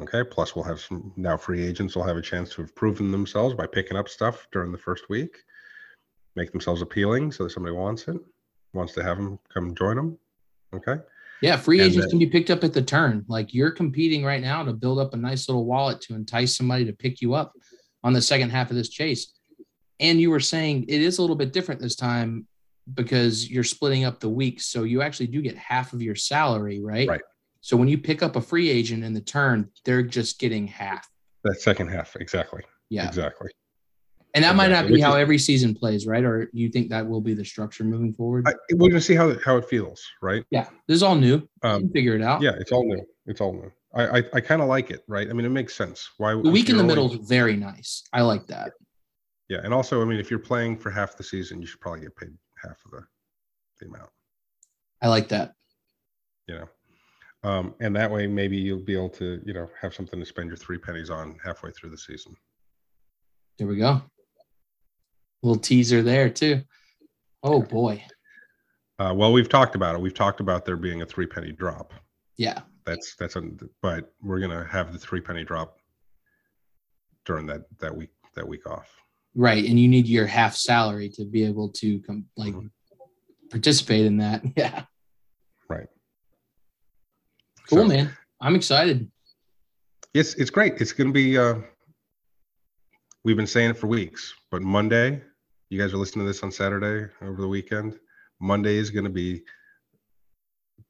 Okay. 0.03 0.23
Plus, 0.25 0.55
we'll 0.55 0.65
have 0.65 0.81
some 0.81 1.13
now 1.17 1.37
free 1.37 1.65
agents 1.67 1.97
will 1.97 2.05
have 2.05 2.17
a 2.17 2.23
chance 2.23 2.51
to 2.55 2.63
have 2.63 2.75
proven 2.75 3.11
themselves 3.11 3.55
by 3.55 3.67
picking 3.67 3.97
up 3.97 4.09
stuff 4.09 4.47
during 4.53 4.73
the 4.73 4.79
first 4.79 5.09
week 5.09 5.39
make 6.37 6.53
themselves 6.53 6.83
appealing 6.83 7.33
so 7.33 7.45
that 7.45 7.51
somebody 7.51 7.75
wants 7.75 8.07
it, 8.09 8.17
wants 8.75 8.93
to 8.93 9.03
have 9.03 9.17
them 9.17 9.39
come 9.53 9.75
join 9.75 9.97
them. 9.97 10.19
Okay. 10.75 10.97
Yeah, 11.41 11.57
free 11.57 11.81
And 11.81 11.87
agents 11.89 12.05
then- 12.05 12.11
can 12.11 12.19
be 12.19 12.27
picked 12.27 12.51
up 12.51 12.63
at 12.63 12.75
the 12.75 12.83
turn. 12.83 13.25
Like 13.27 13.55
you're 13.55 13.71
competing 13.71 14.23
right 14.23 14.43
now 14.43 14.63
to 14.63 14.75
build 14.75 14.99
up 14.99 15.15
a 15.15 15.17
nice 15.17 15.49
little 15.49 15.65
wallet 15.65 16.03
to 16.03 16.15
entice 16.15 16.55
somebody 16.55 16.85
to 16.85 16.93
pick 16.93 17.23
you 17.23 17.33
up 17.33 17.55
on 18.05 18.13
the 18.13 18.21
second 18.21 18.51
half 18.51 18.69
of 18.71 18.77
this 18.77 18.91
chase. 18.91 19.33
And 19.99 20.21
you 20.21 20.31
were 20.31 20.41
saying 20.41 20.85
it 20.89 21.01
is 21.01 21.17
a 21.17 21.23
little 21.23 21.37
bit 21.37 21.55
different 21.55 21.81
this 21.81 21.97
time 21.97 22.47
because 22.93 23.51
you're 23.51 23.65
splitting 23.65 24.05
up 24.05 24.21
the 24.21 24.29
weeks. 24.29 24.67
So 24.67 24.83
you 24.83 25.01
actually 25.01 25.29
do 25.29 25.41
get 25.41 25.57
half 25.57 25.95
of 25.95 26.03
your 26.03 26.15
salary, 26.17 26.81
right? 26.83 27.09
Right. 27.09 27.21
So 27.67 27.77
when 27.77 27.89
you 27.89 27.99
pick 27.99 28.23
up 28.23 28.37
a 28.37 28.41
free 28.41 28.71
agent 28.71 29.03
in 29.03 29.13
the 29.13 29.21
turn, 29.21 29.69
they're 29.85 30.05
just 30.05 30.39
getting 30.39 30.69
half. 30.69 31.09
That 31.43 31.61
second 31.61 31.89
half. 31.89 32.15
Exactly. 32.15 32.63
Yeah. 32.91 33.09
Exactly. 33.09 33.51
And 34.35 34.45
that 34.45 34.55
might 34.55 34.71
not 34.71 34.87
be 34.87 35.01
how 35.01 35.15
every 35.17 35.37
season 35.37 35.75
plays, 35.75 36.07
right? 36.07 36.23
Or 36.23 36.49
you 36.53 36.69
think 36.69 36.91
that 36.91 37.05
will 37.05 37.21
be 37.21 37.35
the 37.35 37.45
structure 37.45 37.83
moving 37.83 38.13
forward? 38.15 38.47
I, 38.47 38.53
we're 38.75 38.91
to 38.91 39.01
see 39.01 39.17
how, 39.17 39.31
it- 39.31 39.43
how 39.43 39.57
it 39.57 39.65
feels. 39.69 40.01
Right. 40.23 40.45
yeah. 40.51 40.69
This 40.87 40.95
is 40.95 41.03
all 41.03 41.17
new. 41.17 41.43
Um, 41.65 41.91
figure 41.91 42.15
it 42.15 42.23
out. 42.23 42.41
yeah. 42.41 42.53
It's 42.61 42.71
all 42.71 42.85
new. 42.87 43.05
It's 43.27 43.41
all 43.41 43.53
new. 43.53 43.73
I, 43.97 44.19
I, 44.19 44.23
I 44.35 44.41
kind 44.41 44.63
of 44.63 44.69
like 44.69 44.93
it. 44.93 45.03
Right. 45.09 45.29
I 45.29 45.33
mean, 45.33 45.45
it 45.45 45.49
makes 45.49 45.75
sense. 45.75 46.09
Why 46.19 46.35
The 46.35 46.49
week 46.51 46.69
in 46.71 46.77
the 46.77 46.85
middle 46.85 47.13
is 47.13 47.29
very 47.29 47.57
nice. 47.57 48.05
I 48.13 48.23
like 48.23 48.47
that. 48.47 48.75
Yeah. 49.49 49.59
And 49.65 49.75
also, 49.75 50.01
I 50.03 50.05
mean, 50.05 50.21
if 50.21 50.31
you're 50.31 50.39
playing 50.39 50.79
for 50.79 50.93
half 50.93 51.17
the 51.17 51.25
season, 51.25 51.61
you 51.61 51.67
should 51.67 51.81
probably 51.81 52.03
get 52.03 52.15
paid 52.15 52.31
half 52.63 52.77
of 52.85 52.93
the, 52.93 53.01
the 53.81 53.87
amount. 53.89 54.11
I 55.03 55.09
like 55.09 55.27
that. 55.31 55.55
You 56.47 56.59
know, 56.61 56.69
um, 57.47 57.75
and 57.81 57.95
that 57.95 58.11
way 58.11 58.27
maybe 58.27 58.57
you'll 58.57 58.85
be 58.85 58.95
able 58.95 59.09
to 59.11 59.41
you 59.45 59.53
know 59.55 59.69
have 59.81 59.95
something 59.95 60.19
to 60.21 60.27
spend 60.27 60.49
your 60.49 60.57
three 60.57 60.79
pennies 60.79 61.11
on 61.11 61.39
halfway 61.45 61.71
through 61.71 61.91
the 61.91 61.99
season. 61.99 62.35
There 63.59 63.69
we 63.69 63.77
go. 63.77 64.03
Little 65.43 65.61
teaser 65.61 66.03
there 66.03 66.29
too. 66.29 66.63
Oh 67.43 67.63
boy. 67.63 68.03
Uh, 68.99 69.13
well, 69.15 69.33
we've 69.33 69.49
talked 69.49 69.75
about 69.75 69.95
it. 69.95 70.01
We've 70.01 70.15
talked 70.15 70.41
about 70.41 70.65
there 70.65 70.77
being 70.77 71.03
a 71.03 71.07
three 71.07 71.27
penny 71.27 71.53
drop. 71.53 71.93
Yeah. 72.39 72.61
That's 72.87 73.15
that's 73.17 73.37
a, 73.37 73.43
but 73.83 74.13
we're 74.23 74.41
gonna 74.41 74.67
have 74.71 74.93
the 74.93 74.99
three 74.99 75.21
penny 75.21 75.45
drop 75.45 75.79
during 77.25 77.47
that 77.47 77.63
that 77.81 77.95
week 77.97 78.11
that 78.35 78.47
week 78.47 78.67
off. 78.69 78.89
Right, 79.35 79.65
and 79.69 79.79
you 79.79 79.87
need 79.89 80.07
your 80.09 80.27
half 80.27 80.57
salary 80.57 81.11
to 81.11 81.25
be 81.27 81.45
able 81.45 81.69
to 81.73 82.01
come 82.01 82.25
like 82.37 82.55
Mhm. 82.55 82.71
participate 83.51 84.07
in 84.07 84.17
that. 84.19 84.43
Yeah. 84.57 84.85
Right. 85.69 85.89
Cool, 87.69 87.79
So, 87.79 87.89
man. 87.89 88.17
I'm 88.41 88.55
excited. 88.55 89.11
It's 90.15 90.35
it's 90.35 90.51
great. 90.51 90.81
It's 90.81 90.93
gonna 90.93 91.13
be. 91.13 91.37
Uh, 91.37 91.57
we've 93.25 93.37
been 93.37 93.47
saying 93.47 93.71
it 93.71 93.77
for 93.77 93.87
weeks, 93.87 94.35
but 94.51 94.63
Monday, 94.63 95.21
you 95.69 95.81
guys 95.81 95.93
are 95.93 95.99
listening 95.99 96.25
to 96.25 96.33
this 96.33 96.43
on 96.43 96.51
Saturday 96.53 97.11
over 97.23 97.41
the 97.41 97.49
weekend. 97.49 97.99
Monday 98.41 98.77
is 98.77 98.91
gonna 98.91 99.11
be 99.11 99.43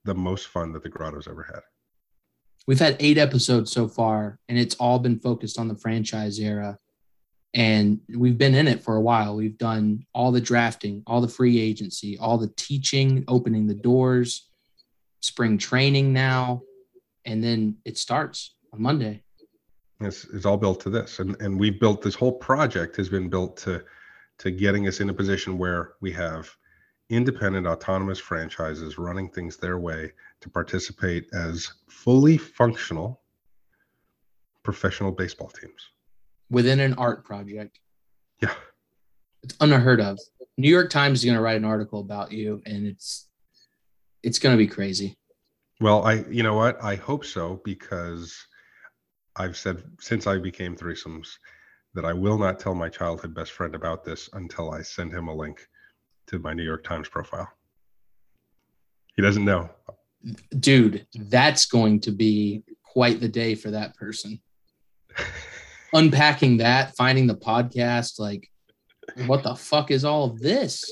the 0.04 0.14
most 0.14 0.48
fun 0.48 0.72
that 0.72 0.82
the 0.82 0.88
Grotto's 0.88 1.28
ever 1.28 1.42
had. 1.42 1.60
We've 2.66 2.78
had 2.78 2.96
eight 3.00 3.18
episodes 3.18 3.72
so 3.72 3.88
far, 3.88 4.38
and 4.48 4.58
it's 4.58 4.74
all 4.76 4.98
been 4.98 5.18
focused 5.18 5.58
on 5.58 5.68
the 5.68 5.76
franchise 5.76 6.38
era. 6.38 6.78
And 7.54 8.00
we've 8.14 8.36
been 8.36 8.54
in 8.54 8.68
it 8.68 8.82
for 8.82 8.96
a 8.96 9.00
while. 9.00 9.34
We've 9.34 9.56
done 9.56 10.04
all 10.12 10.30
the 10.30 10.40
drafting, 10.40 11.02
all 11.06 11.20
the 11.20 11.28
free 11.28 11.58
agency, 11.58 12.18
all 12.18 12.36
the 12.36 12.52
teaching, 12.56 13.24
opening 13.28 13.66
the 13.66 13.74
doors, 13.74 14.50
spring 15.20 15.56
training 15.56 16.12
now. 16.12 16.62
And 17.26 17.42
then 17.42 17.76
it 17.84 17.98
starts 17.98 18.54
on 18.72 18.80
Monday. 18.80 19.22
It's, 20.00 20.24
it's 20.26 20.46
all 20.46 20.56
built 20.56 20.80
to 20.80 20.90
this, 20.90 21.20
and 21.20 21.40
and 21.40 21.58
we've 21.58 21.80
built 21.80 22.02
this 22.02 22.14
whole 22.14 22.32
project 22.32 22.96
has 22.96 23.08
been 23.08 23.28
built 23.28 23.56
to 23.58 23.82
to 24.38 24.50
getting 24.50 24.86
us 24.86 25.00
in 25.00 25.08
a 25.08 25.14
position 25.14 25.56
where 25.56 25.94
we 26.00 26.12
have 26.12 26.50
independent 27.08 27.66
autonomous 27.66 28.18
franchises 28.18 28.98
running 28.98 29.30
things 29.30 29.56
their 29.56 29.78
way 29.78 30.12
to 30.40 30.50
participate 30.50 31.26
as 31.32 31.72
fully 31.88 32.36
functional 32.36 33.22
professional 34.62 35.12
baseball 35.12 35.48
teams. 35.48 35.90
within 36.50 36.80
an 36.80 36.94
art 36.94 37.24
project. 37.24 37.80
Yeah. 38.42 38.54
It's 39.42 39.56
unheard 39.60 40.00
of. 40.00 40.18
New 40.58 40.68
York 40.68 40.90
Times 40.90 41.20
is 41.20 41.24
going 41.24 41.36
to 41.36 41.40
write 41.40 41.56
an 41.56 41.64
article 41.64 42.00
about 42.00 42.32
you, 42.32 42.62
and 42.66 42.86
it's 42.86 43.28
it's 44.22 44.38
going 44.38 44.52
to 44.52 44.58
be 44.58 44.66
crazy. 44.66 45.16
Well, 45.80 46.04
I 46.04 46.24
you 46.30 46.42
know 46.42 46.54
what? 46.54 46.82
I 46.82 46.96
hope 46.96 47.24
so 47.24 47.60
because 47.64 48.46
I've 49.36 49.56
said 49.56 49.82
since 50.00 50.26
I 50.26 50.38
became 50.38 50.74
threesomes 50.74 51.28
that 51.94 52.04
I 52.04 52.12
will 52.12 52.38
not 52.38 52.58
tell 52.58 52.74
my 52.74 52.88
childhood 52.88 53.34
best 53.34 53.52
friend 53.52 53.74
about 53.74 54.04
this 54.04 54.28
until 54.32 54.70
I 54.70 54.82
send 54.82 55.12
him 55.12 55.28
a 55.28 55.34
link 55.34 55.66
to 56.28 56.38
my 56.38 56.52
New 56.52 56.62
York 56.64 56.84
Times 56.84 57.08
profile. 57.08 57.48
He 59.16 59.22
doesn't 59.22 59.44
know. 59.44 59.70
Dude, 60.58 61.06
that's 61.14 61.66
going 61.66 62.00
to 62.00 62.10
be 62.10 62.62
quite 62.84 63.20
the 63.20 63.28
day 63.28 63.54
for 63.54 63.70
that 63.70 63.94
person. 63.96 64.40
Unpacking 65.92 66.58
that, 66.58 66.94
finding 66.96 67.26
the 67.26 67.36
podcast, 67.36 68.18
like, 68.18 68.50
what 69.26 69.42
the 69.42 69.54
fuck 69.54 69.90
is 69.90 70.04
all 70.04 70.24
of 70.24 70.40
this? 70.40 70.84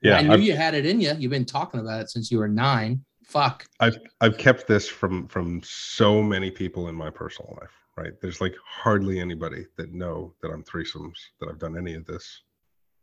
Yeah, 0.00 0.16
I 0.16 0.22
knew 0.22 0.32
I've, 0.32 0.42
you 0.42 0.56
had 0.56 0.74
it 0.74 0.86
in 0.86 1.00
you. 1.00 1.12
You've 1.18 1.30
been 1.30 1.44
talking 1.44 1.80
about 1.80 2.00
it 2.00 2.10
since 2.10 2.30
you 2.30 2.38
were 2.38 2.48
nine. 2.48 3.04
Fuck. 3.28 3.66
I've 3.78 3.98
I've 4.22 4.38
kept 4.38 4.66
this 4.66 4.88
from 4.88 5.28
from 5.28 5.60
so 5.62 6.22
many 6.22 6.50
people 6.50 6.88
in 6.88 6.94
my 6.94 7.10
personal 7.10 7.58
life. 7.60 7.70
Right? 7.96 8.12
There's 8.22 8.40
like 8.40 8.54
hardly 8.64 9.20
anybody 9.20 9.66
that 9.76 9.92
know 9.92 10.32
that 10.40 10.48
I'm 10.48 10.64
threesomes 10.64 11.18
that 11.38 11.48
I've 11.48 11.58
done 11.58 11.76
any 11.76 11.94
of 11.94 12.06
this. 12.06 12.42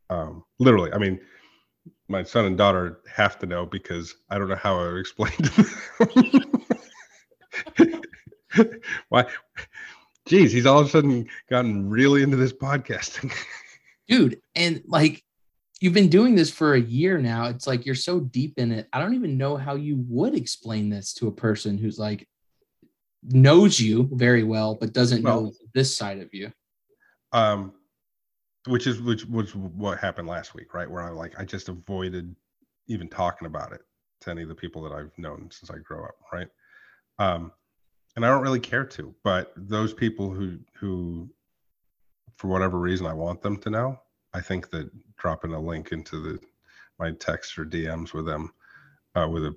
Um, 0.10 0.44
literally, 0.58 0.92
I 0.94 0.98
mean, 0.98 1.20
my 2.08 2.24
son 2.24 2.46
and 2.46 2.58
daughter 2.58 3.02
have 3.14 3.38
to 3.40 3.46
know 3.46 3.66
because 3.66 4.16
I 4.30 4.40
don't 4.40 4.50
know 4.50 4.56
how 4.56 4.80
I 4.80 4.94
would 4.94 5.00
explain 5.00 5.32
to 5.34 5.68
them. 8.56 8.72
Why? 9.10 9.26
Geez, 10.26 10.52
he's 10.52 10.66
all 10.66 10.80
of 10.80 10.88
a 10.88 10.90
sudden 10.90 11.28
gotten 11.50 11.90
really 11.90 12.24
into 12.24 12.38
this 12.38 12.54
podcasting. 12.54 13.34
dude 14.08 14.40
and 14.56 14.82
like 14.88 15.24
you've 15.82 15.94
been 15.94 16.10
doing 16.10 16.36
this 16.36 16.50
for 16.50 16.76
a 16.76 16.80
year 16.82 17.18
now 17.18 17.48
it's 17.48 17.68
like 17.68 17.86
you're 17.86 17.96
so 17.96 18.20
deep 18.20 18.58
in 18.58 18.72
it 18.72 18.88
i 18.94 19.00
don't 19.00 19.14
even 19.14 19.38
know 19.38 19.58
how 19.58 19.76
you 19.76 20.04
would 20.08 20.34
explain 20.34 20.90
this 20.90 21.14
to 21.14 21.28
a 21.28 21.32
person 21.32 21.78
who's 21.78 22.00
like 22.00 22.28
knows 23.24 23.80
you 23.80 24.10
very 24.14 24.44
well 24.44 24.76
but 24.76 24.94
doesn't 24.94 25.24
know 25.24 25.52
this 25.74 25.96
side 25.96 26.20
of 26.20 26.30
you. 26.34 26.52
Um 27.32 27.74
which 28.68 28.88
is 28.88 29.02
which 29.02 29.26
was 29.26 29.54
what 29.56 30.00
happened 30.00 30.28
last 30.28 30.56
week 30.56 30.74
right 30.74 30.90
where 30.90 31.04
i 31.04 31.10
like 31.10 31.40
i 31.40 31.46
just 31.46 31.70
avoided 31.70 32.36
even 32.88 33.08
talking 33.08 33.46
about 33.46 33.72
it 33.72 33.82
to 34.22 34.32
any 34.32 34.42
of 34.42 34.48
the 34.48 34.56
people 34.56 34.82
that 34.82 34.92
i've 34.92 35.12
known 35.18 35.48
since 35.52 35.70
i 35.70 35.78
grew 35.78 36.04
up 36.04 36.16
right? 36.34 36.48
Um 37.20 37.52
and 38.16 38.26
i 38.26 38.30
don't 38.30 38.42
really 38.42 38.60
care 38.60 38.86
to 38.86 39.14
but 39.24 39.54
those 39.56 39.94
people 39.94 40.32
who 40.32 40.58
who 40.74 41.30
for 42.38 42.48
whatever 42.48 42.80
reason 42.80 43.06
i 43.06 43.14
want 43.14 43.42
them 43.42 43.58
to 43.58 43.70
know 43.70 44.00
i 44.34 44.42
think 44.42 44.70
that 44.72 44.90
dropping 45.18 45.54
a 45.54 45.60
link 45.60 45.92
into 45.92 46.22
the 46.22 46.40
my 47.00 47.12
text 47.12 47.58
or 47.58 47.66
dms 47.66 48.14
with 48.14 48.26
them 48.26 48.52
uh, 49.16 49.28
with 49.30 49.46
a 49.46 49.56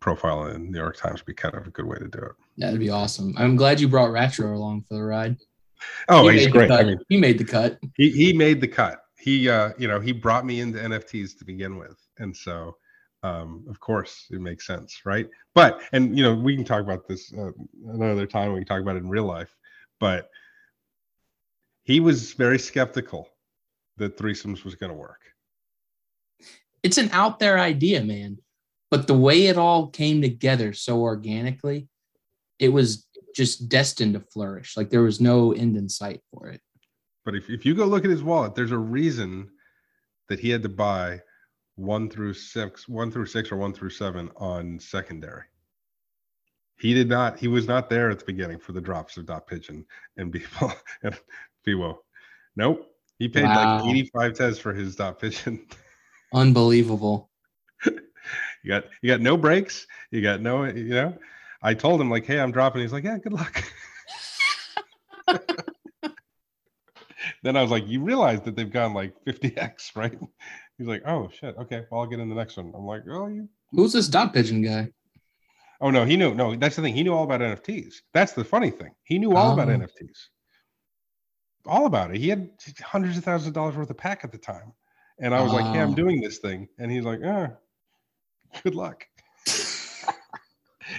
profile 0.00 0.46
in 0.46 0.52
the 0.52 0.70
new 0.70 0.78
york 0.78 0.96
times 0.96 1.20
would 1.20 1.26
be 1.26 1.34
kind 1.34 1.54
of 1.54 1.66
a 1.66 1.70
good 1.70 1.84
way 1.84 1.98
to 1.98 2.08
do 2.08 2.18
it. 2.18 2.32
That'd 2.56 2.80
be 2.80 2.90
awesome. 2.90 3.34
I'm 3.36 3.56
glad 3.56 3.80
you 3.80 3.88
brought 3.88 4.10
retro 4.10 4.56
along 4.56 4.82
for 4.82 4.94
the 4.94 5.02
ride. 5.02 5.36
Oh 6.08 6.28
He 6.28 6.38
he's 6.38 6.46
great. 6.48 6.70
I 6.70 6.82
mean 6.82 6.98
he 7.08 7.16
made 7.18 7.38
the 7.38 7.44
cut. 7.44 7.78
he 7.96 8.10
he 8.10 8.32
made 8.32 8.60
the 8.60 8.68
cut. 8.68 9.02
He 9.18 9.48
uh 9.48 9.70
you 9.78 9.88
know 9.88 10.00
he 10.00 10.12
brought 10.12 10.46
me 10.46 10.60
into 10.60 10.78
NFTs 10.78 11.38
to 11.38 11.44
begin 11.44 11.76
with, 11.76 11.98
and 12.18 12.34
so 12.36 12.76
um 13.22 13.64
of 13.68 13.78
course 13.80 14.26
it 14.30 14.40
makes 14.40 14.66
sense, 14.66 15.02
right? 15.04 15.28
But 15.54 15.82
and 15.92 16.16
you 16.16 16.24
know 16.24 16.34
we 16.34 16.56
can 16.56 16.64
talk 16.64 16.80
about 16.80 17.06
this 17.06 17.32
uh, 17.34 17.52
another 17.88 18.26
time. 18.26 18.52
We 18.52 18.60
can 18.60 18.66
talk 18.66 18.80
about 18.80 18.96
it 18.96 19.02
in 19.02 19.08
real 19.08 19.24
life, 19.24 19.54
but 19.98 20.30
he 21.82 22.00
was 22.00 22.32
very 22.34 22.58
skeptical 22.58 23.28
that 24.00 24.16
threesomes 24.18 24.64
was 24.64 24.74
going 24.74 24.90
to 24.90 24.96
work. 24.96 25.22
it's 26.82 26.98
an 26.98 27.08
out 27.12 27.38
there 27.38 27.58
idea 27.58 28.02
man 28.02 28.38
but 28.90 29.06
the 29.06 29.14
way 29.28 29.46
it 29.46 29.56
all 29.56 29.86
came 29.88 30.20
together 30.20 30.72
so 30.72 31.00
organically 31.00 31.86
it 32.58 32.70
was 32.70 33.06
just 33.36 33.68
destined 33.68 34.14
to 34.14 34.20
flourish 34.32 34.76
like 34.76 34.90
there 34.90 35.02
was 35.02 35.20
no 35.20 35.52
end 35.52 35.76
in 35.76 35.88
sight 35.88 36.20
for 36.32 36.48
it 36.48 36.60
But 37.24 37.34
if 37.36 37.48
if 37.50 37.64
you 37.66 37.74
go 37.74 37.84
look 37.86 38.04
at 38.04 38.10
his 38.10 38.22
wallet, 38.24 38.54
there's 38.54 38.72
a 38.72 38.78
reason 38.98 39.48
that 40.28 40.40
he 40.40 40.48
had 40.50 40.62
to 40.62 40.68
buy 40.68 41.20
one 41.76 42.08
through 42.10 42.34
six, 42.34 42.88
one 42.88 43.10
through 43.12 43.26
six, 43.26 43.52
or 43.52 43.56
one 43.56 43.72
through 43.72 43.90
seven 43.90 44.30
on 44.36 44.78
secondary. 44.80 45.44
He 46.78 46.94
did 46.94 47.08
not. 47.08 47.38
He 47.38 47.48
was 47.48 47.66
not 47.68 47.88
there 47.90 48.10
at 48.10 48.18
the 48.18 48.24
beginning 48.32 48.58
for 48.58 48.72
the 48.72 48.80
drops 48.80 49.16
of 49.16 49.26
dot 49.26 49.46
pigeon 49.46 49.84
and 50.16 50.32
people 50.32 50.72
and 51.04 51.14
Fiwo. 51.66 51.96
Nope. 52.56 52.89
He 53.20 53.28
paid 53.28 53.44
Wow. 53.44 53.82
like 53.84 53.90
85 53.90 54.34
tez 54.34 54.58
for 54.58 54.74
his 54.74 54.96
dot 54.96 55.20
pigeon. 55.20 55.64
unbelievable 56.34 57.28
you 57.84 58.68
got 58.68 58.84
you 59.02 59.10
got 59.10 59.20
no 59.20 59.36
breaks. 59.36 59.86
You 60.10 60.22
got 60.22 60.40
no. 60.40 60.64
You 60.64 60.84
know. 60.88 61.18
I 61.62 61.74
told 61.74 62.00
him 62.00 62.10
like, 62.10 62.24
hey, 62.24 62.38
I'm 62.40 62.52
dropping. 62.52 62.82
He's 62.82 62.92
like, 62.92 63.04
yeah, 63.04 63.18
good 63.18 63.32
luck. 63.32 63.64
then 67.42 67.56
I 67.56 67.62
was 67.62 67.70
like, 67.70 67.86
you 67.88 68.02
realize 68.02 68.40
that 68.42 68.56
they've 68.56 68.70
gone 68.70 68.94
like 68.94 69.14
50x, 69.26 69.96
right? 69.96 70.18
He's 70.78 70.86
like, 70.86 71.02
oh 71.06 71.28
shit, 71.32 71.54
okay, 71.58 71.84
well 71.90 72.00
I'll 72.02 72.06
get 72.06 72.20
in 72.20 72.28
the 72.28 72.34
next 72.34 72.56
one. 72.56 72.72
I'm 72.74 72.84
like, 72.86 73.02
oh 73.10 73.26
you, 73.28 73.48
who's 73.72 73.92
this 73.92 74.08
dot 74.08 74.32
pigeon 74.32 74.62
guy 74.62 74.90
oh 75.80 75.90
no, 75.90 76.04
he 76.04 76.16
knew. 76.16 76.34
No, 76.34 76.54
that's 76.56 76.76
the 76.76 76.82
thing. 76.82 76.94
He 76.94 77.02
knew 77.02 77.12
all 77.14 77.24
about 77.24 77.40
NFTs. 77.40 77.94
That's 78.12 78.32
the 78.32 78.44
funny 78.44 78.70
thing. 78.70 78.92
He 79.04 79.18
knew 79.18 79.34
all 79.34 79.52
about 79.52 79.68
Oh. 79.68 79.72
NFTs, 79.78 80.28
all 81.66 81.86
about 81.86 82.10
it. 82.10 82.18
He 82.18 82.28
had 82.28 82.50
hundreds 82.82 83.16
of 83.18 83.24
thousands 83.24 83.48
of 83.48 83.54
dollars 83.54 83.76
worth 83.76 83.90
of 83.90 83.96
Pak 83.96 84.24
at 84.24 84.32
the 84.32 84.38
time, 84.38 84.72
and 85.18 85.34
I 85.34 85.42
was 85.42 85.52
like, 85.52 85.66
hey, 85.74 85.80
I'm 85.80 85.94
doing 85.94 86.20
this 86.20 86.38
thing, 86.38 86.68
and 86.78 86.90
he's 86.90 87.04
like, 87.04 87.20
ah, 87.24 87.50
good 88.62 88.74
luck. 88.74 89.06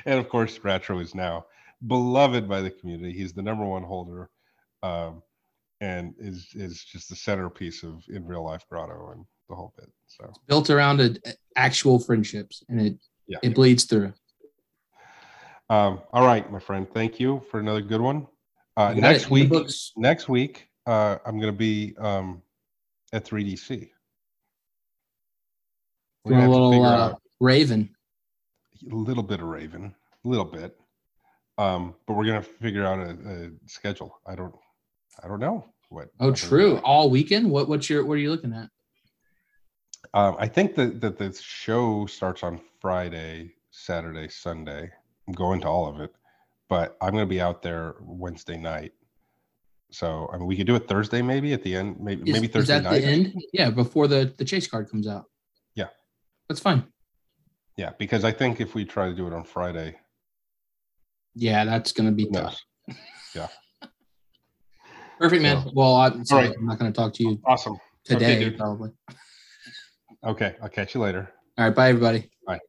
and 0.05 0.19
of 0.19 0.29
course, 0.29 0.59
Retro 0.63 0.99
is 0.99 1.15
now 1.15 1.45
beloved 1.87 2.47
by 2.47 2.61
the 2.61 2.69
community. 2.69 3.13
He's 3.13 3.33
the 3.33 3.41
number 3.41 3.65
one 3.65 3.83
holder, 3.83 4.29
um, 4.83 5.21
and 5.79 6.13
is 6.19 6.49
is 6.53 6.83
just 6.83 7.09
the 7.09 7.15
centerpiece 7.15 7.83
of 7.83 8.03
in 8.09 8.25
real 8.25 8.43
life 8.43 8.65
grotto 8.69 9.11
and 9.11 9.25
the 9.49 9.55
whole 9.55 9.73
bit. 9.77 9.89
So 10.07 10.31
built 10.47 10.69
around 10.69 11.01
a, 11.01 11.15
actual 11.55 11.99
friendships 11.99 12.63
and 12.69 12.81
it 12.81 12.95
yeah. 13.27 13.37
it 13.43 13.53
bleeds 13.53 13.83
through 13.85 14.13
Um, 15.69 16.01
all 16.13 16.25
right, 16.25 16.49
my 16.51 16.59
friend. 16.59 16.87
Thank 16.93 17.19
you 17.19 17.41
for 17.49 17.59
another 17.59 17.81
good 17.81 18.01
one. 18.01 18.27
Uh, 18.77 18.93
You 18.95 19.01
got 19.01 19.09
it 19.09 19.13
next 19.13 19.29
week, 19.29 19.51
next 19.97 20.29
week, 20.29 20.67
uh, 20.85 21.17
I'm 21.25 21.39
going 21.39 21.51
to 21.53 21.57
be 21.57 21.95
um, 21.97 22.41
at 23.13 23.25
3DC. 23.25 23.89
We're 26.23 26.31
Doing 26.33 26.45
a 26.45 26.49
little 26.49 26.85
uh, 26.85 27.15
Raven. 27.39 27.89
a 28.91 28.95
little 28.95 29.23
bit 29.23 29.39
of 29.39 29.47
Raven, 29.47 29.93
a 30.23 30.27
little 30.27 30.45
bit. 30.45 30.77
Um, 31.57 31.95
but 32.07 32.13
we're 32.13 32.25
gonna 32.25 32.41
figure 32.41 32.85
out 32.85 32.99
a, 32.99 33.11
a 33.11 33.49
schedule. 33.67 34.19
I 34.25 34.35
don't, 34.35 34.53
I 35.23 35.27
don't 35.27 35.39
know 35.39 35.65
what. 35.89 36.09
Oh, 36.19 36.31
true. 36.31 36.77
All 36.79 37.09
weekend. 37.09 37.49
What 37.51 37.67
what's 37.69 37.89
your 37.89 38.05
what 38.05 38.13
are 38.13 38.17
you 38.21 38.31
looking 38.31 38.53
at? 38.53 38.69
Um, 40.13 40.35
I 40.39 40.47
think 40.47 40.75
that 40.75 41.01
that 41.01 41.17
the 41.17 41.33
show 41.33 42.05
starts 42.05 42.41
on 42.43 42.61
Friday, 42.79 43.51
Saturday, 43.71 44.27
Sunday. 44.29 44.89
I'm 45.27 45.33
going 45.33 45.61
to 45.61 45.67
all 45.67 45.87
of 45.87 45.99
it, 45.99 46.13
but 46.71 46.95
I'm 47.01 47.11
gonna 47.11 47.25
be 47.25 47.41
out 47.41 47.61
there 47.61 47.95
Wednesday 47.99 48.55
night. 48.55 48.93
So 49.91 50.29
I 50.33 50.37
mean, 50.37 50.47
we 50.47 50.55
could 50.55 50.67
do 50.67 50.75
it 50.75 50.87
Thursday, 50.87 51.21
maybe 51.21 51.51
at 51.51 51.63
the 51.63 51.75
end, 51.75 51.97
maybe 51.99 52.21
Is, 52.29 52.33
maybe 52.33 52.47
is 52.47 52.53
Thursday 52.53 52.75
that 52.75 52.83
night. 52.83 53.01
the 53.01 53.07
end? 53.07 53.43
Yeah, 53.51 53.69
before 53.71 54.07
the 54.07 54.33
the 54.37 54.45
chase 54.45 54.67
card 54.67 54.89
comes 54.89 55.05
out. 55.05 55.25
Yeah. 55.75 55.89
That's 56.47 56.61
fine. 56.61 56.85
Yeah, 57.75 57.91
because 57.99 58.23
I 58.23 58.31
think 58.31 58.61
if 58.61 58.73
we 58.73 58.85
try 58.85 59.09
to 59.09 59.13
do 59.13 59.27
it 59.27 59.33
on 59.33 59.43
Friday, 59.43 59.97
Yeah, 61.35 61.65
that's 61.65 61.91
gonna 61.91 62.13
be 62.13 62.23
who 62.23 62.31
tough. 62.31 62.57
Yeah. 63.35 63.47
Perfect, 65.19 65.41
man. 65.43 65.63
So- 65.65 65.71
well, 65.75 65.95
I, 65.97 66.23
sorry, 66.23 66.47
right. 66.47 66.57
I'm 66.57 66.65
not 66.67 66.79
gonna 66.79 66.93
talk 66.93 67.13
to 67.15 67.23
you 67.23 67.37
Awesome. 67.45 67.77
today, 68.05 68.39
dude. 68.39 68.57
probably. 68.57 68.91
Okay, 70.23 70.55
I'll 70.63 70.69
catch 70.69 70.95
you 70.95 71.01
later. 71.01 71.33
All 71.57 71.65
right, 71.65 71.75
bye, 71.75 71.89
everybody. 71.89 72.31
Bye. 72.47 72.59